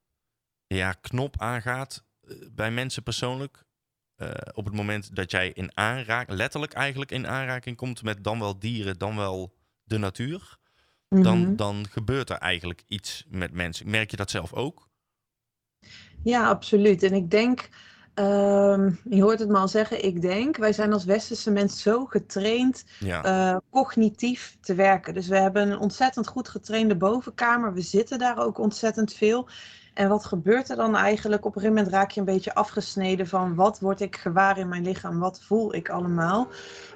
ja, 0.66 0.92
knop 0.92 1.40
aangaat 1.40 2.04
uh, 2.24 2.36
bij 2.52 2.70
mensen 2.70 3.02
persoonlijk. 3.02 3.64
op 4.54 4.64
het 4.64 4.74
moment 4.74 5.16
dat 5.16 5.30
jij 5.30 5.50
in 5.50 5.76
aanraking, 5.76 6.38
letterlijk 6.38 6.72
eigenlijk 6.72 7.10
in 7.10 7.26
aanraking 7.26 7.76
komt 7.76 8.02
met 8.02 8.24
dan 8.24 8.38
wel 8.38 8.58
dieren, 8.58 8.98
dan 8.98 9.16
wel 9.16 9.54
de 9.82 9.98
natuur, 9.98 10.58
mm 11.08 11.22
-hmm. 11.22 11.22
dan, 11.22 11.56
dan 11.56 11.86
gebeurt 11.90 12.30
er 12.30 12.38
eigenlijk 12.38 12.82
iets 12.86 13.24
met 13.28 13.52
mensen. 13.52 13.90
Merk 13.90 14.10
je 14.10 14.16
dat 14.16 14.30
zelf 14.30 14.52
ook? 14.52 14.88
Ja, 16.22 16.48
absoluut. 16.48 17.02
En 17.02 17.12
ik 17.12 17.30
denk. 17.30 17.68
Um, 18.14 19.00
je 19.04 19.22
hoort 19.22 19.38
het 19.38 19.48
me 19.48 19.58
al 19.58 19.68
zeggen, 19.68 20.04
ik 20.04 20.22
denk, 20.22 20.56
wij 20.56 20.72
zijn 20.72 20.92
als 20.92 21.04
westerse 21.04 21.50
mens 21.50 21.82
zo 21.82 22.04
getraind 22.04 22.84
ja. 22.98 23.52
uh, 23.52 23.56
cognitief 23.70 24.56
te 24.60 24.74
werken. 24.74 25.14
Dus 25.14 25.28
we 25.28 25.38
hebben 25.38 25.70
een 25.70 25.78
ontzettend 25.78 26.26
goed 26.26 26.48
getrainde 26.48 26.96
bovenkamer. 26.96 27.72
We 27.72 27.80
zitten 27.80 28.18
daar 28.18 28.38
ook 28.38 28.58
ontzettend 28.58 29.12
veel. 29.12 29.48
En 29.94 30.08
wat 30.08 30.24
gebeurt 30.24 30.70
er 30.70 30.76
dan 30.76 30.96
eigenlijk? 30.96 31.44
Op 31.44 31.54
een 31.54 31.60
gegeven 31.60 31.76
moment 31.76 31.94
raak 31.94 32.10
je 32.10 32.20
een 32.20 32.26
beetje 32.26 32.54
afgesneden 32.54 33.26
van 33.26 33.54
wat 33.54 33.80
word 33.80 34.00
ik 34.00 34.16
gewaar 34.16 34.58
in 34.58 34.68
mijn 34.68 34.82
lichaam? 34.82 35.18
Wat 35.18 35.40
voel 35.42 35.74
ik 35.74 35.88
allemaal? 35.88 36.48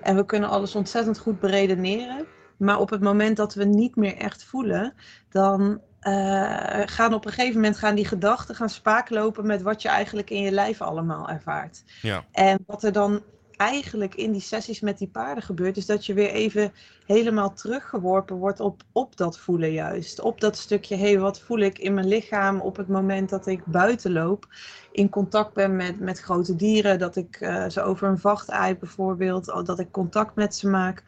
En 0.03 0.17
we 0.17 0.25
kunnen 0.25 0.49
alles 0.49 0.75
ontzettend 0.75 1.19
goed 1.19 1.41
beredeneren. 1.41 2.27
Maar 2.57 2.79
op 2.79 2.91
het 2.91 3.01
moment 3.01 3.37
dat 3.37 3.55
we 3.55 3.65
niet 3.65 3.97
meer 3.97 4.17
echt 4.17 4.45
voelen, 4.45 4.95
dan 5.29 5.81
uh, 6.03 6.81
gaan 6.85 7.15
op 7.15 7.27
een 7.27 7.33
gegeven 7.33 7.55
moment 7.55 7.77
gaan 7.79 7.95
die 7.95 8.07
gedachten 8.07 8.55
gaan 8.55 8.71
spaaklopen 8.71 9.47
met 9.47 9.63
wat 9.63 9.83
je 9.83 9.89
eigenlijk 9.89 10.31
in 10.31 10.43
je 10.43 10.51
lijf 10.51 10.81
allemaal 10.81 11.29
ervaart. 11.29 11.83
Ja. 12.03 12.25
En 12.33 12.59
wat 12.67 12.83
er 12.83 12.93
dan 12.93 13.23
eigenlijk 13.59 14.15
in 14.15 14.33
die 14.33 14.41
sessies 14.41 14.81
met 14.81 14.99
die 14.99 15.09
paarden 15.09 15.45
gebeurt, 15.45 15.77
is 15.77 15.87
dat 15.87 16.07
je 16.07 16.15
weer 16.15 16.31
even 16.31 16.73
helemaal 17.07 17.55
teruggeworpen 17.55 18.37
wordt 18.37 18.61
op, 18.61 18.83
op 18.93 19.17
dat 19.17 19.39
voelen 19.39 19.73
juist. 19.73 20.21
Op 20.21 20.41
dat 20.41 20.57
stukje, 20.57 20.97
hé, 20.97 21.11
hey, 21.11 21.19
wat 21.19 21.41
voel 21.41 21.59
ik 21.59 21.79
in 21.79 21.95
mijn 21.95 22.09
lichaam 22.09 22.61
op 22.61 22.77
het 22.77 22.89
moment 22.89 23.29
dat 23.29 23.47
ik 23.47 23.65
buiten 23.65 24.13
loop, 24.13 24.47
in 24.93 25.09
contact 25.09 25.55
ben 25.55 25.77
met, 25.77 26.01
met 26.01 26.21
grote 26.21 26.57
dieren, 26.57 26.99
dat 26.99 27.17
ik 27.17 27.41
uh, 27.41 27.69
ze 27.69 27.83
over 27.83 28.09
een 28.09 28.19
vacht 28.19 28.49
ei 28.49 28.77
bijvoorbeeld, 28.77 29.45
dat 29.45 29.79
ik 29.79 29.91
contact 29.91 30.35
met 30.35 30.55
ze 30.55 30.69
maak. 30.69 31.03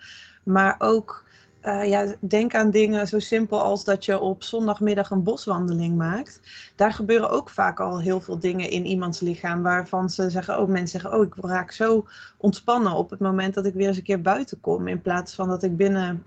Maar 0.44 0.74
ook 0.78 1.24
uh, 1.64 1.88
ja, 1.88 2.14
denk 2.20 2.54
aan 2.54 2.70
dingen 2.70 3.08
zo 3.08 3.18
simpel 3.18 3.62
als 3.62 3.84
dat 3.84 4.04
je 4.04 4.18
op 4.18 4.42
zondagmiddag 4.42 5.10
een 5.10 5.22
boswandeling 5.22 5.96
maakt. 5.96 6.40
Daar 6.76 6.92
gebeuren 6.92 7.30
ook 7.30 7.50
vaak 7.50 7.80
al 7.80 8.00
heel 8.00 8.20
veel 8.20 8.38
dingen 8.38 8.70
in 8.70 8.86
iemands 8.86 9.20
lichaam 9.20 9.62
waarvan 9.62 10.10
ze 10.10 10.30
zeggen, 10.30 10.56
ook 10.56 10.66
oh, 10.66 10.72
mensen 10.72 11.00
zeggen, 11.00 11.20
oh 11.20 11.26
ik 11.26 11.34
raak 11.40 11.72
zo 11.72 12.06
ontspannen 12.36 12.92
op 12.92 13.10
het 13.10 13.20
moment 13.20 13.54
dat 13.54 13.66
ik 13.66 13.74
weer 13.74 13.88
eens 13.88 13.96
een 13.96 14.02
keer 14.02 14.20
buiten 14.20 14.60
kom, 14.60 14.88
in 14.88 15.02
plaats 15.02 15.34
van 15.34 15.48
dat 15.48 15.62
ik 15.62 15.76
binnen 15.76 16.24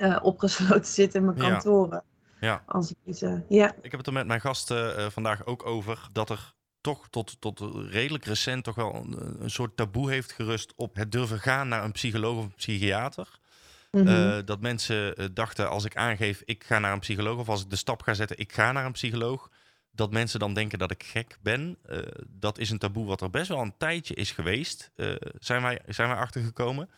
uh, 0.00 0.18
opgesloten 0.22 0.92
zit 0.92 1.14
in 1.14 1.24
mijn 1.24 1.36
kantoren. 1.36 2.02
Ja. 2.40 2.48
ja. 2.48 2.62
Als 2.66 2.94
ik, 3.04 3.20
uh, 3.20 3.32
ja. 3.48 3.74
ik 3.80 3.90
heb 3.90 3.98
het 3.98 4.06
er 4.06 4.12
met 4.12 4.26
mijn 4.26 4.40
gasten 4.40 5.12
vandaag 5.12 5.46
ook 5.46 5.66
over 5.66 6.08
dat 6.12 6.30
er 6.30 6.54
toch 6.80 7.08
tot, 7.08 7.40
tot 7.40 7.60
redelijk 7.90 8.24
recent 8.24 8.64
toch 8.64 8.74
wel 8.74 8.94
een, 8.94 9.42
een 9.42 9.50
soort 9.50 9.76
taboe 9.76 10.10
heeft 10.10 10.32
gerust 10.32 10.72
op 10.76 10.96
het 10.96 11.12
durven 11.12 11.38
gaan 11.38 11.68
naar 11.68 11.84
een 11.84 11.92
psycholoog 11.92 12.36
of 12.36 12.44
een 12.44 12.54
psychiater. 12.54 13.38
Mm 13.90 14.06
-hmm. 14.06 14.08
uh, 14.08 14.38
dat 14.44 14.60
mensen 14.60 15.20
uh, 15.20 15.26
dachten, 15.32 15.70
als 15.70 15.84
ik 15.84 15.96
aangeef, 15.96 16.42
ik 16.44 16.64
ga 16.64 16.78
naar 16.78 16.92
een 16.92 16.98
psycholoog, 16.98 17.38
of 17.38 17.48
als 17.48 17.62
ik 17.62 17.70
de 17.70 17.76
stap 17.76 18.02
ga 18.02 18.14
zetten, 18.14 18.38
ik 18.38 18.52
ga 18.52 18.72
naar 18.72 18.84
een 18.84 18.92
psycholoog, 18.92 19.50
dat 19.90 20.12
mensen 20.12 20.40
dan 20.40 20.54
denken 20.54 20.78
dat 20.78 20.90
ik 20.90 21.02
gek 21.02 21.38
ben. 21.42 21.78
Uh, 21.90 21.98
dat 22.28 22.58
is 22.58 22.70
een 22.70 22.78
taboe 22.78 23.06
wat 23.06 23.20
er 23.20 23.30
best 23.30 23.48
wel 23.48 23.60
een 23.60 23.76
tijdje 23.76 24.14
is 24.14 24.30
geweest, 24.30 24.90
zijn, 25.38 25.62
wij, 25.62 25.80
zijn 25.86 26.08
wij 26.08 26.16
achtergekomen. 26.16 26.90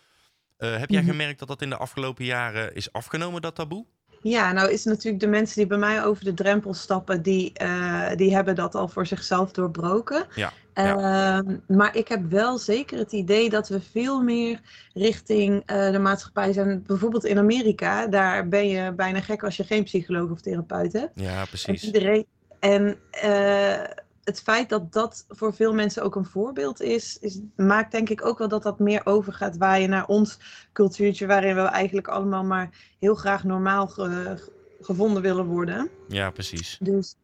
heb 0.56 0.90
jij 0.90 1.00
-hmm. 1.00 1.10
gemerkt 1.10 1.38
dat 1.38 1.48
dat 1.48 1.62
in 1.62 1.70
de 1.70 1.76
afgelopen 1.76 2.24
jaren 2.24 2.74
is 2.74 2.92
afgenomen, 2.92 3.42
dat 3.42 3.54
taboe? 3.54 3.86
Ja, 4.22 4.52
nou 4.52 4.70
is 4.70 4.84
natuurlijk 4.84 5.22
de 5.22 5.28
mensen 5.28 5.56
die 5.56 5.66
bij 5.66 5.78
mij 5.78 6.04
over 6.04 6.24
de 6.24 6.34
drempel 6.34 6.74
stappen, 6.74 7.22
die, 7.22 7.52
uh, 7.62 8.10
die 8.16 8.34
hebben 8.34 8.54
dat 8.54 8.74
al 8.74 8.88
voor 8.88 9.06
zichzelf 9.06 9.52
doorbroken. 9.52 10.26
Ja, 10.34 10.52
ja. 10.74 11.38
Uh, 11.38 11.54
maar 11.66 11.96
ik 11.96 12.08
heb 12.08 12.30
wel 12.30 12.58
zeker 12.58 12.98
het 12.98 13.12
idee 13.12 13.50
dat 13.50 13.68
we 13.68 13.80
veel 13.80 14.22
meer 14.22 14.60
richting 14.94 15.54
uh, 15.54 15.90
de 15.90 15.98
maatschappij 15.98 16.52
zijn. 16.52 16.82
Bijvoorbeeld 16.86 17.24
in 17.24 17.38
Amerika, 17.38 18.06
daar 18.06 18.48
ben 18.48 18.68
je 18.68 18.92
bijna 18.92 19.20
gek 19.20 19.42
als 19.42 19.56
je 19.56 19.64
geen 19.64 19.84
psycholoog 19.84 20.30
of 20.30 20.40
therapeut 20.40 20.92
hebt. 20.92 21.10
Ja, 21.14 21.44
precies. 21.44 21.82
En, 21.82 21.86
iedereen, 21.86 22.26
en 22.58 22.96
uh, 23.24 23.84
het 24.28 24.40
feit 24.40 24.68
dat 24.68 24.92
dat 24.92 25.24
voor 25.28 25.54
veel 25.54 25.74
mensen 25.74 26.02
ook 26.02 26.16
een 26.16 26.24
voorbeeld 26.24 26.80
is, 26.80 27.18
is, 27.20 27.40
maakt 27.56 27.92
denk 27.92 28.08
ik 28.08 28.24
ook 28.24 28.38
wel 28.38 28.48
dat 28.48 28.62
dat 28.62 28.78
meer 28.78 29.06
overgaat 29.06 29.56
waaien 29.56 29.90
naar 29.90 30.06
ons 30.06 30.38
cultuurtje, 30.72 31.26
waarin 31.26 31.54
we 31.54 31.60
eigenlijk 31.60 32.08
allemaal 32.08 32.44
maar 32.44 32.70
heel 32.98 33.14
graag 33.14 33.44
normaal 33.44 33.86
ge, 33.86 34.38
gevonden 34.80 35.22
willen 35.22 35.46
worden. 35.46 35.90
Ja, 36.08 36.30
precies. 36.30 36.78
Dus, 36.80 37.14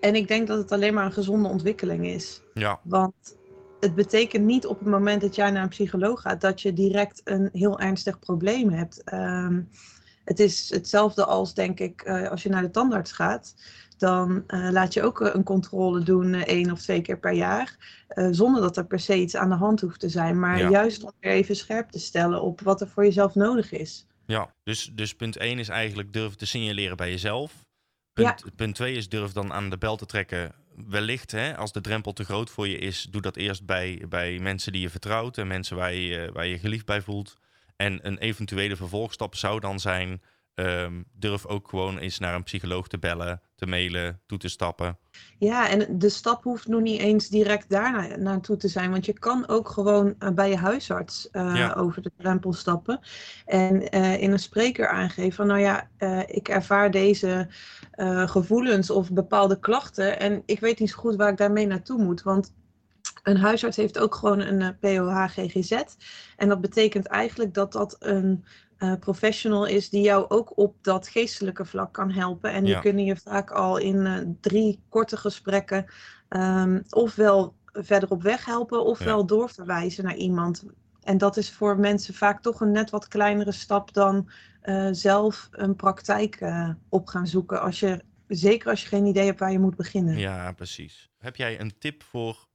en 0.00 0.14
ik 0.14 0.28
denk 0.28 0.46
dat 0.46 0.58
het 0.58 0.72
alleen 0.72 0.94
maar 0.94 1.04
een 1.04 1.12
gezonde 1.12 1.48
ontwikkeling 1.48 2.06
is. 2.06 2.42
Ja. 2.54 2.80
Want 2.82 3.36
het 3.80 3.94
betekent 3.94 4.44
niet 4.44 4.66
op 4.66 4.78
het 4.78 4.88
moment 4.88 5.20
dat 5.20 5.34
jij 5.34 5.50
naar 5.50 5.62
een 5.62 5.68
psycholoog 5.68 6.20
gaat, 6.20 6.40
dat 6.40 6.60
je 6.60 6.72
direct 6.72 7.20
een 7.24 7.48
heel 7.52 7.78
ernstig 7.80 8.18
probleem 8.18 8.70
hebt. 8.70 9.12
Um, 9.12 9.68
het 10.24 10.40
is 10.40 10.70
hetzelfde 10.70 11.24
als, 11.24 11.54
denk 11.54 11.80
ik, 11.80 12.04
uh, 12.06 12.30
als 12.30 12.42
je 12.42 12.48
naar 12.48 12.62
de 12.62 12.70
tandarts 12.70 13.12
gaat 13.12 13.54
dan 13.96 14.44
uh, 14.48 14.70
laat 14.70 14.92
je 14.92 15.02
ook 15.02 15.20
een 15.20 15.42
controle 15.42 16.02
doen 16.02 16.34
uh, 16.34 16.44
één 16.44 16.70
of 16.70 16.80
twee 16.80 17.00
keer 17.00 17.18
per 17.18 17.32
jaar. 17.32 17.76
Uh, 18.14 18.28
zonder 18.30 18.60
dat 18.62 18.76
er 18.76 18.86
per 18.86 19.00
se 19.00 19.16
iets 19.16 19.36
aan 19.36 19.48
de 19.48 19.54
hand 19.54 19.80
hoeft 19.80 20.00
te 20.00 20.08
zijn. 20.08 20.40
Maar 20.40 20.58
ja. 20.58 20.70
juist 20.70 21.04
om 21.04 21.12
weer 21.20 21.32
even 21.32 21.56
scherp 21.56 21.90
te 21.90 21.98
stellen 21.98 22.42
op 22.42 22.60
wat 22.60 22.80
er 22.80 22.88
voor 22.88 23.04
jezelf 23.04 23.34
nodig 23.34 23.72
is. 23.72 24.06
Ja, 24.26 24.50
dus, 24.62 24.90
dus 24.94 25.14
punt 25.14 25.36
1 25.36 25.58
is 25.58 25.68
eigenlijk 25.68 26.12
durven 26.12 26.38
te 26.38 26.46
signaleren 26.46 26.96
bij 26.96 27.10
jezelf. 27.10 27.52
Punt, 28.12 28.42
ja. 28.44 28.50
punt 28.56 28.74
2 28.74 28.94
is 28.94 29.08
durf 29.08 29.32
dan 29.32 29.52
aan 29.52 29.70
de 29.70 29.78
bel 29.78 29.96
te 29.96 30.06
trekken. 30.06 30.52
Wellicht, 30.86 31.30
hè, 31.30 31.56
als 31.56 31.72
de 31.72 31.80
drempel 31.80 32.12
te 32.12 32.24
groot 32.24 32.50
voor 32.50 32.68
je 32.68 32.78
is, 32.78 33.08
doe 33.10 33.20
dat 33.20 33.36
eerst 33.36 33.66
bij, 33.66 34.04
bij 34.08 34.38
mensen 34.38 34.72
die 34.72 34.80
je 34.80 34.90
vertrouwt 34.90 35.38
en 35.38 35.46
mensen 35.46 35.76
waar 35.76 35.94
je 35.94 36.30
waar 36.32 36.46
je 36.46 36.58
geliefd 36.58 36.86
bij 36.86 37.00
voelt. 37.00 37.36
En 37.76 38.06
een 38.06 38.18
eventuele 38.18 38.76
vervolgstap 38.76 39.34
zou 39.34 39.60
dan 39.60 39.80
zijn 39.80 40.22
Ehm, 40.56 41.02
durf 41.12 41.46
ook 41.46 41.68
gewoon 41.68 41.98
eens 41.98 42.18
naar 42.18 42.34
een 42.34 42.42
psycholoog 42.42 42.88
te 42.88 42.98
bellen, 42.98 43.40
te 43.54 43.66
mailen, 43.66 44.20
toe 44.26 44.38
te 44.38 44.48
stappen. 44.48 44.98
Ja, 45.38 45.68
en 45.68 45.98
de 45.98 46.08
stap 46.08 46.42
hoeft 46.42 46.66
nog 46.68 46.80
niet 46.80 47.00
eens 47.00 47.28
direct 47.28 47.70
daar 47.70 47.92
na- 47.92 48.16
naartoe 48.16 48.56
te 48.56 48.68
zijn. 48.68 48.90
Want 48.90 49.06
je 49.06 49.12
kan 49.12 49.48
ook 49.48 49.68
gewoon 49.68 50.14
eh, 50.18 50.30
bij 50.30 50.48
je 50.48 50.56
huisarts 50.56 51.30
eh, 51.30 51.56
Ja. 51.56 51.72
over 51.72 52.02
de 52.02 52.10
drempel 52.16 52.52
stappen. 52.52 53.00
En 53.46 53.88
eh, 53.88 54.22
in 54.22 54.32
een 54.32 54.38
spreker 54.38 54.88
aangeven 54.88 55.32
van, 55.32 55.46
nou 55.46 55.60
ja, 55.60 55.88
ik 56.26 56.48
ervaar 56.48 56.90
deze 56.90 57.48
gevoelens 58.26 58.90
of 58.90 59.12
bepaalde 59.12 59.58
klachten. 59.58 60.18
En 60.20 60.42
ik 60.46 60.60
weet 60.60 60.78
niet 60.78 60.90
zo 60.90 60.98
goed 60.98 61.16
waar 61.16 61.30
ik 61.30 61.36
daarmee 61.36 61.66
naartoe 61.66 62.02
moet. 62.02 62.22
Want 62.22 62.54
een 63.22 63.36
huisarts 63.36 63.76
heeft 63.76 63.98
ook 63.98 64.14
gewoon 64.14 64.40
een 64.40 64.78
POH-GGZ. 64.78 65.82
En 66.36 66.48
dat 66.48 66.60
betekent 66.60 67.06
eigenlijk 67.06 67.54
dat 67.54 67.72
dat 67.72 67.96
een 67.98 68.44
eh, 68.76 68.92
professional 69.00 69.66
is 69.66 69.88
die 69.88 70.02
jou 70.02 70.28
ook 70.28 70.58
op 70.58 70.76
dat 70.82 71.08
geestelijke 71.08 71.64
vlak 71.64 71.92
kan 71.92 72.10
helpen. 72.10 72.52
En 72.52 72.64
die 72.64 72.72
Ja. 72.72 72.80
kunnen 72.80 73.04
je 73.04 73.16
vaak 73.16 73.50
al 73.50 73.76
in 73.76 74.06
eh, 74.06 74.18
drie 74.40 74.80
korte 74.88 75.16
gesprekken 75.16 75.86
ehm, 76.28 76.80
ofwel 76.90 77.54
verder 77.72 78.10
op 78.10 78.22
weg 78.22 78.44
helpen, 78.44 78.84
ofwel 78.84 79.26
doorverwijzen 79.26 80.04
naar 80.04 80.16
iemand. 80.16 80.64
En 81.02 81.18
dat 81.18 81.36
is 81.36 81.52
voor 81.52 81.78
mensen 81.78 82.14
vaak 82.14 82.42
toch 82.42 82.60
een 82.60 82.70
net 82.72 82.90
wat 82.90 83.08
kleinere 83.08 83.52
stap 83.52 83.92
dan 83.92 84.30
eh, 84.60 84.88
zelf 84.90 85.48
een 85.50 85.76
praktijk 85.76 86.38
op 86.88 87.06
gaan 87.06 87.26
zoeken. 87.26 87.60
Als 87.60 87.80
je, 87.80 88.02
zeker 88.28 88.70
als 88.70 88.82
je 88.82 88.88
geen 88.88 89.06
idee 89.06 89.24
hebt 89.26 89.38
waar 89.38 89.52
je 89.52 89.58
moet 89.58 89.76
beginnen. 89.76 90.18
Ja, 90.18 90.52
precies. 90.52 91.10
Heb 91.18 91.36
jij 91.36 91.60
een 91.60 91.78
tip 91.78 92.02
voor, 92.02 92.46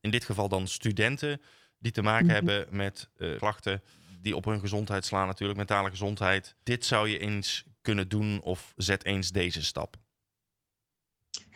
in 0.00 0.10
dit 0.10 0.24
geval 0.24 0.48
dan 0.48 0.66
studenten, 0.66 1.40
die 1.78 1.92
te 1.92 2.02
maken 2.02 2.26
Mhm. 2.26 2.34
hebben 2.34 2.66
met 2.70 3.10
klachten 3.38 3.82
die 4.20 4.36
op 4.36 4.44
hun 4.44 4.60
gezondheid 4.60 5.04
slaan, 5.04 5.26
natuurlijk, 5.26 5.58
mentale 5.58 5.90
gezondheid. 5.90 6.56
Dit 6.62 6.84
zou 6.84 7.08
je 7.08 7.18
eens 7.18 7.64
kunnen 7.82 8.08
doen 8.08 8.40
of 8.42 8.72
zet 8.76 9.04
eens 9.04 9.30
deze 9.30 9.62
stap. 9.62 9.96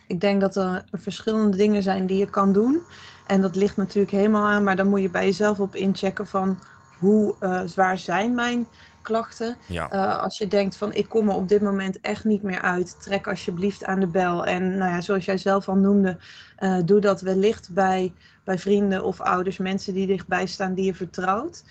Ik 0.07 0.19
denk 0.21 0.41
dat 0.41 0.55
er 0.55 0.85
verschillende 0.91 1.57
dingen 1.57 1.83
zijn 1.83 2.05
die 2.05 2.17
je 2.17 2.29
kan 2.29 2.53
doen. 2.53 2.81
En 3.27 3.41
dat 3.41 3.55
ligt 3.55 3.77
natuurlijk 3.77 4.11
helemaal 4.11 4.47
aan, 4.47 4.63
maar 4.63 4.75
dan 4.75 4.87
moet 4.87 5.01
je 5.01 5.09
bij 5.09 5.25
jezelf 5.25 5.59
op 5.59 5.75
inchecken 5.75 6.27
van 6.27 6.59
hoe 6.99 7.35
eh, 7.39 7.61
zwaar 7.65 7.97
zijn 7.97 8.35
mijn 8.35 8.67
klachten. 9.01 9.57
Ja, 9.67 9.89
Eh, 9.89 10.21
als 10.21 10.37
je 10.37 10.47
denkt 10.47 10.77
van 10.77 10.93
ik 10.93 11.09
kom 11.09 11.29
er 11.29 11.35
op 11.35 11.47
dit 11.47 11.61
moment 11.61 11.99
echt 12.01 12.23
niet 12.23 12.41
meer 12.43 12.61
uit, 12.61 13.01
trek 13.01 13.27
alsjeblieft 13.27 13.85
aan 13.85 13.99
de 13.99 14.07
bel. 14.07 14.45
En 14.45 14.77
nou 14.77 14.91
ja, 14.91 15.01
zoals 15.01 15.25
jij 15.25 15.37
zelf 15.37 15.67
al 15.67 15.75
noemde, 15.75 16.17
eh, 16.55 16.77
doe 16.85 16.99
dat 16.99 17.21
wellicht 17.21 17.73
bij, 17.73 18.13
bij 18.43 18.59
vrienden 18.59 19.03
of 19.03 19.21
ouders, 19.21 19.57
mensen 19.57 19.93
die 19.93 20.07
dichtbij 20.07 20.45
staan 20.45 20.73
die 20.73 20.85
je 20.85 20.95
vertrouwt. 20.95 21.63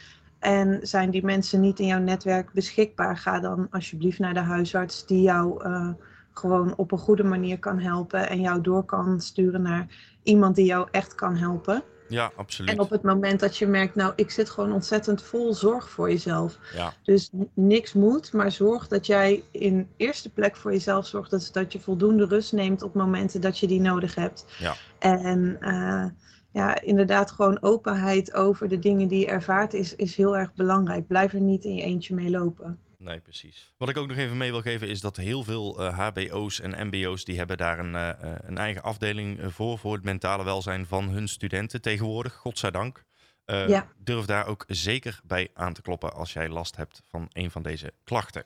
En 0.43 0.79
zijn 0.83 1.11
die 1.11 1.25
mensen 1.25 1.61
niet 1.61 1.79
in 1.79 1.87
jouw 1.87 1.99
netwerk 1.99 2.53
beschikbaar, 2.53 3.17
ga 3.17 3.41
dan 3.41 3.67
alsjeblieft 3.71 4.19
naar 4.19 4.35
de 4.35 4.41
huisarts 4.41 5.07
die 5.07 5.23
jou 5.23 5.65
eh, 5.65 5.89
gewoon 6.33 6.77
op 6.77 6.93
een 6.93 6.99
goede 6.99 7.23
manier 7.25 7.59
kan 7.59 7.79
helpen 7.79 8.29
en 8.29 8.41
jou 8.41 8.61
door 8.61 8.85
kan 8.85 9.21
sturen 9.21 9.63
naar 9.63 9.87
iemand 10.23 10.57
die 10.57 10.65
jou 10.65 10.89
echt 10.91 11.15
kan 11.15 11.37
helpen. 11.37 11.83
ja 12.09 12.33
absoluut. 12.37 12.71
En 12.71 12.81
op 12.81 12.91
het 12.91 13.03
moment 13.03 13.41
dat 13.41 13.57
je 13.57 13.67
merkt, 13.67 13.95
nou, 13.95 14.13
ik 14.17 14.31
zit 14.31 14.51
gewoon 14.51 14.73
ontzettend 14.73 15.23
vol 15.23 15.55
zorg 15.55 15.91
voor 15.91 16.11
jezelf. 16.11 16.59
Ja, 16.75 16.95
Dus 17.03 17.31
niks 17.55 17.93
moet, 17.93 18.33
maar 18.33 18.53
zorg 18.53 18.89
dat 18.89 19.07
jij 19.07 19.45
in 19.51 19.89
eerste 19.97 20.31
plek 20.31 20.57
voor 20.57 20.73
jezelf 20.73 21.07
zorgt. 21.07 21.31
Dat, 21.31 21.49
dat 21.53 21.73
je 21.73 21.81
voldoende 21.81 22.27
rust 22.27 22.53
neemt 22.53 22.83
op 22.83 22.95
momenten 22.95 23.41
dat 23.41 23.59
je 23.59 23.67
die 23.67 23.81
nodig 23.81 24.15
hebt. 24.15 24.45
Ja. 24.59 24.75
En 24.99 25.57
eh, 25.61 26.05
ja, 26.53 26.81
inderdaad, 26.81 27.31
gewoon 27.31 27.63
openheid 27.63 28.33
over 28.35 28.69
de 28.69 28.79
dingen 28.79 29.09
die 29.09 29.21
je 29.21 29.27
ervaart 29.27 29.75
is, 29.75 29.95
is 29.97 30.17
heel 30.17 30.37
erg 30.37 30.55
belangrijk. 30.55 31.07
Blijf 31.07 31.33
er 31.33 31.41
niet 31.41 31.65
in 31.65 31.75
je 31.75 31.83
eentje 31.83 32.15
mee 32.15 32.31
lopen. 32.31 32.79
nee, 32.99 33.21
precies. 33.21 33.73
Wat 33.77 33.89
ik 33.89 33.97
ook 33.97 34.09
nog 34.09 34.17
even 34.17 34.37
mee 34.37 34.51
wil 34.51 34.61
geven 34.61 34.89
is 34.89 35.01
dat 35.01 35.17
heel 35.17 35.43
veel 35.45 35.79
eh, 35.81 35.99
HBO's 35.99 36.61
en 36.61 36.87
MBO's 36.87 37.25
die 37.25 37.37
hebben 37.39 37.57
daar 37.57 37.79
een, 37.79 37.95
eh, 37.95 38.09
eh, 38.11 38.37
een 38.43 38.59
eigen 38.59 38.83
afdeling 38.83 39.41
eh, 39.41 39.49
voor, 39.49 39.79
voor 39.79 39.95
het 39.95 40.05
mentale 40.05 40.45
welzijn 40.45 40.87
van 40.87 41.09
hun 41.09 41.29
studenten 41.29 41.81
tegenwoordig, 41.81 42.35
godzijdank. 42.35 43.05
Eh 43.45 43.69
Ja. 43.69 43.87
Durf 43.99 44.25
daar 44.25 44.47
ook 44.47 44.65
zeker 44.69 45.21
bij 45.25 45.49
aan 45.55 45.73
te 45.73 45.83
kloppen 45.83 46.13
als 46.15 46.33
jij 46.33 46.49
last 46.49 46.77
hebt 46.77 47.03
van 47.09 47.27
een 47.33 47.51
van 47.51 47.63
deze 47.63 47.93
klachten. 48.05 48.45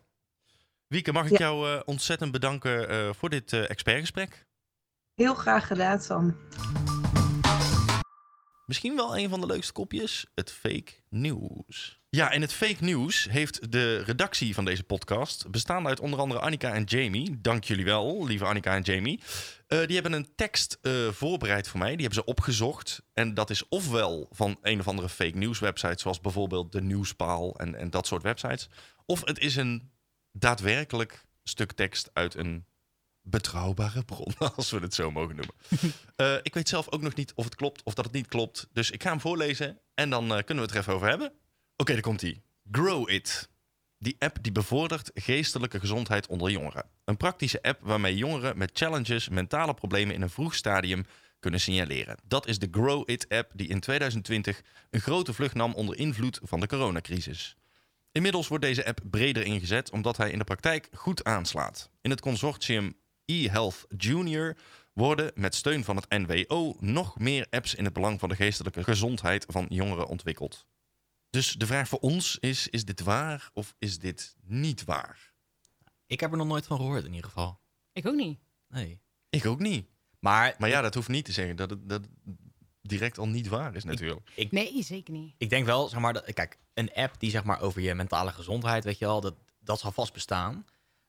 Wieke, 0.87 1.13
mag 1.13 1.25
ik 1.31 1.39
Ja. 1.39 1.47
jou 1.47 1.69
eh, 1.73 1.81
ontzettend 1.85 2.33
bedanken 2.33 2.89
eh, 2.89 3.09
voor 3.13 3.29
dit 3.31 3.53
eh, 3.53 3.71
expertgesprek? 3.71 4.47
Heel 5.15 5.35
graag 5.35 5.67
gedaan, 5.67 6.01
Sam. 6.01 6.37
Misschien 8.67 8.97
wel 8.97 9.19
een 9.19 9.29
van 9.29 9.41
de 9.41 9.47
leukste 9.47 9.73
kopjes, 9.73 10.27
het 10.35 10.53
fake 10.53 10.93
nieuws. 11.09 12.01
Ja, 12.09 12.33
en 12.33 12.41
het 12.41 12.53
fake 12.53 12.85
nieuws 12.85 13.27
heeft 13.31 13.73
de 13.73 13.99
redactie 13.99 14.55
van 14.55 14.65
deze 14.65 14.83
podcast, 14.83 15.51
bestaande 15.51 15.89
uit 15.89 16.01
onder 16.01 16.19
andere 16.19 16.41
Annika 16.41 16.73
en 16.73 16.85
Jamie. 16.85 17.41
Dank 17.41 17.65
jullie 17.65 17.85
wel, 17.85 18.27
lieve 18.27 18.45
Annika 18.45 18.75
en 18.75 18.83
Jamie. 18.83 19.21
Eh, 19.67 19.79
die 19.87 19.95
hebben 19.95 20.13
een 20.13 20.29
tekst 20.35 20.79
eh, 20.83 21.09
voorbereid 21.09 21.69
voor 21.69 21.79
mij, 21.79 21.91
die 21.91 22.07
hebben 22.07 22.25
ze 22.25 22.25
opgezocht. 22.25 23.03
En 23.13 23.35
dat 23.35 23.51
is 23.51 23.69
ofwel 23.69 24.29
van 24.31 24.59
een 24.63 24.81
of 24.81 24.89
andere 24.89 25.09
fake 25.09 25.39
news 25.39 25.59
website, 25.59 26.01
zoals 26.01 26.21
bijvoorbeeld 26.21 26.73
de 26.73 26.83
Nieuwspaal 26.83 27.59
en, 27.59 27.75
en 27.75 27.91
dat 27.91 28.07
soort 28.07 28.23
websites. 28.23 28.69
Of 29.05 29.25
het 29.25 29.39
is 29.39 29.57
een 29.57 29.91
daadwerkelijk 30.33 31.27
stuk 31.45 31.73
tekst 31.73 32.11
uit 32.13 32.35
een 32.35 32.65
betrouwbare 33.27 34.05
bron, 34.05 34.35
als 34.57 34.71
we 34.71 34.79
het 34.79 34.95
zo 34.95 35.11
mogen 35.11 35.37
noemen. 35.37 35.55
Eh, 36.17 36.35
ik 36.43 36.55
weet 36.55 36.69
zelf 36.69 36.91
ook 36.91 37.03
nog 37.03 37.15
niet 37.15 37.33
of 37.35 37.45
het 37.45 37.55
klopt 37.55 37.83
of 37.83 37.95
dat 37.95 38.05
het 38.05 38.15
niet 38.15 38.27
klopt. 38.27 38.69
Dus 38.73 38.91
ik 38.91 39.03
ga 39.03 39.11
hem 39.11 39.21
voorlezen 39.21 39.79
en 39.95 40.11
dan 40.11 40.25
eh, 40.25 40.45
kunnen 40.45 40.57
we 40.57 40.61
het 40.61 40.71
er 40.71 40.77
even 40.77 40.95
over 40.95 41.09
hebben. 41.09 41.33
Oké, 41.77 41.93
daar 41.93 42.03
komt 42.03 42.21
hij. 42.21 42.43
Grow 42.71 43.11
It. 43.11 43.49
Die 43.99 44.17
app 44.19 44.39
die 44.41 44.53
bevordert 44.53 45.11
geestelijke 45.15 45.81
gezondheid 45.81 46.27
onder 46.27 46.51
jongeren. 46.51 46.85
Een 47.05 47.17
praktische 47.17 47.63
app 47.63 47.81
waarmee 47.83 48.17
jongeren 48.17 48.59
met 48.59 48.71
challenges, 48.73 49.29
mentale 49.29 49.75
problemen 49.75 50.15
in 50.15 50.23
een 50.23 50.31
vroeg 50.31 50.55
stadium 50.55 51.05
kunnen 51.41 51.61
signaleren. 51.61 52.17
Dat 52.25 52.47
is 52.47 52.59
de 52.59 52.69
Grow 52.71 53.11
It 53.11 53.29
app 53.29 53.51
die 53.55 53.69
in 53.69 53.81
2020 53.81 54.63
een 54.91 55.01
grote 55.01 55.33
vlucht 55.33 55.55
nam 55.55 55.75
onder 55.75 55.99
invloed 55.99 56.41
van 56.43 56.61
de 56.61 56.67
coronacrisis. 56.67 57.57
Inmiddels 58.13 58.49
wordt 58.49 58.65
deze 58.65 58.87
app 58.87 59.01
breder 59.11 59.45
ingezet 59.45 59.91
omdat 59.91 60.17
hij 60.17 60.31
in 60.31 60.39
de 60.39 60.45
praktijk 60.45 60.89
goed 60.93 61.25
aanslaat. 61.25 61.91
In 62.01 62.11
het 62.11 62.21
consortium 62.21 62.97
eHealth 63.27 63.87
Junior 63.97 64.57
worden 64.93 65.33
met 65.35 65.55
steun 65.55 65.85
van 65.85 65.97
het 65.97 66.09
NWO 66.09 66.77
nog 66.81 67.19
meer 67.19 67.47
apps 67.51 67.75
in 67.75 67.85
het 67.85 67.93
belang 67.93 68.21
van 68.21 68.29
de 68.29 68.35
geestelijke 68.37 68.85
gezondheid 68.85 69.47
van 69.49 69.67
jongeren 69.69 70.07
ontwikkeld. 70.07 70.67
Dus 71.31 71.53
de 71.53 71.67
vraag 71.67 71.89
voor 71.89 71.99
ons 71.99 72.39
is: 72.41 72.69
is 72.69 72.85
dit 72.85 73.01
waar 73.01 73.51
of 73.53 73.75
is 73.79 73.99
dit 73.99 74.37
niet 74.43 74.85
waar? 74.85 75.35
Ik 76.07 76.21
heb 76.21 76.31
er 76.31 76.37
nog 76.37 76.47
nooit 76.47 76.67
van 76.67 76.77
gehoord 76.77 77.05
in 77.05 77.15
ieder 77.15 77.31
geval. 77.31 77.61
Ik 77.93 78.07
ook 78.07 78.15
niet. 78.15 78.39
Nee. 78.69 79.01
Ik 79.29 79.47
ook 79.47 79.61
niet. 79.61 79.87
Maar, 80.19 80.55
Maar 80.59 80.69
ja, 80.69 80.81
dat 80.81 80.95
hoeft 80.95 81.09
niet 81.09 81.25
te 81.25 81.33
zeggen 81.33 81.57
dat 81.57 81.71
het, 81.71 81.89
dat 81.89 82.01
het 82.01 82.37
direct 82.83 83.19
al 83.19 83.29
niet 83.29 83.49
waar 83.49 83.75
is 83.75 83.85
natuurlijk. 83.85 84.31
ik, 84.35 84.53
Nee, 84.53 84.83
zeker 84.83 85.13
niet. 85.13 85.35
ik 85.39 85.51
denk 85.51 85.67
wel, 85.67 85.89
zeg 85.89 86.01
maar, 86.01 86.13
dat, 86.13 86.33
kijk, 86.33 86.59
een 86.75 86.95
app 86.95 87.21
die 87.21 87.31
zeg 87.31 87.45
maar 87.45 87.61
over 87.61 87.81
je 87.81 87.95
mentale 87.95 88.33
gezondheid, 88.33 88.85
weet 88.85 88.99
je 88.99 89.05
wel, 89.05 89.21
dat, 89.21 89.35
dat 89.59 89.81
zal 89.81 89.93
vast 89.93 90.13
bestaan. 90.13 90.65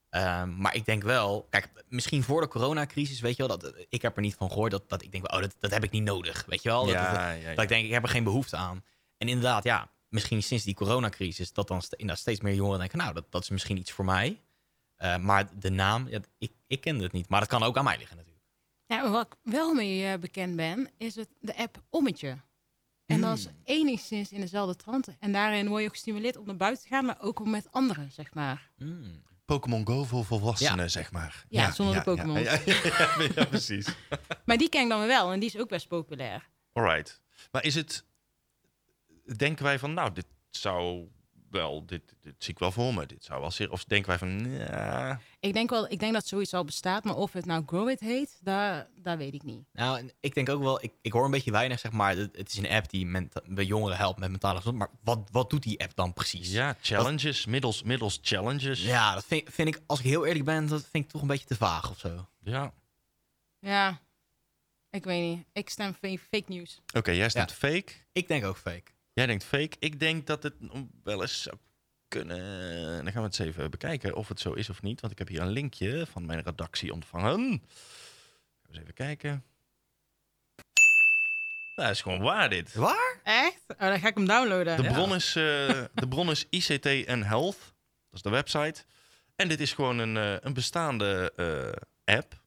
Ehm, 0.10 0.58
maar 0.58 0.76
ik 0.76 0.86
denk 0.86 1.04
wel, 1.04 1.48
kijk, 1.50 1.70
misschien 1.89 2.24
voor 2.24 2.41
de 2.41 2.48
coronacrisis, 2.48 3.20
weet 3.20 3.36
je 3.38 3.48
wel, 3.48 3.58
dat, 3.58 3.74
ik 3.89 4.02
heb 4.02 4.15
er 4.15 4.22
niet 4.22 4.36
van 4.36 4.50
gehoord 4.50 4.72
dat, 4.72 4.89
dat 4.89 5.02
ik 5.04 5.12
denk, 5.12 5.34
oh, 5.34 5.39
dat, 5.41 5.56
dat 5.60 5.72
heb 5.72 5.84
ik 5.84 5.91
niet 5.91 6.04
nodig, 6.04 6.46
weet 6.48 6.63
je 6.63 6.70
wel. 6.70 6.86
Dat, 6.86 6.93
dat- 6.93 7.04
ja, 7.04 7.32
ja, 7.32 7.54
Dat 7.54 7.63
ik 7.63 7.70
denk, 7.70 7.86
ik 7.86 7.91
heb 7.91 8.04
er 8.04 8.10
geen 8.10 8.24
behoefte 8.24 8.56
aan. 8.56 8.84
En 9.17 9.28
inderdaad, 9.28 9.63
ja, 9.63 9.91
misschien 10.10 10.43
sinds 10.43 10.63
die 10.63 10.74
coronacrisis, 10.74 11.54
dat 11.54 11.67
dan 11.67 11.82
inderdaad 11.89 12.17
steeds 12.17 12.41
meer 12.41 12.54
jongeren 12.54 12.80
denken, 12.80 12.98
nou, 12.98 13.13
dat, 13.13 13.32
dat 13.32 13.41
is 13.41 13.50
misschien 13.50 13.78
iets 13.78 13.91
voor 13.91 14.06
mij. 14.06 14.41
Eh, 14.96 15.17
maar 15.17 15.60
de 15.60 15.70
naam, 15.70 16.08
ja, 16.10 16.20
ik, 16.38 16.52
ik 16.67 16.82
kende 16.82 17.04
het 17.04 17.12
niet. 17.12 17.30
Maar 17.30 17.39
dat 17.39 17.50
kan 17.50 17.63
ook 17.63 17.78
aan 17.78 17.84
mij 17.84 17.98
liggen 17.98 18.17
natuurlijk. 18.17 18.46
Ja, 18.86 19.02
maar 19.02 19.12
wat 19.12 19.26
ik 19.28 19.52
wel 19.54 19.74
mee 19.74 20.06
eh, 20.12 20.20
bekend 20.20 20.56
ben, 20.56 20.89
is 20.98 21.15
het, 21.15 21.30
de 21.39 21.56
app 21.58 21.82
Ommetje. 21.89 22.38
En 23.06 23.22
dat 23.22 23.38
is 23.38 23.48
enigszins 23.63 24.32
in 24.32 24.41
dezelfde 24.41 24.76
trant. 24.76 25.08
En 25.20 25.32
daarin 25.32 25.67
word 25.67 25.82
je 25.82 25.88
ook 25.88 25.93
gestimuleerd 25.93 26.38
om 26.38 26.46
naar 26.46 26.56
buiten 26.56 26.84
te 26.84 26.89
gaan, 26.89 27.06
maar 27.06 27.17
ook 27.22 27.39
om 27.39 27.50
met 27.50 27.67
anderen, 27.72 28.12
zeg 28.12 28.34
maar. 28.34 28.72
Hmm. 28.78 29.24
Pokémon 29.48 29.88
Go 29.88 30.04
voor 30.04 30.26
volwassenen, 30.26 30.91
zeg 30.91 31.12
maar. 31.12 31.45
Ja, 31.50 31.72
zonder 31.72 31.95
de 31.95 32.02
Pokémon. 32.02 32.39
Ja, 32.39 33.45
precies. 33.45 33.88
Maar 34.45 34.58
die 34.58 34.70
ken 34.70 34.84
ik 34.84 34.89
dan 34.89 35.08
wel 35.08 35.32
en 35.32 35.39
die 35.39 35.50
is 35.50 35.58
ook 35.58 35.70
best 35.70 35.88
populair. 35.88 36.50
Alright. 36.74 37.22
Maar 37.52 37.64
is 37.64 37.76
het. 37.76 38.06
Denken 39.38 39.64
wij 39.64 39.80
van, 39.80 39.93
nou, 39.93 40.14
dit 40.14 40.26
zou 40.50 41.08
wel. 41.58 41.86
Dit, 41.86 42.01
dit 42.22 42.34
zie 42.38 42.53
ik 42.53 42.60
wel 42.60 42.72
voor 42.72 42.93
me. 42.93 43.05
Dit 43.05 43.24
zou 43.24 43.41
wel 43.41 43.51
zeer. 43.51 43.72
Of 43.72 43.84
denken 43.84 44.10
wij 44.10 44.18
van. 44.18 44.49
Ja, 44.58 45.20
Ik 45.39 45.53
denk, 45.53 45.70
wel, 45.70 45.91
ik 45.91 45.99
denk 45.99 46.14
dat 46.14 46.28
zoiets 46.28 46.53
al 46.53 46.64
bestaat, 46.66 47.03
maar 47.03 47.16
of 47.16 47.34
het 47.34 47.45
nou 47.45 47.64
Grow 47.66 47.89
It 47.89 47.99
heet, 47.99 48.38
daar, 48.41 48.88
daar 48.95 49.18
weet 49.18 49.34
ik 49.34 49.43
niet. 49.43 49.64
Nou, 49.74 50.10
ik 50.20 50.34
denk 50.34 50.49
ook 50.49 50.62
wel, 50.62 50.84
ik, 50.84 50.91
ik 51.01 51.12
hoor 51.12 51.26
een 51.26 51.32
beetje 51.32 51.51
weinig, 51.51 51.80
zeg 51.80 51.91
maar. 51.91 52.16
Het, 52.16 52.38
het 52.38 52.51
is 52.51 52.58
een 52.58 52.70
app 52.70 52.89
die 52.89 53.05
ment- 53.05 53.34
bij 53.45 53.66
jongeren 53.66 53.97
helpt 53.97 54.20
met 54.20 54.30
mentale 54.32 54.58
gezondheid. 54.58 54.89
Maar 54.91 54.99
wat, 55.16 55.30
wat 55.32 55.49
doet 55.49 55.64
die 55.64 55.80
app 55.84 55.95
dan 55.95 56.14
precies? 56.14 56.51
ja 56.51 56.76
challenges, 56.82 57.45
middels, 57.45 57.84
middels 57.84 58.20
challenges. 58.22 58.84
Ja, 58.84 59.14
dat 59.14 59.26
vind, 59.26 59.49
vind 59.51 59.68
ik, 59.68 59.82
als 59.86 59.99
ik 59.99 60.05
heel 60.05 60.26
eerlijk 60.26 60.45
ben, 60.45 60.68
dat 60.68 60.88
vind 60.91 61.03
ik 61.05 61.12
toch 61.12 61.22
een 61.22 61.28
beetje 61.28 61.47
te 61.47 61.55
vaag 61.55 61.89
of 61.89 61.99
zo. 61.99 62.28
Ja. 62.39 62.74
Ja, 63.60 63.99
ik 64.89 65.03
weet 65.03 65.22
niet. 65.36 65.45
Ik 65.53 65.70
stem 65.70 65.93
fa- 66.01 66.18
fake 66.32 66.43
news. 66.47 66.82
Oké, 66.93 67.12
jij 67.12 67.30
stemt 67.30 67.51
fake. 67.53 67.86
Ik 68.12 68.28
denk 68.28 68.45
ook 68.45 68.58
fake. 68.58 68.91
Jij 69.18 69.26
denkt 69.26 69.43
fake. 69.43 69.76
Ik 69.80 69.99
denk 69.99 70.28
dat 70.28 70.43
het 70.43 70.53
wel 71.03 71.22
eens 71.22 71.41
zou 71.41 71.55
kunnen. 72.07 72.38
Dan 73.03 73.13
gaan 73.13 73.22
we 73.22 73.28
het 73.28 73.39
eens 73.39 73.49
even 73.49 73.72
bekijken 73.72 74.15
of 74.15 74.28
het 74.28 74.39
zo 74.39 74.53
is 74.53 74.70
of 74.70 74.82
niet. 74.82 75.01
Want 75.01 75.13
ik 75.13 75.20
heb 75.20 75.28
hier 75.28 75.41
een 75.41 75.49
linkje 75.49 76.05
van 76.05 76.26
mijn 76.26 76.41
redactie 76.41 76.93
ontvangen. 76.93 77.63
Eens 78.70 78.78
even 78.80 78.93
kijken. 78.93 79.30
Nou, 81.76 81.88
dat 81.88 81.89
is 81.89 82.01
gewoon 82.01 82.22
waar 82.22 82.49
dit. 82.49 82.74
Waar? 82.74 83.20
Echt? 83.24 83.63
Oh, 83.68 83.78
dan 83.80 83.99
ga 83.99 84.07
ik 84.07 84.15
hem 84.15 84.26
downloaden. 84.28 84.78
De 84.78 84.84
Ja. 84.84 84.93
bron, 84.93 85.15
is, 85.15 85.28
eh, 85.36 85.84
de 85.93 86.07
bron 86.09 86.30
is 86.30 86.45
ICT 86.49 86.86
en 86.86 87.24
Health. 87.24 87.57
Dat 87.59 88.13
is 88.13 88.22
de 88.22 88.30
website. 88.30 88.84
En 89.36 89.47
dit 89.47 89.59
is 89.59 89.74
gewoon 89.74 89.97
een, 89.97 90.18
eh, 90.18 90.36
een 90.41 90.53
bestaande 90.53 91.34
eh, 91.36 92.15
app. 92.15 92.41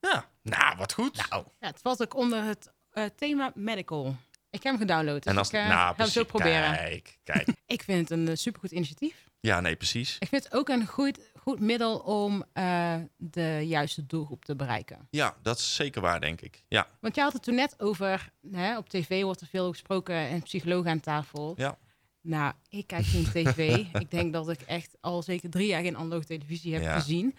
Ja, 0.00 0.28
nou, 0.42 0.76
wat 0.76 0.92
goed. 0.92 1.28
Nou, 1.30 1.44
Ja, 1.60 1.66
het 1.66 1.80
valt 1.80 2.02
ook 2.02 2.14
onder 2.14 2.42
het 2.42 2.72
eh, 2.90 3.04
thema 3.16 3.52
medical. 3.54 4.16
Ik 4.54 4.62
heb 4.62 4.72
hem 4.72 4.78
gedownload, 4.78 5.22
dus 5.22 5.32
en 5.32 5.38
als, 5.38 5.48
ik 5.48 5.54
eh, 5.54 5.60
nou, 5.68 5.74
ga 5.78 5.92
precies, 5.92 6.12
zo 6.12 6.24
proberen. 6.24 6.72
Kijk, 6.74 7.18
kijk. 7.24 7.48
Ik 7.66 7.82
vind 7.82 8.08
het 8.08 8.18
een 8.18 8.28
eh, 8.28 8.34
supergoed 8.36 8.70
initiatief. 8.70 9.24
Ja, 9.40 9.60
nee, 9.60 9.76
precies. 9.76 10.16
Ik 10.18 10.28
vind 10.28 10.44
het 10.44 10.54
ook 10.54 10.68
een 10.68 10.86
goed, 10.86 11.18
goed 11.34 11.60
middel 11.60 11.98
om 11.98 12.44
eh, 12.52 12.96
de 13.16 13.60
juiste 13.66 14.06
doelgroep 14.06 14.44
te 14.44 14.56
bereiken. 14.56 15.08
Ja, 15.10 15.36
dat 15.42 15.58
is 15.58 15.74
zeker 15.74 16.00
waar, 16.02 16.20
denk 16.20 16.40
ik. 16.40 16.64
Ja, 16.68 16.86
Want 17.00 17.14
je 17.14 17.20
had 17.20 17.32
het 17.32 17.42
toen 17.42 17.54
net 17.54 17.74
over, 17.80 18.30
hè, 18.50 18.76
op 18.78 18.88
tv 18.88 19.22
wordt 19.22 19.40
er 19.40 19.46
veel 19.46 19.70
gesproken 19.70 20.14
en 20.14 20.42
psychologen 20.42 20.90
aan 20.90 21.00
tafel. 21.00 21.54
Ja. 21.56 21.78
Nou, 22.20 22.52
ik 22.68 22.86
kijk 22.86 23.04
geen 23.04 23.24
tv. 23.24 23.84
ik 24.02 24.10
denk 24.10 24.32
dat 24.32 24.48
ik 24.50 24.60
echt 24.60 24.96
al 25.00 25.22
zeker 25.22 25.50
drie 25.50 25.66
jaar 25.66 25.82
geen 25.82 25.96
analoge 25.96 26.24
televisie 26.24 26.72
heb 26.74 26.82
Ja. 26.82 26.94
gezien. 26.98 27.36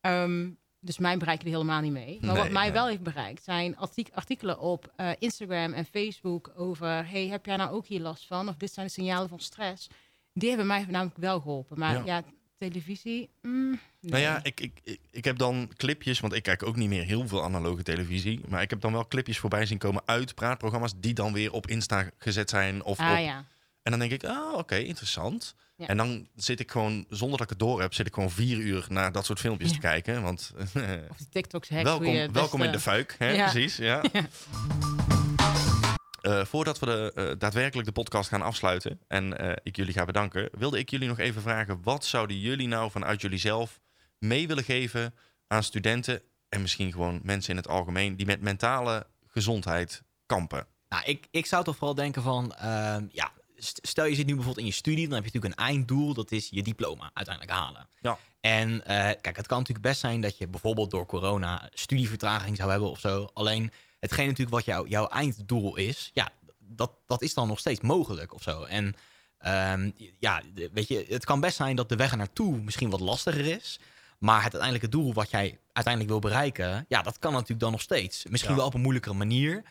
Ehm, 0.00 0.48
dus 0.86 0.98
mij 0.98 1.16
bereiken 1.16 1.44
die 1.44 1.54
helemaal 1.54 1.80
niet 1.80 1.92
mee. 1.92 2.18
Maar 2.20 2.32
Nee, 2.34 2.42
wat 2.42 2.52
mij 2.52 2.62
nee. 2.62 2.72
wel 2.72 2.86
heeft 2.88 3.02
bereikt 3.02 3.44
zijn 3.44 3.76
artik- 3.76 4.10
artikelen 4.14 4.58
op 4.58 4.92
eh, 4.96 5.10
Instagram 5.18 5.72
en 5.72 5.84
Facebook 5.84 6.52
over... 6.56 7.08
hey, 7.08 7.26
heb 7.28 7.46
jij 7.46 7.56
nou 7.56 7.70
ook 7.74 7.86
hier 7.86 8.00
last 8.00 8.26
van? 8.26 8.48
Of 8.48 8.56
dit 8.56 8.72
zijn 8.72 8.86
de 8.86 8.92
signalen 8.92 9.28
van 9.28 9.40
stress. 9.40 9.88
Die 10.32 10.48
hebben 10.48 10.66
mij 10.66 10.84
namelijk 10.88 11.16
wel 11.16 11.40
geholpen. 11.40 11.78
Maar 11.78 11.94
Ja. 11.94 12.02
ja, 12.04 12.22
televisie... 12.58 13.28
mm, 13.42 13.80
Nou 14.00 14.22
ja, 14.22 14.40
ik, 14.42 14.60
ik, 14.60 14.80
ik, 14.84 15.00
ik 15.10 15.24
heb 15.24 15.38
dan 15.38 15.70
clipjes, 15.76 16.20
want 16.20 16.32
ik 16.32 16.42
kijk 16.42 16.62
ook 16.62 16.76
niet 16.76 16.88
meer 16.88 17.04
heel 17.04 17.28
veel 17.28 17.42
analoge 17.42 17.82
televisie. 17.82 18.40
Maar 18.48 18.62
ik 18.62 18.70
heb 18.70 18.80
dan 18.80 18.92
wel 18.92 19.06
clipjes 19.08 19.38
voorbij 19.38 19.66
zien 19.66 19.78
komen 19.78 20.02
uit 20.04 20.34
praatprogramma's 20.34 20.92
die 20.96 21.14
dan 21.14 21.32
weer 21.32 21.52
op 21.52 21.66
Insta 21.66 22.10
gezet 22.18 22.50
zijn. 22.50 22.84
Of 22.84 22.98
Ah 22.98 23.10
op, 23.12 23.18
ja. 23.18 23.44
En 23.86 23.92
dan 23.92 24.00
denk 24.00 24.12
ik, 24.12 24.24
ah, 24.24 24.52
oké, 24.54 24.76
interessant. 24.76 25.54
Ja. 25.76 25.86
En 25.86 25.96
dan 25.96 26.28
zit 26.34 26.60
ik 26.60 26.70
gewoon, 26.70 27.04
zonder 27.08 27.38
dat 27.38 27.40
ik 27.46 27.48
het 27.58 27.58
door 27.58 27.80
heb, 27.80 27.94
zit 27.94 28.06
ik 28.06 28.14
gewoon 28.14 28.30
vier 28.30 28.58
uur 28.58 28.86
naar 28.88 29.12
dat 29.12 29.24
soort 29.24 29.40
filmpjes 29.40 29.68
Ja. 29.70 29.74
te 29.74 29.80
kijken. 29.80 30.22
Want 30.22 30.52
Of 31.10 31.16
die 31.16 31.28
TikToks 31.30 31.68
hacks. 31.68 31.82
welkom, 31.82 32.32
welkom 32.32 32.62
in 32.62 32.72
de 32.72 32.80
fuik, 32.80 33.14
hè? 33.18 33.30
Ja. 33.30 33.50
precies. 33.50 33.76
Ja. 33.90 34.02
Eh, 36.20 36.44
voordat 36.44 36.78
we 36.78 36.86
de, 36.86 37.12
eh, 37.14 37.38
daadwerkelijk 37.38 37.86
de 37.88 37.94
podcast 37.94 38.28
gaan 38.28 38.42
afsluiten 38.42 39.00
en 39.08 39.38
eh, 39.38 39.56
ik 39.62 39.76
jullie 39.76 39.92
ga 39.92 40.04
bedanken, 40.04 40.48
wilde 40.52 40.78
ik 40.78 40.90
jullie 40.90 41.08
nog 41.08 41.18
even 41.18 41.42
vragen: 41.42 41.80
wat 41.82 42.04
zouden 42.04 42.38
jullie 42.38 42.68
nou 42.68 42.90
vanuit 42.90 43.20
jullie 43.20 43.38
zelf 43.38 43.80
mee 44.18 44.46
willen 44.48 44.64
geven 44.64 45.14
aan 45.46 45.62
studenten 45.62 46.22
en 46.48 46.60
misschien 46.62 46.92
gewoon 46.92 47.20
mensen 47.22 47.50
in 47.50 47.56
het 47.56 47.68
algemeen 47.68 48.16
die 48.16 48.26
met 48.26 48.40
mentale 48.40 49.06
gezondheid 49.26 50.02
kampen? 50.26 50.66
Nou, 50.88 51.02
ik, 51.04 51.26
ik 51.30 51.46
zou 51.46 51.64
toch 51.64 51.76
vooral 51.76 51.94
denken 51.94 52.22
van, 52.22 52.54
ehm, 52.54 53.06
ja, 53.10 53.32
stel 53.58 54.04
je 54.04 54.14
zit 54.14 54.26
nu 54.26 54.34
bijvoorbeeld 54.34 54.66
in 54.66 54.72
je 54.72 54.76
studie, 54.78 55.04
dan 55.08 55.14
heb 55.14 55.24
je 55.24 55.30
natuurlijk 55.32 55.60
een 55.60 55.66
einddoel, 55.66 56.14
dat 56.14 56.32
is 56.32 56.48
je 56.50 56.62
diploma 56.62 57.10
uiteindelijk 57.14 57.58
halen. 57.58 57.88
Ja. 58.00 58.18
En 58.40 58.84
eh, 58.86 58.96
kijk, 59.20 59.36
het 59.36 59.46
kan 59.46 59.58
natuurlijk 59.58 59.86
best 59.86 60.00
zijn 60.00 60.20
dat 60.20 60.38
je 60.38 60.48
bijvoorbeeld 60.48 60.90
door 60.90 61.06
corona 61.06 61.68
studievertraging 61.74 62.56
zou 62.56 62.70
hebben 62.70 62.90
of 62.90 63.00
zo. 63.00 63.28
Alleen 63.34 63.70
hetgeen 64.00 64.26
natuurlijk 64.26 64.56
wat 64.56 64.64
jouw 64.64 64.86
jouw 64.86 65.06
einddoel 65.08 65.76
is, 65.76 66.10
ja, 66.14 66.28
dat, 66.58 66.90
dat 67.06 67.22
is 67.22 67.34
dan 67.34 67.48
nog 67.48 67.58
steeds 67.58 67.80
mogelijk 67.80 68.34
of 68.34 68.42
zo. 68.42 68.62
En 68.62 68.94
ehm, 69.38 69.90
ja, 70.18 70.42
weet 70.72 70.88
je, 70.88 71.06
het 71.08 71.24
kan 71.24 71.40
best 71.40 71.56
zijn 71.56 71.76
dat 71.76 71.88
de 71.88 71.96
weg 71.96 72.10
er 72.10 72.16
naartoe 72.16 72.56
misschien 72.58 72.90
wat 72.90 73.00
lastiger 73.00 73.46
is. 73.46 73.78
Maar 74.18 74.42
het 74.42 74.52
uiteindelijke 74.52 74.88
doel 74.88 75.12
wat 75.12 75.30
jij 75.30 75.58
uiteindelijk 75.72 76.12
wil 76.12 76.30
bereiken, 76.30 76.84
ja, 76.88 77.02
dat 77.02 77.18
kan 77.18 77.32
natuurlijk 77.32 77.60
dan 77.60 77.70
nog 77.72 77.80
steeds. 77.80 78.24
Misschien 78.26 78.50
Ja. 78.52 78.56
wel 78.56 78.66
op 78.66 78.74
een 78.74 78.80
moeilijkere 78.80 79.14
manier. 79.14 79.62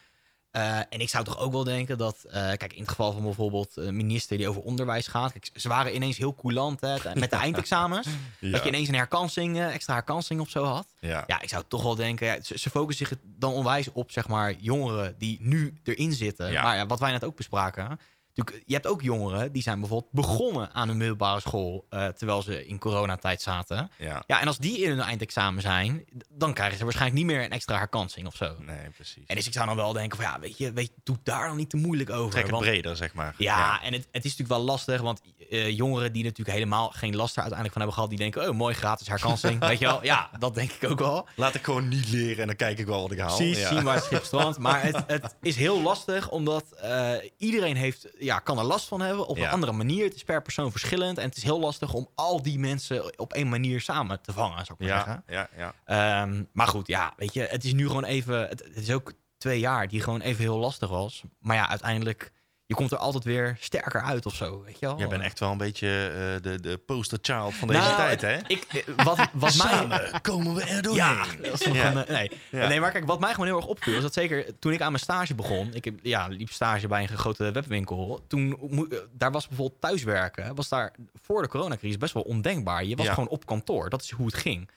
Eh, 0.56 0.78
en 0.78 1.00
ik 1.00 1.10
zou 1.10 1.24
toch 1.24 1.40
ook 1.40 1.52
wel 1.52 1.64
denken 1.64 1.98
dat, 1.98 2.24
eh, 2.24 2.34
kijk, 2.34 2.74
in 2.74 2.80
het 2.80 2.90
geval 2.90 3.12
van 3.12 3.24
bijvoorbeeld 3.24 3.76
een 3.76 3.96
minister 3.96 4.38
die 4.38 4.50
over 4.50 4.62
onderwijs 4.62 5.08
gaat. 5.08 5.32
Kijk, 5.32 5.50
ze 5.54 5.68
waren 5.68 5.96
ineens 5.96 6.18
heel 6.18 6.36
coulant 6.36 6.82
hè, 6.82 6.96
met 7.14 7.30
de 7.30 7.36
eindexamens. 7.46 8.08
Dat 8.40 8.64
je 8.64 8.68
ineens 8.68 8.88
een 8.88 8.96
herkansing, 8.96 9.58
eh, 9.58 9.74
extra 9.74 9.94
herkansing 9.94 10.42
of 10.42 10.50
zo 10.50 10.64
had. 10.64 10.88
ja. 11.00 11.24
Ja, 11.28 11.42
ik 11.42 11.50
zou 11.50 11.64
toch 11.68 11.84
wel 11.84 11.96
denken, 11.96 12.28
ja, 12.28 12.42
ze, 12.42 12.60
ze 12.60 12.70
focussen 12.70 13.08
zich 13.08 13.18
dan 13.24 13.54
onwijs 13.54 13.92
op, 13.92 14.12
zeg 14.12 14.28
maar, 14.28 14.54
jongeren 14.54 15.16
die 15.18 15.38
nu 15.42 15.80
erin 15.84 16.14
zitten. 16.14 16.54
Maar 16.54 16.76
ja, 16.76 16.86
wat 16.86 17.00
wij 17.00 17.12
net 17.12 17.24
ook 17.24 17.36
bespraken. 17.36 18.00
Natuurlijk, 18.36 18.68
je 18.68 18.74
hebt 18.74 18.88
ook 18.88 19.02
jongeren 19.02 19.52
die 19.52 19.62
zijn 19.62 19.80
bijvoorbeeld 19.80 20.12
begonnen 20.12 20.74
aan 20.74 20.90
een 20.90 20.98
middelbare 20.98 21.40
school 21.40 21.86
eh, 21.90 22.08
terwijl 22.08 22.42
ze 22.42 22.68
in 22.68 22.80
coronatijd 22.80 23.42
zaten. 23.42 23.92
ja. 23.98 24.24
Ja, 24.28 24.42
en 24.42 24.48
als 24.48 24.58
die 24.58 24.78
in 24.78 24.90
hun 24.90 25.00
eindexamen 25.00 25.62
zijn, 25.62 26.06
dan 26.30 26.54
krijgen 26.54 26.78
ze 26.78 26.84
waarschijnlijk 26.84 27.22
niet 27.22 27.32
meer 27.32 27.44
een 27.44 27.52
extra 27.52 27.78
herkansing 27.78 28.28
of 28.28 28.36
zo. 28.36 28.56
Nee, 28.60 28.90
precies. 28.96 29.24
En 29.28 29.36
dus 29.36 29.48
ik 29.48 29.54
zou 29.54 29.66
dan 29.68 29.76
wel 29.76 29.94
denken 29.94 30.18
van 30.18 30.26
ja, 30.26 30.40
weet 30.40 30.58
je, 30.58 30.72
weet, 30.74 30.92
doe 31.04 31.18
daar 31.24 31.48
dan 31.48 31.58
niet 31.58 31.70
te 31.70 31.78
moeilijk 31.78 32.10
over. 32.10 32.32
Trek 32.32 32.42
het 32.44 32.52
want- 32.52 32.64
breder, 32.64 32.96
zeg 32.96 33.14
maar. 33.14 33.36
ja, 33.38 33.82
en 33.82 33.94
het, 33.94 34.08
het 34.12 34.26
is 34.26 34.32
natuurlijk 34.38 34.50
wel 34.50 34.62
lastig, 34.62 35.02
want 35.02 35.22
eh, 35.50 35.70
jongeren 35.70 36.14
die 36.14 36.24
natuurlijk 36.24 36.58
helemaal 36.58 36.90
geen 36.90 37.16
last 37.16 37.36
er 37.36 37.42
uiteindelijk 37.42 37.72
van 37.74 37.82
hebben 37.82 37.94
gehad, 37.94 38.10
die 38.10 38.20
denken, 38.20 38.50
oh 38.50 38.56
mooi, 38.56 38.74
gratis 38.76 39.08
herkansing. 39.08 39.60
weet 39.68 39.80
je 39.80 39.86
wel? 39.86 40.04
Ja, 40.04 40.30
dat 40.40 40.56
denk 40.56 40.72
ik 40.72 40.90
ook 40.90 41.00
wel. 41.00 41.28
Laat 41.36 41.56
ik 41.56 41.64
gewoon 41.64 41.88
niet 41.88 42.10
leren 42.10 42.42
en 42.42 42.48
dan 42.48 42.56
kijk 42.56 42.80
ik 42.80 42.86
wel 42.86 43.02
wat 43.02 43.12
ik 43.12 43.20
haal. 43.20 43.36
Precies, 43.36 43.60
ja. 43.60 43.68
zien 43.70 43.84
waar 43.84 43.96
het 43.96 44.04
schip 44.10 44.24
strandt. 44.24 44.58
Maar 44.58 44.84
het, 44.84 45.04
het 45.08 45.36
is 45.42 45.56
heel 45.56 45.82
lastig, 45.82 46.30
omdat 46.30 46.72
eh, 46.72 47.12
iedereen 47.38 47.76
heeft, 47.76 48.08
ja, 48.26 48.40
kan 48.40 48.58
er 48.58 48.64
last 48.64 48.88
van 48.88 49.02
hebben 49.02 49.28
op 49.28 49.38
Ja. 49.38 49.46
een 49.46 49.52
andere 49.52 49.72
manier. 49.72 50.04
Het 50.06 50.16
is 50.16 50.24
per 50.24 50.42
persoon 50.42 50.72
verschillend 50.72 51.18
en 51.18 51.26
het 51.28 51.38
is 51.38 51.44
heel 51.44 51.60
lastig 51.60 51.94
om 51.94 52.10
al 52.16 52.42
die 52.42 52.60
mensen 52.60 53.20
op 53.20 53.34
één 53.34 53.50
manier 53.50 53.82
samen 53.82 54.22
te 54.22 54.34
vangen, 54.34 54.66
zou 54.66 54.78
ik 54.82 54.88
maar 54.88 54.98
zeggen. 54.98 55.24
Ja, 55.28 55.50
ja, 55.58 55.74
ja. 55.86 56.22
Ehm, 56.22 56.44
maar 56.52 56.68
goed, 56.68 56.88
ja, 56.88 57.14
weet 57.18 57.34
je, 57.34 57.42
het 57.42 57.64
is 57.64 57.74
nu 57.74 57.88
gewoon 57.88 58.04
even. 58.04 58.48
Het, 58.48 58.64
het 58.64 58.76
is 58.78 58.92
ook 58.92 59.14
twee 59.38 59.60
jaar 59.60 59.88
die 59.88 60.02
gewoon 60.02 60.22
even 60.22 60.42
heel 60.44 60.58
lastig 60.58 60.90
was. 60.90 61.24
Maar 61.40 61.56
ja, 61.56 61.70
uiteindelijk, 61.70 62.32
je 62.68 62.76
komt 62.76 62.92
er 62.92 62.98
altijd 62.98 63.24
weer 63.24 63.58
sterker 63.60 64.02
uit 64.02 64.26
of 64.26 64.36
zo, 64.36 64.64
weet 64.66 64.80
je 64.80 64.86
wel. 64.86 64.98
Jij 64.98 65.08
bent 65.08 65.22
echt 65.24 65.40
wel 65.40 65.52
een 65.52 65.58
beetje 65.58 65.88
eh, 65.88 66.42
de, 66.52 66.60
de 66.60 66.78
poster 66.78 67.18
child 67.22 67.54
van 67.54 67.68
deze 67.68 67.80
Nou, 67.80 67.96
tijd, 67.96 68.22
hè? 68.22 68.38
Ik, 68.48 68.86
wat, 68.96 69.18
wat 69.18 69.56
mij. 69.56 69.68
Samen 69.68 70.22
komen 70.22 70.56
we 70.56 70.62
er 70.64 70.82
doorheen. 70.82 71.04
Ja, 71.06 71.26
dat 71.50 71.60
is 71.62 71.68
nog 71.68 71.76
Ja. 71.76 71.96
een, 71.96 72.06
nee. 72.14 72.32
Ja. 72.52 72.68
nee, 72.68 72.80
maar 72.80 72.92
kijk, 72.92 73.06
wat 73.06 73.20
mij 73.20 73.32
gewoon 73.32 73.46
heel 73.48 73.58
erg 73.58 73.66
opviel, 73.66 73.96
is 73.96 74.02
dat 74.02 74.14
zeker 74.14 74.60
toen 74.60 74.72
ik 74.74 74.82
aan 74.82 74.92
mijn 74.92 75.04
stage 75.04 75.36
begon, 75.36 75.74
ik 75.74 75.86
heb, 75.86 75.94
ja, 76.02 76.28
liep 76.28 76.50
stage 76.52 76.88
bij 76.88 77.02
een 77.02 77.08
grote 77.18 77.52
webwinkel, 77.52 78.24
toen 78.28 78.58
eh, 78.92 78.98
daar 79.12 79.32
was 79.32 79.48
bijvoorbeeld 79.48 79.82
thuiswerken, 79.82 80.56
was 80.56 80.70
daar 80.70 80.94
voor 81.22 81.42
de 81.42 81.48
coronacrisis 81.48 81.98
best 81.98 82.14
wel 82.14 82.24
ondenkbaar. 82.24 82.84
Je 82.86 82.96
was 82.96 83.06
Ja. 83.06 83.14
gewoon 83.14 83.30
op 83.30 83.46
kantoor, 83.46 83.90
dat 83.90 84.02
is 84.02 84.12
hoe 84.12 84.26
het 84.26 84.36
ging. 84.36 84.70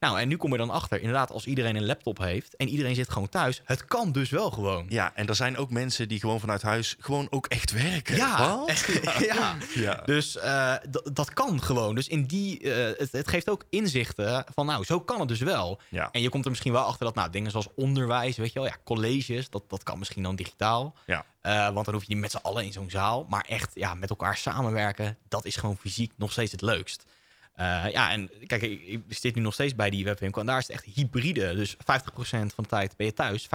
Nou, 0.00 0.20
en 0.20 0.28
nu 0.28 0.36
kom 0.36 0.52
je 0.52 0.58
dan 0.58 0.70
achter, 0.70 0.98
inderdaad, 0.98 1.30
als 1.30 1.46
iedereen 1.46 1.76
een 1.76 1.86
laptop 1.86 2.18
heeft 2.18 2.56
en 2.56 2.68
iedereen 2.68 2.94
zit 2.94 3.10
gewoon 3.10 3.28
thuis, 3.28 3.60
het 3.64 3.84
kan 3.84 4.12
dus 4.12 4.30
wel 4.30 4.50
gewoon. 4.50 4.86
Ja, 4.88 5.12
en 5.14 5.26
er 5.26 5.34
zijn 5.34 5.56
ook 5.56 5.70
mensen 5.70 6.08
die 6.08 6.20
gewoon 6.20 6.40
vanuit 6.40 6.62
huis 6.62 6.96
gewoon 6.98 7.26
ook 7.30 7.46
echt 7.46 7.72
werken. 7.72 8.16
Ja, 8.16 8.56
Wat? 8.56 8.86
ja. 9.32 9.56
Ja. 9.74 10.02
Dus 10.04 10.36
eh, 10.36 10.74
dat 11.12 11.32
kan 11.32 11.62
gewoon. 11.62 11.94
Dus 11.94 12.08
in 12.08 12.24
die, 12.24 12.60
eh, 12.60 12.98
het, 12.98 13.12
het 13.12 13.28
geeft 13.28 13.48
ook 13.48 13.64
inzichten 13.70 14.44
van, 14.54 14.66
nou, 14.66 14.84
zo 14.84 15.00
kan 15.00 15.20
het 15.20 15.28
dus 15.28 15.40
wel. 15.40 15.80
Ja. 15.88 16.08
En 16.12 16.20
je 16.20 16.28
komt 16.28 16.44
er 16.44 16.50
misschien 16.50 16.72
wel 16.72 16.82
achter 16.84 17.04
dat, 17.04 17.14
nou, 17.14 17.30
dingen 17.30 17.50
zoals 17.50 17.68
onderwijs, 17.74 18.36
weet 18.36 18.52
je 18.52 18.58
wel, 18.58 18.68
ja, 18.68 18.76
colleges, 18.84 19.50
dat, 19.50 19.62
dat 19.68 19.82
kan 19.82 19.98
misschien 19.98 20.22
dan 20.22 20.36
digitaal. 20.36 20.94
Ja. 21.06 21.24
Eh, 21.40 21.68
want 21.72 21.84
dan 21.84 21.94
hoef 21.94 22.02
je 22.04 22.12
niet 22.12 22.22
met 22.22 22.30
z'n 22.30 22.36
allen 22.42 22.64
in 22.64 22.72
zo'n 22.72 22.90
zaal. 22.90 23.26
Maar 23.28 23.44
echt, 23.48 23.70
ja, 23.74 23.94
met 23.94 24.10
elkaar 24.10 24.36
samenwerken, 24.36 25.16
dat 25.28 25.44
is 25.44 25.56
gewoon 25.56 25.76
fysiek 25.76 26.12
nog 26.16 26.32
steeds 26.32 26.52
het 26.52 26.62
leukst. 26.62 27.04
Eh, 27.60 27.90
ja, 27.92 28.10
en 28.10 28.30
kijk, 28.46 28.62
ik, 28.62 28.82
ik 28.82 29.02
zit 29.08 29.34
nu 29.34 29.40
nog 29.42 29.52
steeds 29.52 29.74
bij 29.74 29.90
die 29.90 30.04
webwinkel 30.04 30.40
en 30.40 30.46
daar 30.46 30.58
is 30.58 30.66
het 30.66 30.76
echt 30.76 30.84
hybride. 30.94 31.54
Dus 31.54 31.76
50% 31.76 31.78
van 32.28 32.50
de 32.56 32.66
tijd 32.66 32.96
ben 32.96 33.06
je 33.06 33.12
thuis, 33.12 33.46
50% 33.46 33.48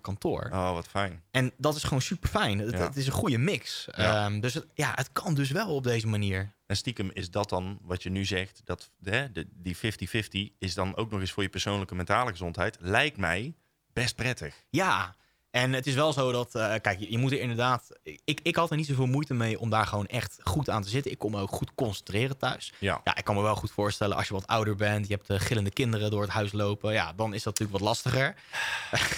kantoor. 0.00 0.48
Oh, 0.52 0.72
wat 0.72 0.88
fijn. 0.88 1.22
En 1.30 1.52
dat 1.56 1.76
is 1.76 1.82
gewoon 1.82 2.02
super 2.02 2.28
fijn. 2.28 2.58
Het, 2.58 2.70
Ja. 2.70 2.78
het 2.78 2.96
is 2.96 3.06
een 3.06 3.12
goede 3.12 3.38
mix. 3.38 3.86
Ja. 3.96 4.24
Ehm, 4.24 4.40
dus 4.40 4.54
het, 4.54 4.66
ja, 4.74 4.92
het 4.94 5.12
kan 5.12 5.34
dus 5.34 5.50
wel 5.50 5.74
op 5.74 5.82
deze 5.84 6.06
manier. 6.06 6.52
En 6.66 6.76
stiekem 6.76 7.10
is 7.12 7.30
dat 7.30 7.48
dan 7.48 7.78
wat 7.82 8.02
je 8.02 8.10
nu 8.10 8.24
zegt, 8.24 8.60
dat 8.64 8.90
hè, 9.02 9.32
de, 9.32 9.46
die 9.52 9.76
50-50 9.76 10.56
is 10.58 10.74
dan 10.74 10.96
ook 10.96 11.10
nog 11.10 11.20
eens 11.20 11.32
voor 11.32 11.42
je 11.42 11.48
persoonlijke 11.48 11.94
mentale 11.94 12.30
gezondheid, 12.30 12.76
lijkt 12.80 13.16
mij 13.16 13.54
best 13.92 14.16
prettig. 14.16 14.54
Ja, 14.70 15.14
en 15.52 15.72
het 15.72 15.86
is 15.86 15.94
wel 15.94 16.12
zo 16.12 16.32
dat, 16.32 16.54
eh, 16.54 16.74
kijk, 16.80 16.98
je, 16.98 17.10
je 17.10 17.18
moet 17.18 17.32
er 17.32 17.40
inderdaad. 17.40 17.88
Ik, 18.24 18.40
ik 18.42 18.56
had 18.56 18.70
er 18.70 18.76
niet 18.76 18.86
zoveel 18.86 19.06
moeite 19.06 19.34
mee 19.34 19.58
om 19.60 19.70
daar 19.70 19.86
gewoon 19.86 20.06
echt 20.06 20.38
goed 20.42 20.70
aan 20.70 20.82
te 20.82 20.88
zitten. 20.88 21.10
Ik 21.12 21.18
kon 21.18 21.30
me 21.30 21.40
ook 21.40 21.50
goed 21.50 21.74
concentreren 21.74 22.36
thuis. 22.38 22.72
Ja. 22.78 23.00
Ja, 23.04 23.16
ik 23.16 23.24
kan 23.24 23.34
me 23.34 23.42
wel 23.42 23.54
goed 23.56 23.70
voorstellen 23.70 24.16
als 24.16 24.28
je 24.28 24.34
wat 24.34 24.46
ouder 24.46 24.76
bent, 24.76 25.08
je 25.08 25.14
hebt 25.14 25.30
eh, 25.30 25.40
gillende 25.40 25.70
kinderen 25.70 26.10
door 26.10 26.22
het 26.22 26.30
huis 26.30 26.52
lopen. 26.52 26.92
Ja, 26.92 27.12
dan 27.12 27.34
is 27.34 27.42
dat 27.42 27.58
natuurlijk 27.58 27.78
wat 27.78 27.88
lastiger. 27.88 28.34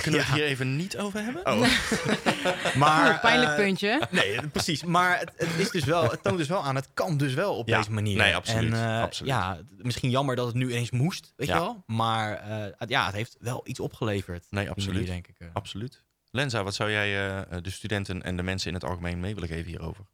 Kunnen 0.02 0.20
we 0.20 0.26
het 0.26 0.34
hier 0.38 0.44
even 0.44 0.76
niet 0.76 0.98
over 0.98 1.22
hebben? 1.22 1.46
Oh. 1.46 1.60
maar, 2.82 3.08
Oeh, 3.10 3.20
pijnlijk 3.20 3.50
eh, 3.50 3.56
puntje. 3.56 4.00
Nee, 4.10 4.48
precies. 4.48 4.84
Maar 4.84 5.18
het, 5.18 5.32
het, 5.36 5.58
is 5.58 5.70
dus 5.70 5.84
wel, 5.84 6.10
het 6.10 6.22
toont 6.22 6.38
dus 6.38 6.48
wel 6.48 6.62
aan, 6.64 6.74
het 6.74 6.88
kan 6.94 7.16
dus 7.16 7.34
wel 7.34 7.56
op 7.56 7.68
Ja, 7.68 7.78
deze 7.78 7.90
manier. 7.92 8.16
nee, 8.16 8.36
absoluut, 8.36 8.72
En, 8.72 8.96
eh, 8.96 9.02
absoluut. 9.02 9.32
Ja, 9.32 9.58
misschien 9.76 10.10
jammer 10.10 10.36
dat 10.36 10.46
het 10.46 10.54
nu 10.54 10.70
ineens 10.70 10.90
moest, 10.90 11.32
weet 11.36 11.48
Ja. 11.48 11.54
je 11.54 11.60
wel. 11.60 11.82
Maar 11.86 12.36
eh, 12.38 12.72
het- 12.78 12.88
ja, 12.88 13.06
het 13.06 13.14
heeft 13.14 13.36
wel 13.40 13.60
iets 13.64 13.80
opgeleverd. 13.80 14.46
Nee, 14.50 14.70
absoluut. 14.70 14.92
manier, 14.94 15.10
denk 15.10 15.26
ik. 15.28 15.36
Absoluut. 15.52 16.02
Lenza, 16.34 16.62
wat 16.62 16.74
zou 16.74 16.90
jij 16.90 17.28
eh, 17.28 17.58
de 17.62 17.70
studenten 17.70 18.22
en 18.22 18.36
de 18.36 18.42
mensen 18.42 18.68
in 18.68 18.74
het 18.74 18.84
algemeen 18.84 19.20
mee 19.20 19.34
willen 19.34 19.48
geven 19.48 19.70
hierover? 19.70 20.04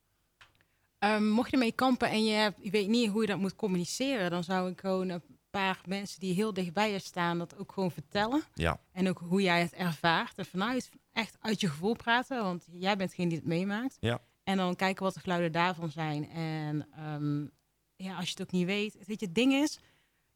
Ehm, 0.98 1.28
mocht 1.28 1.50
je 1.50 1.56
ermee 1.56 1.72
kampen 1.72 2.10
en 2.10 2.24
je, 2.24 2.32
hebt, 2.32 2.58
je 2.62 2.70
weet 2.70 2.88
niet 2.88 3.10
hoe 3.10 3.20
je 3.20 3.26
dat 3.26 3.38
moet 3.38 3.56
communiceren, 3.56 4.30
dan 4.30 4.44
zou 4.44 4.70
ik 4.70 4.80
gewoon 4.80 5.08
een 5.08 5.22
paar 5.50 5.80
mensen 5.86 6.20
die 6.20 6.34
heel 6.34 6.52
dichtbij 6.52 6.92
je 6.92 6.98
staan 6.98 7.38
dat 7.38 7.58
ook 7.58 7.72
gewoon 7.72 7.90
vertellen. 7.90 8.42
Ja. 8.54 8.80
En 8.92 9.08
ook 9.08 9.18
hoe 9.18 9.42
jij 9.42 9.60
het 9.60 9.72
ervaart. 9.72 10.38
En 10.38 10.46
vanuit 10.46 10.90
echt 11.12 11.36
uit 11.40 11.60
je 11.60 11.68
gevoel 11.68 11.96
praten, 11.96 12.42
want 12.42 12.66
jij 12.70 12.96
bent 12.96 13.10
degene 13.10 13.28
die 13.28 13.38
het 13.38 13.46
meemaakt. 13.46 13.96
Ja. 14.00 14.20
En 14.42 14.56
dan 14.56 14.76
kijken 14.76 15.04
wat 15.04 15.14
de 15.14 15.20
geluiden 15.20 15.52
daarvan 15.52 15.90
zijn. 15.90 16.30
En 16.30 16.86
ehm, 16.96 17.40
ja, 17.96 18.16
als 18.16 18.24
je 18.24 18.30
het 18.30 18.42
ook 18.42 18.52
niet 18.52 18.66
weet. 18.66 18.96
Weet 19.06 19.20
je, 19.20 19.26
het 19.26 19.34
ding 19.34 19.52
is, 19.52 19.78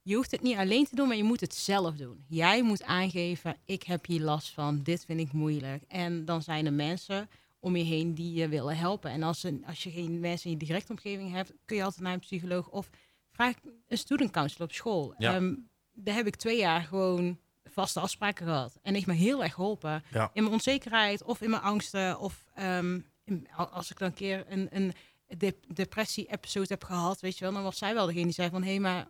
je 0.07 0.15
hoeft 0.15 0.31
het 0.31 0.43
niet 0.43 0.57
alleen 0.57 0.85
te 0.87 0.95
doen, 0.97 1.09
maar 1.09 1.17
je 1.17 1.25
moet 1.25 1.41
het 1.41 1.55
zelf 1.55 1.95
doen. 1.97 2.25
Jij 2.29 2.63
moet 2.63 2.83
aangeven, 2.83 3.57
ik 3.65 3.83
heb 3.83 4.07
hier 4.07 4.21
last 4.21 4.51
van, 4.51 4.83
dit 4.83 5.05
vind 5.05 5.21
ik 5.21 5.33
moeilijk. 5.33 5.83
En 5.89 6.25
dan 6.25 6.43
zijn 6.43 6.67
er 6.67 6.73
mensen 6.73 7.29
om 7.61 7.77
je 7.77 7.85
heen 7.85 8.15
die 8.15 8.33
je 8.33 8.49
willen 8.49 8.77
helpen. 8.77 9.11
En 9.11 9.23
als, 9.23 9.43
een, 9.43 9.65
als 9.67 9.83
je 9.83 9.91
geen 9.91 10.21
mensen 10.21 10.51
in 10.51 10.59
je 10.59 10.65
directe 10.67 10.93
omgeving 10.93 11.33
hebt, 11.33 11.53
kun 11.65 11.77
je 11.77 11.83
altijd 11.85 12.03
naar 12.03 12.13
een 12.13 12.19
psycholoog 12.19 12.69
of 12.69 12.91
vraag 13.33 13.55
een 13.89 13.99
student 13.99 14.31
counselor 14.31 14.67
op 14.69 14.73
school. 14.75 15.15
Ja. 15.19 15.35
Ehm, 15.35 15.55
daar 15.93 16.15
heb 16.15 16.27
ik 16.27 16.37
twee 16.37 16.59
jaar 16.59 16.81
gewoon 16.83 17.39
vaste 17.65 18.01
afspraken 18.01 18.47
gehad. 18.47 18.79
En 18.83 18.95
heeft 18.95 19.07
me 19.07 19.13
heel 19.15 19.43
erg 19.43 19.55
geholpen. 19.55 20.03
Ja. 20.13 20.31
In 20.33 20.43
mijn 20.43 20.55
onzekerheid 20.55 21.23
of 21.23 21.41
in 21.41 21.51
mijn 21.51 21.63
angsten. 21.63 22.19
Of 22.19 22.45
ehm, 22.55 23.01
in- 23.25 23.49
als 23.71 23.91
ik 23.91 23.99
dan 23.99 24.09
een 24.09 24.15
keer 24.15 24.45
een, 24.49 24.69
een 24.71 24.93
dep- 25.39 25.75
depressie-episode 25.75 26.67
heb 26.69 26.85
gehad, 26.85 27.21
weet 27.21 27.39
je 27.39 27.45
wel, 27.45 27.53
dan 27.55 27.63
was 27.63 27.79
zij 27.79 27.95
wel 27.95 28.07
degene 28.07 28.25
die 28.25 28.33
zei 28.33 28.51
van, 28.51 28.63
hé, 28.63 28.79
maar 28.79 29.09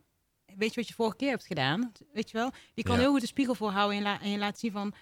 weet 0.56 0.74
je 0.74 0.80
wat 0.80 0.88
je 0.88 0.94
vorige 0.94 1.16
keer 1.16 1.30
hebt 1.30 1.46
gedaan? 1.46 1.92
Weet 2.12 2.30
je 2.30 2.36
wel? 2.38 2.50
Je 2.74 2.82
kan 2.82 2.94
Ja. 2.94 3.00
heel 3.00 3.10
goed 3.10 3.20
de 3.20 3.26
spiegel 3.26 3.54
voorhouden 3.54 3.96
en, 3.96 4.02
la- 4.02 4.20
en 4.20 4.30
je 4.30 4.38
laat 4.38 4.58
zien 4.58 4.72
van, 4.72 4.94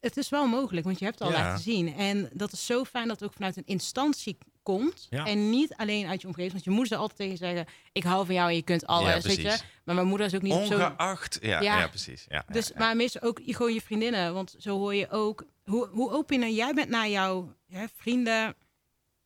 het 0.00 0.16
is 0.16 0.28
wel 0.28 0.46
mogelijk, 0.46 0.86
want 0.86 0.98
je 0.98 1.04
hebt 1.04 1.18
het 1.18 1.28
al 1.28 1.34
Ja. 1.34 1.42
laten 1.42 1.62
zien. 1.62 1.94
En 1.94 2.30
dat 2.32 2.52
is 2.52 2.66
zo 2.66 2.84
fijn 2.84 3.08
dat 3.08 3.20
het 3.20 3.28
ook 3.28 3.34
vanuit 3.34 3.56
een 3.56 3.66
instantie 3.66 4.38
komt. 4.62 5.06
Ja. 5.10 5.26
En 5.26 5.50
niet 5.50 5.74
alleen 5.76 6.06
uit 6.06 6.20
je 6.20 6.26
omgeving. 6.26 6.52
Want 6.52 6.64
je 6.64 6.70
moeder 6.70 6.88
zal 6.88 6.98
altijd 6.98 7.18
tegen 7.18 7.36
zeggen, 7.36 7.66
ik 7.92 8.02
hou 8.02 8.26
van 8.26 8.34
jou 8.34 8.48
en 8.48 8.56
je 8.56 8.62
kunt 8.62 8.86
alles, 8.86 9.24
weet 9.24 9.36
je. 9.36 9.58
Maar 9.84 9.94
mijn 9.94 10.06
moeder 10.06 10.26
is 10.26 10.34
ook 10.34 10.42
niet 10.42 10.52
zo... 10.52 10.58
Ongeacht. 10.74 11.38
Ja, 11.40 11.60
ja. 11.60 11.78
Ja. 11.78 11.88
precies. 11.88 12.24
Ja, 12.28 12.44
Dus, 12.52 12.72
maar 12.72 12.96
meestal 12.96 13.22
ook 13.22 13.40
je- 13.44 13.54
gewoon 13.54 13.74
je 13.74 13.80
vriendinnen. 13.80 14.34
Want 14.34 14.54
zo 14.58 14.78
hoor 14.78 14.94
je 14.94 15.10
ook 15.10 15.44
hoe, 15.64 15.88
hoe 15.88 16.10
opener 16.10 16.48
jij 16.50 16.74
bent 16.74 16.88
naar 16.88 17.08
jouw 17.08 17.54
hè, 17.68 17.84
vrienden, 17.94 18.54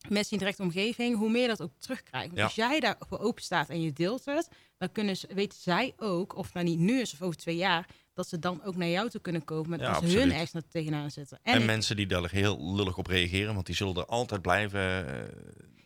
mensen 0.08 0.32
in 0.32 0.38
directe 0.38 0.62
omgeving, 0.62 1.16
hoe 1.16 1.30
meer 1.30 1.48
dat 1.48 1.62
ook 1.62 1.72
terugkrijgt. 1.78 2.38
Als 2.38 2.54
jij 2.54 2.80
daarvoor 2.80 3.18
open 3.18 3.42
staat 3.42 3.68
en 3.68 3.80
je 3.82 3.92
deelt 3.92 4.24
het, 4.24 4.48
dan 4.80 4.92
kunnen 4.92 5.16
ze, 5.16 5.28
weten 5.34 5.58
zij 5.60 5.94
ook, 5.96 6.36
of 6.36 6.52
nou 6.54 6.66
niet 6.66 6.78
nu 6.78 7.00
is 7.00 7.12
of 7.12 7.22
over 7.22 7.36
twee 7.36 7.56
jaar, 7.56 7.86
dat 8.14 8.28
ze 8.28 8.38
dan 8.38 8.60
ook 8.64 8.76
naar 8.76 8.88
jou 8.88 9.08
toe 9.10 9.20
kunnen 9.20 9.44
komen 9.44 9.70
met 9.70 9.80
Ja, 9.80 9.86
als 9.88 9.96
absoluut. 9.96 10.32
hun 10.34 10.46
naar 10.52 10.62
tegenaan 10.70 11.10
zitten. 11.10 11.38
En, 11.42 11.54
En 11.54 11.60
ik- 11.60 11.66
mensen 11.66 11.96
die 11.96 12.06
daar 12.06 12.30
heel 12.30 12.74
lullig 12.74 12.98
op 12.98 13.06
reageren, 13.06 13.54
want 13.54 13.66
die 13.66 13.74
zullen 13.74 13.94
er 13.96 14.06
altijd 14.06 14.42
blijven, 14.42 14.80
eh, 15.08 15.24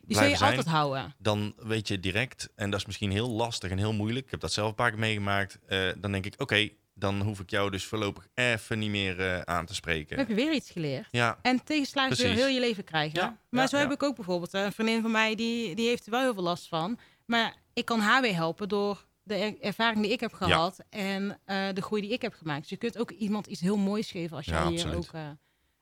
die 0.00 0.16
zul 0.16 0.26
je 0.28 0.36
zijn. 0.36 0.50
altijd 0.50 0.68
houden. 0.68 1.14
Dan 1.18 1.54
weet 1.56 1.88
je 1.88 2.00
direct, 2.00 2.48
en 2.54 2.70
dat 2.70 2.80
is 2.80 2.86
misschien 2.86 3.10
heel 3.10 3.30
lastig 3.30 3.70
en 3.70 3.78
heel 3.78 3.92
moeilijk. 3.92 4.24
Ik 4.24 4.30
heb 4.30 4.40
dat 4.40 4.52
zelf 4.52 4.68
een 4.68 4.74
paar 4.74 4.90
keer 4.90 4.98
meegemaakt. 4.98 5.58
eh, 5.66 5.88
dan 5.96 6.12
denk 6.12 6.26
ik, 6.26 6.34
oké, 6.40 6.68
dan 6.94 7.20
hoef 7.22 7.40
ik 7.40 7.50
jou 7.50 7.70
dus 7.70 7.84
voorlopig 7.84 8.26
even 8.34 8.78
niet 8.78 8.90
meer 8.90 9.20
eh, 9.20 9.40
aan 9.40 9.60
te 9.60 9.66
Dan 9.66 9.74
spreken. 9.74 10.18
heb 10.18 10.28
je 10.28 10.34
weer 10.34 10.52
iets 10.52 10.70
geleerd. 10.70 11.06
Ja, 11.10 11.38
En 11.42 11.64
tegenslagen 11.64 12.16
zul 12.16 12.28
je 12.28 12.34
heel 12.34 12.46
je 12.46 12.60
leven 12.60 12.84
krijgen. 12.84 13.20
Ja, 13.20 13.38
maar 13.50 13.62
ja, 13.62 13.68
zo 13.68 13.76
heb 13.76 13.90
ik 13.92 14.02
ook 14.02 14.16
bijvoorbeeld 14.16 14.52
een 14.52 14.72
vriendin 14.72 15.02
van 15.02 15.10
mij, 15.10 15.34
die, 15.34 15.74
die 15.74 15.88
heeft 15.88 16.04
er 16.04 16.10
wel 16.10 16.20
heel 16.20 16.34
veel 16.34 16.42
last 16.42 16.68
van. 16.68 16.98
Maar 17.26 17.54
ik 17.72 17.84
kan 17.84 18.00
haar 18.00 18.22
weer 18.22 18.34
helpen 18.34 18.68
door 18.68 19.04
de 19.22 19.34
er- 19.34 19.60
ervaring 19.60 20.02
die 20.02 20.12
ik 20.12 20.20
heb 20.20 20.32
gehad 20.32 20.78
en 20.90 21.38
eh, 21.44 21.68
de 21.72 21.82
groei 21.82 22.02
die 22.02 22.10
ik 22.12 22.22
heb 22.22 22.34
gemaakt. 22.34 22.60
Dus 22.60 22.70
je 22.70 22.76
kunt 22.76 22.98
ook 22.98 23.10
iemand 23.10 23.46
iets 23.46 23.60
heel 23.60 23.76
moois 23.76 24.10
geven 24.10 24.36
als 24.36 24.44
je 24.46 24.52
Ja, 24.52 24.66
hier 24.68 24.72
absoluut. 24.78 24.96
ook 24.96 25.12
eh, 25.12 25.28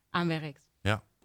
aan 0.09 0.27
werkt. 0.27 0.71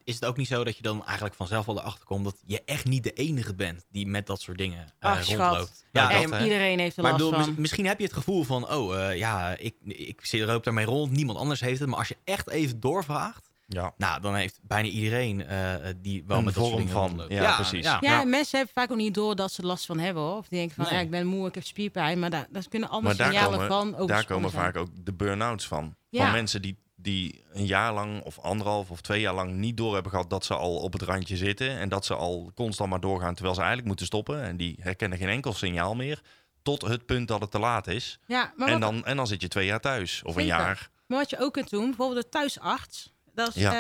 Is 0.05 0.14
het 0.14 0.25
ook 0.25 0.37
niet 0.37 0.47
zo 0.47 0.64
dat 0.64 0.77
je 0.77 0.83
dan 0.83 1.05
eigenlijk 1.05 1.35
vanzelf 1.35 1.66
wel 1.66 1.79
erachter 1.79 2.05
komt 2.05 2.25
dat 2.25 2.37
je 2.47 2.62
echt 2.64 2.85
niet 2.85 3.03
de 3.03 3.12
enige 3.12 3.55
bent 3.55 3.87
die 3.91 4.07
met 4.07 4.27
dat 4.27 4.41
soort 4.41 4.59
dingen 4.59 4.93
eh, 4.99 5.11
Ach, 5.11 5.25
schat. 5.25 5.39
rondloopt? 5.39 5.85
Ja, 5.93 6.03
Ja, 6.11 6.21
dat, 6.21 6.31
en- 6.31 6.39
hè? 6.39 6.43
Iedereen 6.45 6.79
heeft 6.79 6.97
er 6.97 7.03
maar 7.03 7.12
last 7.12 7.25
bedoel, 7.25 7.41
van. 7.41 7.49
mis- 7.51 7.59
misschien 7.59 7.87
heb 7.87 7.99
je 7.99 8.05
het 8.05 8.12
gevoel 8.12 8.43
van, 8.45 8.71
oh 8.71 8.97
eh, 9.11 9.16
ja, 9.19 9.57
ik, 9.57 9.75
ik 9.85 10.27
zit 10.27 10.41
er 10.41 10.55
ook 10.55 10.64
daarmee 10.64 10.85
rond, 10.85 11.12
niemand 11.12 11.39
anders 11.39 11.61
heeft 11.61 11.81
het. 11.81 11.89
Maar 11.89 11.99
als 11.99 12.09
je 12.09 12.16
echt 12.25 12.51
even 12.51 12.81
doorvraagt, 12.81 13.47
ja. 13.71 13.95
nou, 13.97 14.21
dan 14.21 14.35
heeft 14.35 14.59
bijna 14.62 14.89
iedereen 14.89 15.47
eh, 15.47 15.75
die 15.97 16.25
wel 16.27 16.39
Een 16.39 16.45
met 16.45 16.55
vorm 16.55 16.89
van, 16.89 17.07
rondloopt. 17.09 17.33
ja, 17.33 17.55
precies. 17.55 17.85
Ja. 17.85 17.99
ja, 18.01 18.19
Ja. 18.19 18.25
mensen 18.25 18.57
hebben 18.59 18.75
vaak 18.75 18.91
ook 18.91 18.97
niet 18.97 19.14
door 19.14 19.37
dat 19.37 19.53
ze 19.53 19.62
last 19.62 19.87
van 19.87 19.99
hebben. 19.99 20.23
Hoor. 20.23 20.37
Of 20.37 20.49
die 20.49 20.59
denken 20.59 20.77
van, 20.77 20.85
Nee. 20.85 20.95
ja, 20.95 21.01
ik 21.01 21.11
ben 21.11 21.27
moe, 21.27 21.49
ik 21.49 21.55
heb 21.55 21.64
spierpijn. 21.64 22.19
Maar 22.19 22.31
daar, 22.31 22.47
daar 22.51 22.69
kunnen 22.69 22.89
allemaal 22.89 23.14
Maar 23.14 23.19
daar 23.25 23.33
signalen 23.33 23.59
komen, 23.59 23.69
van 23.77 23.91
daar 23.91 24.01
overspannen 24.01 24.27
komen 24.35 24.51
zijn. 24.51 24.62
vaak 24.64 24.77
ook 24.77 25.05
de 25.05 25.12
burn-outs 25.12 25.66
van. 25.66 25.95
Ja. 26.09 26.23
Van 26.23 26.33
mensen 26.33 26.62
die, 26.62 26.79
die 26.97 27.45
een 27.53 27.66
jaar 27.66 27.93
lang 27.93 28.23
of 28.23 28.39
anderhalf 28.39 28.91
of 28.91 29.01
twee 29.01 29.21
jaar 29.21 29.35
lang 29.35 29.53
niet 29.55 29.77
door 29.77 29.95
hebben 29.95 30.12
gehad 30.12 30.31
dat 30.31 30.45
ze 30.45 30.55
al 30.55 30.77
op 30.77 30.93
het 30.93 31.03
randje 31.03 31.37
zitten. 31.37 31.79
En 31.79 31.89
dat 31.89 32.05
ze 32.05 32.14
al 32.14 32.51
constant 32.55 32.91
maar 32.91 33.01
doorgaan 33.01 33.33
terwijl 33.35 33.55
ze 33.55 33.61
eigenlijk 33.61 33.89
moeten 33.89 34.07
stoppen. 34.07 34.43
En 34.43 34.57
die 34.57 34.77
herkennen 34.81 35.19
geen 35.19 35.29
enkel 35.29 35.53
signaal 35.53 35.95
meer. 35.95 36.21
Tot 36.62 36.83
het 36.83 37.07
punt 37.07 37.29
dat 37.29 37.41
het 37.41 37.51
te 37.51 37.59
laat 37.59 37.87
is. 37.87 38.19
Ja, 38.27 38.53
maar 38.57 38.69
En 38.69 38.81
wat- 38.81 38.91
dan, 38.93 39.05
en 39.05 39.16
dan 39.16 39.27
zit 39.27 39.41
je 39.41 39.49
twee 39.49 39.66
jaar 39.66 39.81
thuis. 39.81 40.23
Of 40.25 40.37
een 40.37 40.45
jaar. 40.45 40.91
Maar 41.07 41.19
wat 41.19 41.31
je 41.31 41.39
ook 41.41 41.53
kunt 41.53 41.71
doen, 41.71 41.87
bijvoorbeeld 41.87 42.23
de 42.23 42.29
thuisarts. 42.29 43.12
Dat 43.45 43.57
is 43.57 43.62
Ja. 43.62 43.72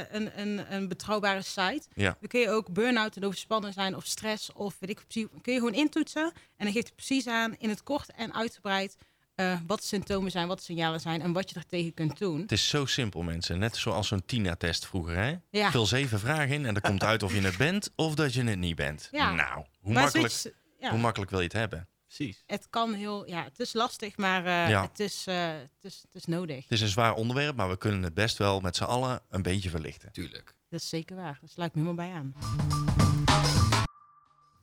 eh, 0.00 0.04
een, 0.20 0.40
een, 0.40 0.74
een 0.74 0.88
betrouwbare 0.88 1.42
site. 1.42 1.82
Ja. 1.94 2.16
Dan 2.20 2.28
kun 2.28 2.40
je 2.40 2.50
ook 2.50 2.72
burn-out 2.72 3.16
en 3.16 3.24
overspannen 3.24 3.72
zijn 3.72 3.96
of 3.96 4.04
stress 4.06 4.52
of 4.52 4.76
weet 4.78 4.90
ik 4.90 5.02
precies. 5.08 5.26
Kun 5.42 5.52
je 5.52 5.58
gewoon 5.58 5.74
intoetsen 5.74 6.24
en 6.56 6.64
dan 6.64 6.72
geeft 6.72 6.86
het 6.86 6.94
precies 6.96 7.26
aan 7.26 7.54
in 7.58 7.68
het 7.68 7.82
kort 7.82 8.10
en 8.12 8.34
uitgebreid 8.34 8.96
eh, 9.34 9.58
wat 9.66 9.78
de 9.78 9.84
symptomen 9.86 10.30
zijn, 10.30 10.48
wat 10.48 10.58
de 10.58 10.64
signalen 10.64 11.00
zijn 11.00 11.22
en 11.22 11.32
wat 11.32 11.50
je 11.50 11.56
er 11.56 11.66
tegen 11.66 11.94
kunt 11.94 12.18
doen. 12.18 12.40
Het 12.40 12.52
is 12.52 12.68
zo 12.68 12.86
simpel, 12.86 13.22
mensen. 13.22 13.58
Net 13.58 13.76
zoals 13.76 14.08
zo'n 14.08 14.24
Tina-test 14.26 14.86
vroeger. 14.86 15.16
Hè? 15.16 15.34
Ja. 15.50 15.70
Vul 15.70 15.86
zeven 15.86 16.18
vragen 16.20 16.54
in 16.54 16.66
en 16.66 16.74
er 16.74 16.80
komt 16.80 17.02
uit 17.02 17.22
of 17.22 17.34
je 17.34 17.40
het 17.40 17.56
bent 17.56 17.90
of 17.96 18.14
dat 18.14 18.34
je 18.34 18.44
het 18.44 18.58
niet 18.58 18.76
bent. 18.76 19.08
Ja. 19.12 19.32
Nou, 19.32 19.64
hoe 19.80 19.92
Maar 19.92 20.02
makkelijk, 20.02 20.32
zoiets- 20.32 20.58
ja, 20.80 20.90
hoe 20.90 20.98
makkelijk 20.98 21.30
wil 21.30 21.40
je 21.40 21.46
het 21.46 21.54
hebben? 21.56 21.88
Precies. 22.06 22.42
het 22.46 22.66
kan 22.70 22.92
heel, 22.94 23.26
ja, 23.28 23.42
het 23.44 23.58
is 23.60 23.72
lastig, 23.72 24.16
maar 24.16 24.44
eh, 24.46 24.68
Ja. 24.68 24.82
het, 24.82 25.00
is, 25.00 25.26
eh, 25.26 25.48
het, 25.52 25.68
is, 25.82 26.00
het 26.06 26.14
is 26.14 26.24
nodig. 26.24 26.62
Het 26.62 26.72
is 26.72 26.80
een 26.80 26.88
zwaar 26.88 27.14
onderwerp, 27.14 27.56
maar 27.56 27.68
we 27.68 27.76
kunnen 27.78 28.02
het 28.02 28.14
best 28.14 28.36
wel 28.38 28.60
met 28.60 28.76
z'n 28.76 28.84
allen 28.84 29.20
een 29.30 29.42
beetje 29.42 29.70
verlichten. 29.70 30.12
Tuurlijk. 30.12 30.54
Dat 30.70 30.80
is 30.80 30.88
zeker 30.88 31.16
waar. 31.16 31.38
Daar 31.40 31.50
sluit 31.50 31.68
ik 31.68 31.74
me 31.76 31.82
helemaal 31.82 32.06
bij 32.06 32.14
aan. 32.14 32.34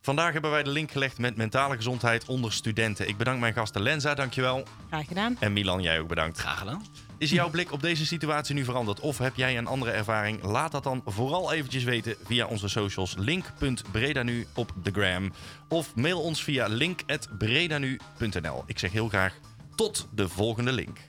Vandaag 0.02 0.34
hebben 0.34 0.52
wij 0.52 0.64
de 0.64 0.70
link 0.70 0.92
gelegd 0.92 1.18
met 1.18 1.36
mentale 1.36 1.76
gezondheid 1.76 2.26
onder 2.26 2.54
studenten. 2.54 3.08
Ik 3.08 3.18
bedank 3.18 3.40
mijn 3.40 3.54
gasten 3.54 3.82
Lenza, 3.82 4.14
dankjewel. 4.14 4.64
Graag 4.88 5.08
gedaan. 5.08 5.38
En 5.40 5.54
Milan, 5.54 5.82
jij 5.82 6.00
ook 6.00 6.08
bedankt. 6.08 6.38
Graag 6.38 6.58
gedaan. 6.60 6.86
Is 7.24 7.32
jouw 7.32 7.50
blik 7.50 7.72
op 7.72 7.82
deze 7.82 8.06
situatie 8.06 8.56
nu 8.56 8.64
veranderd 8.64 9.00
of 9.00 9.18
heb 9.18 9.36
jij 9.36 9.58
een 9.58 9.68
andere 9.68 9.92
ervaring? 9.92 10.44
Laat 10.44 10.72
dat 10.72 10.84
dan 10.84 11.02
vooral 11.06 11.54
eventjes 11.54 11.84
weten 11.84 12.16
via 12.26 12.46
onze 12.46 12.68
socials 12.68 13.16
link.bredanu 13.18 14.48
op 14.54 14.74
de 14.84 14.92
gram. 14.92 15.34
Of 15.68 15.96
mail 15.96 16.22
ons 16.22 16.44
via 16.44 16.68
link.bredanu.nl. 16.68 18.64
Ik 18.66 18.80
zeg 18.80 18.92
heel 18.92 19.08
graag 19.08 19.38
tot 19.76 20.08
de 20.12 20.30
volgende 20.30 20.72
link. 20.72 21.00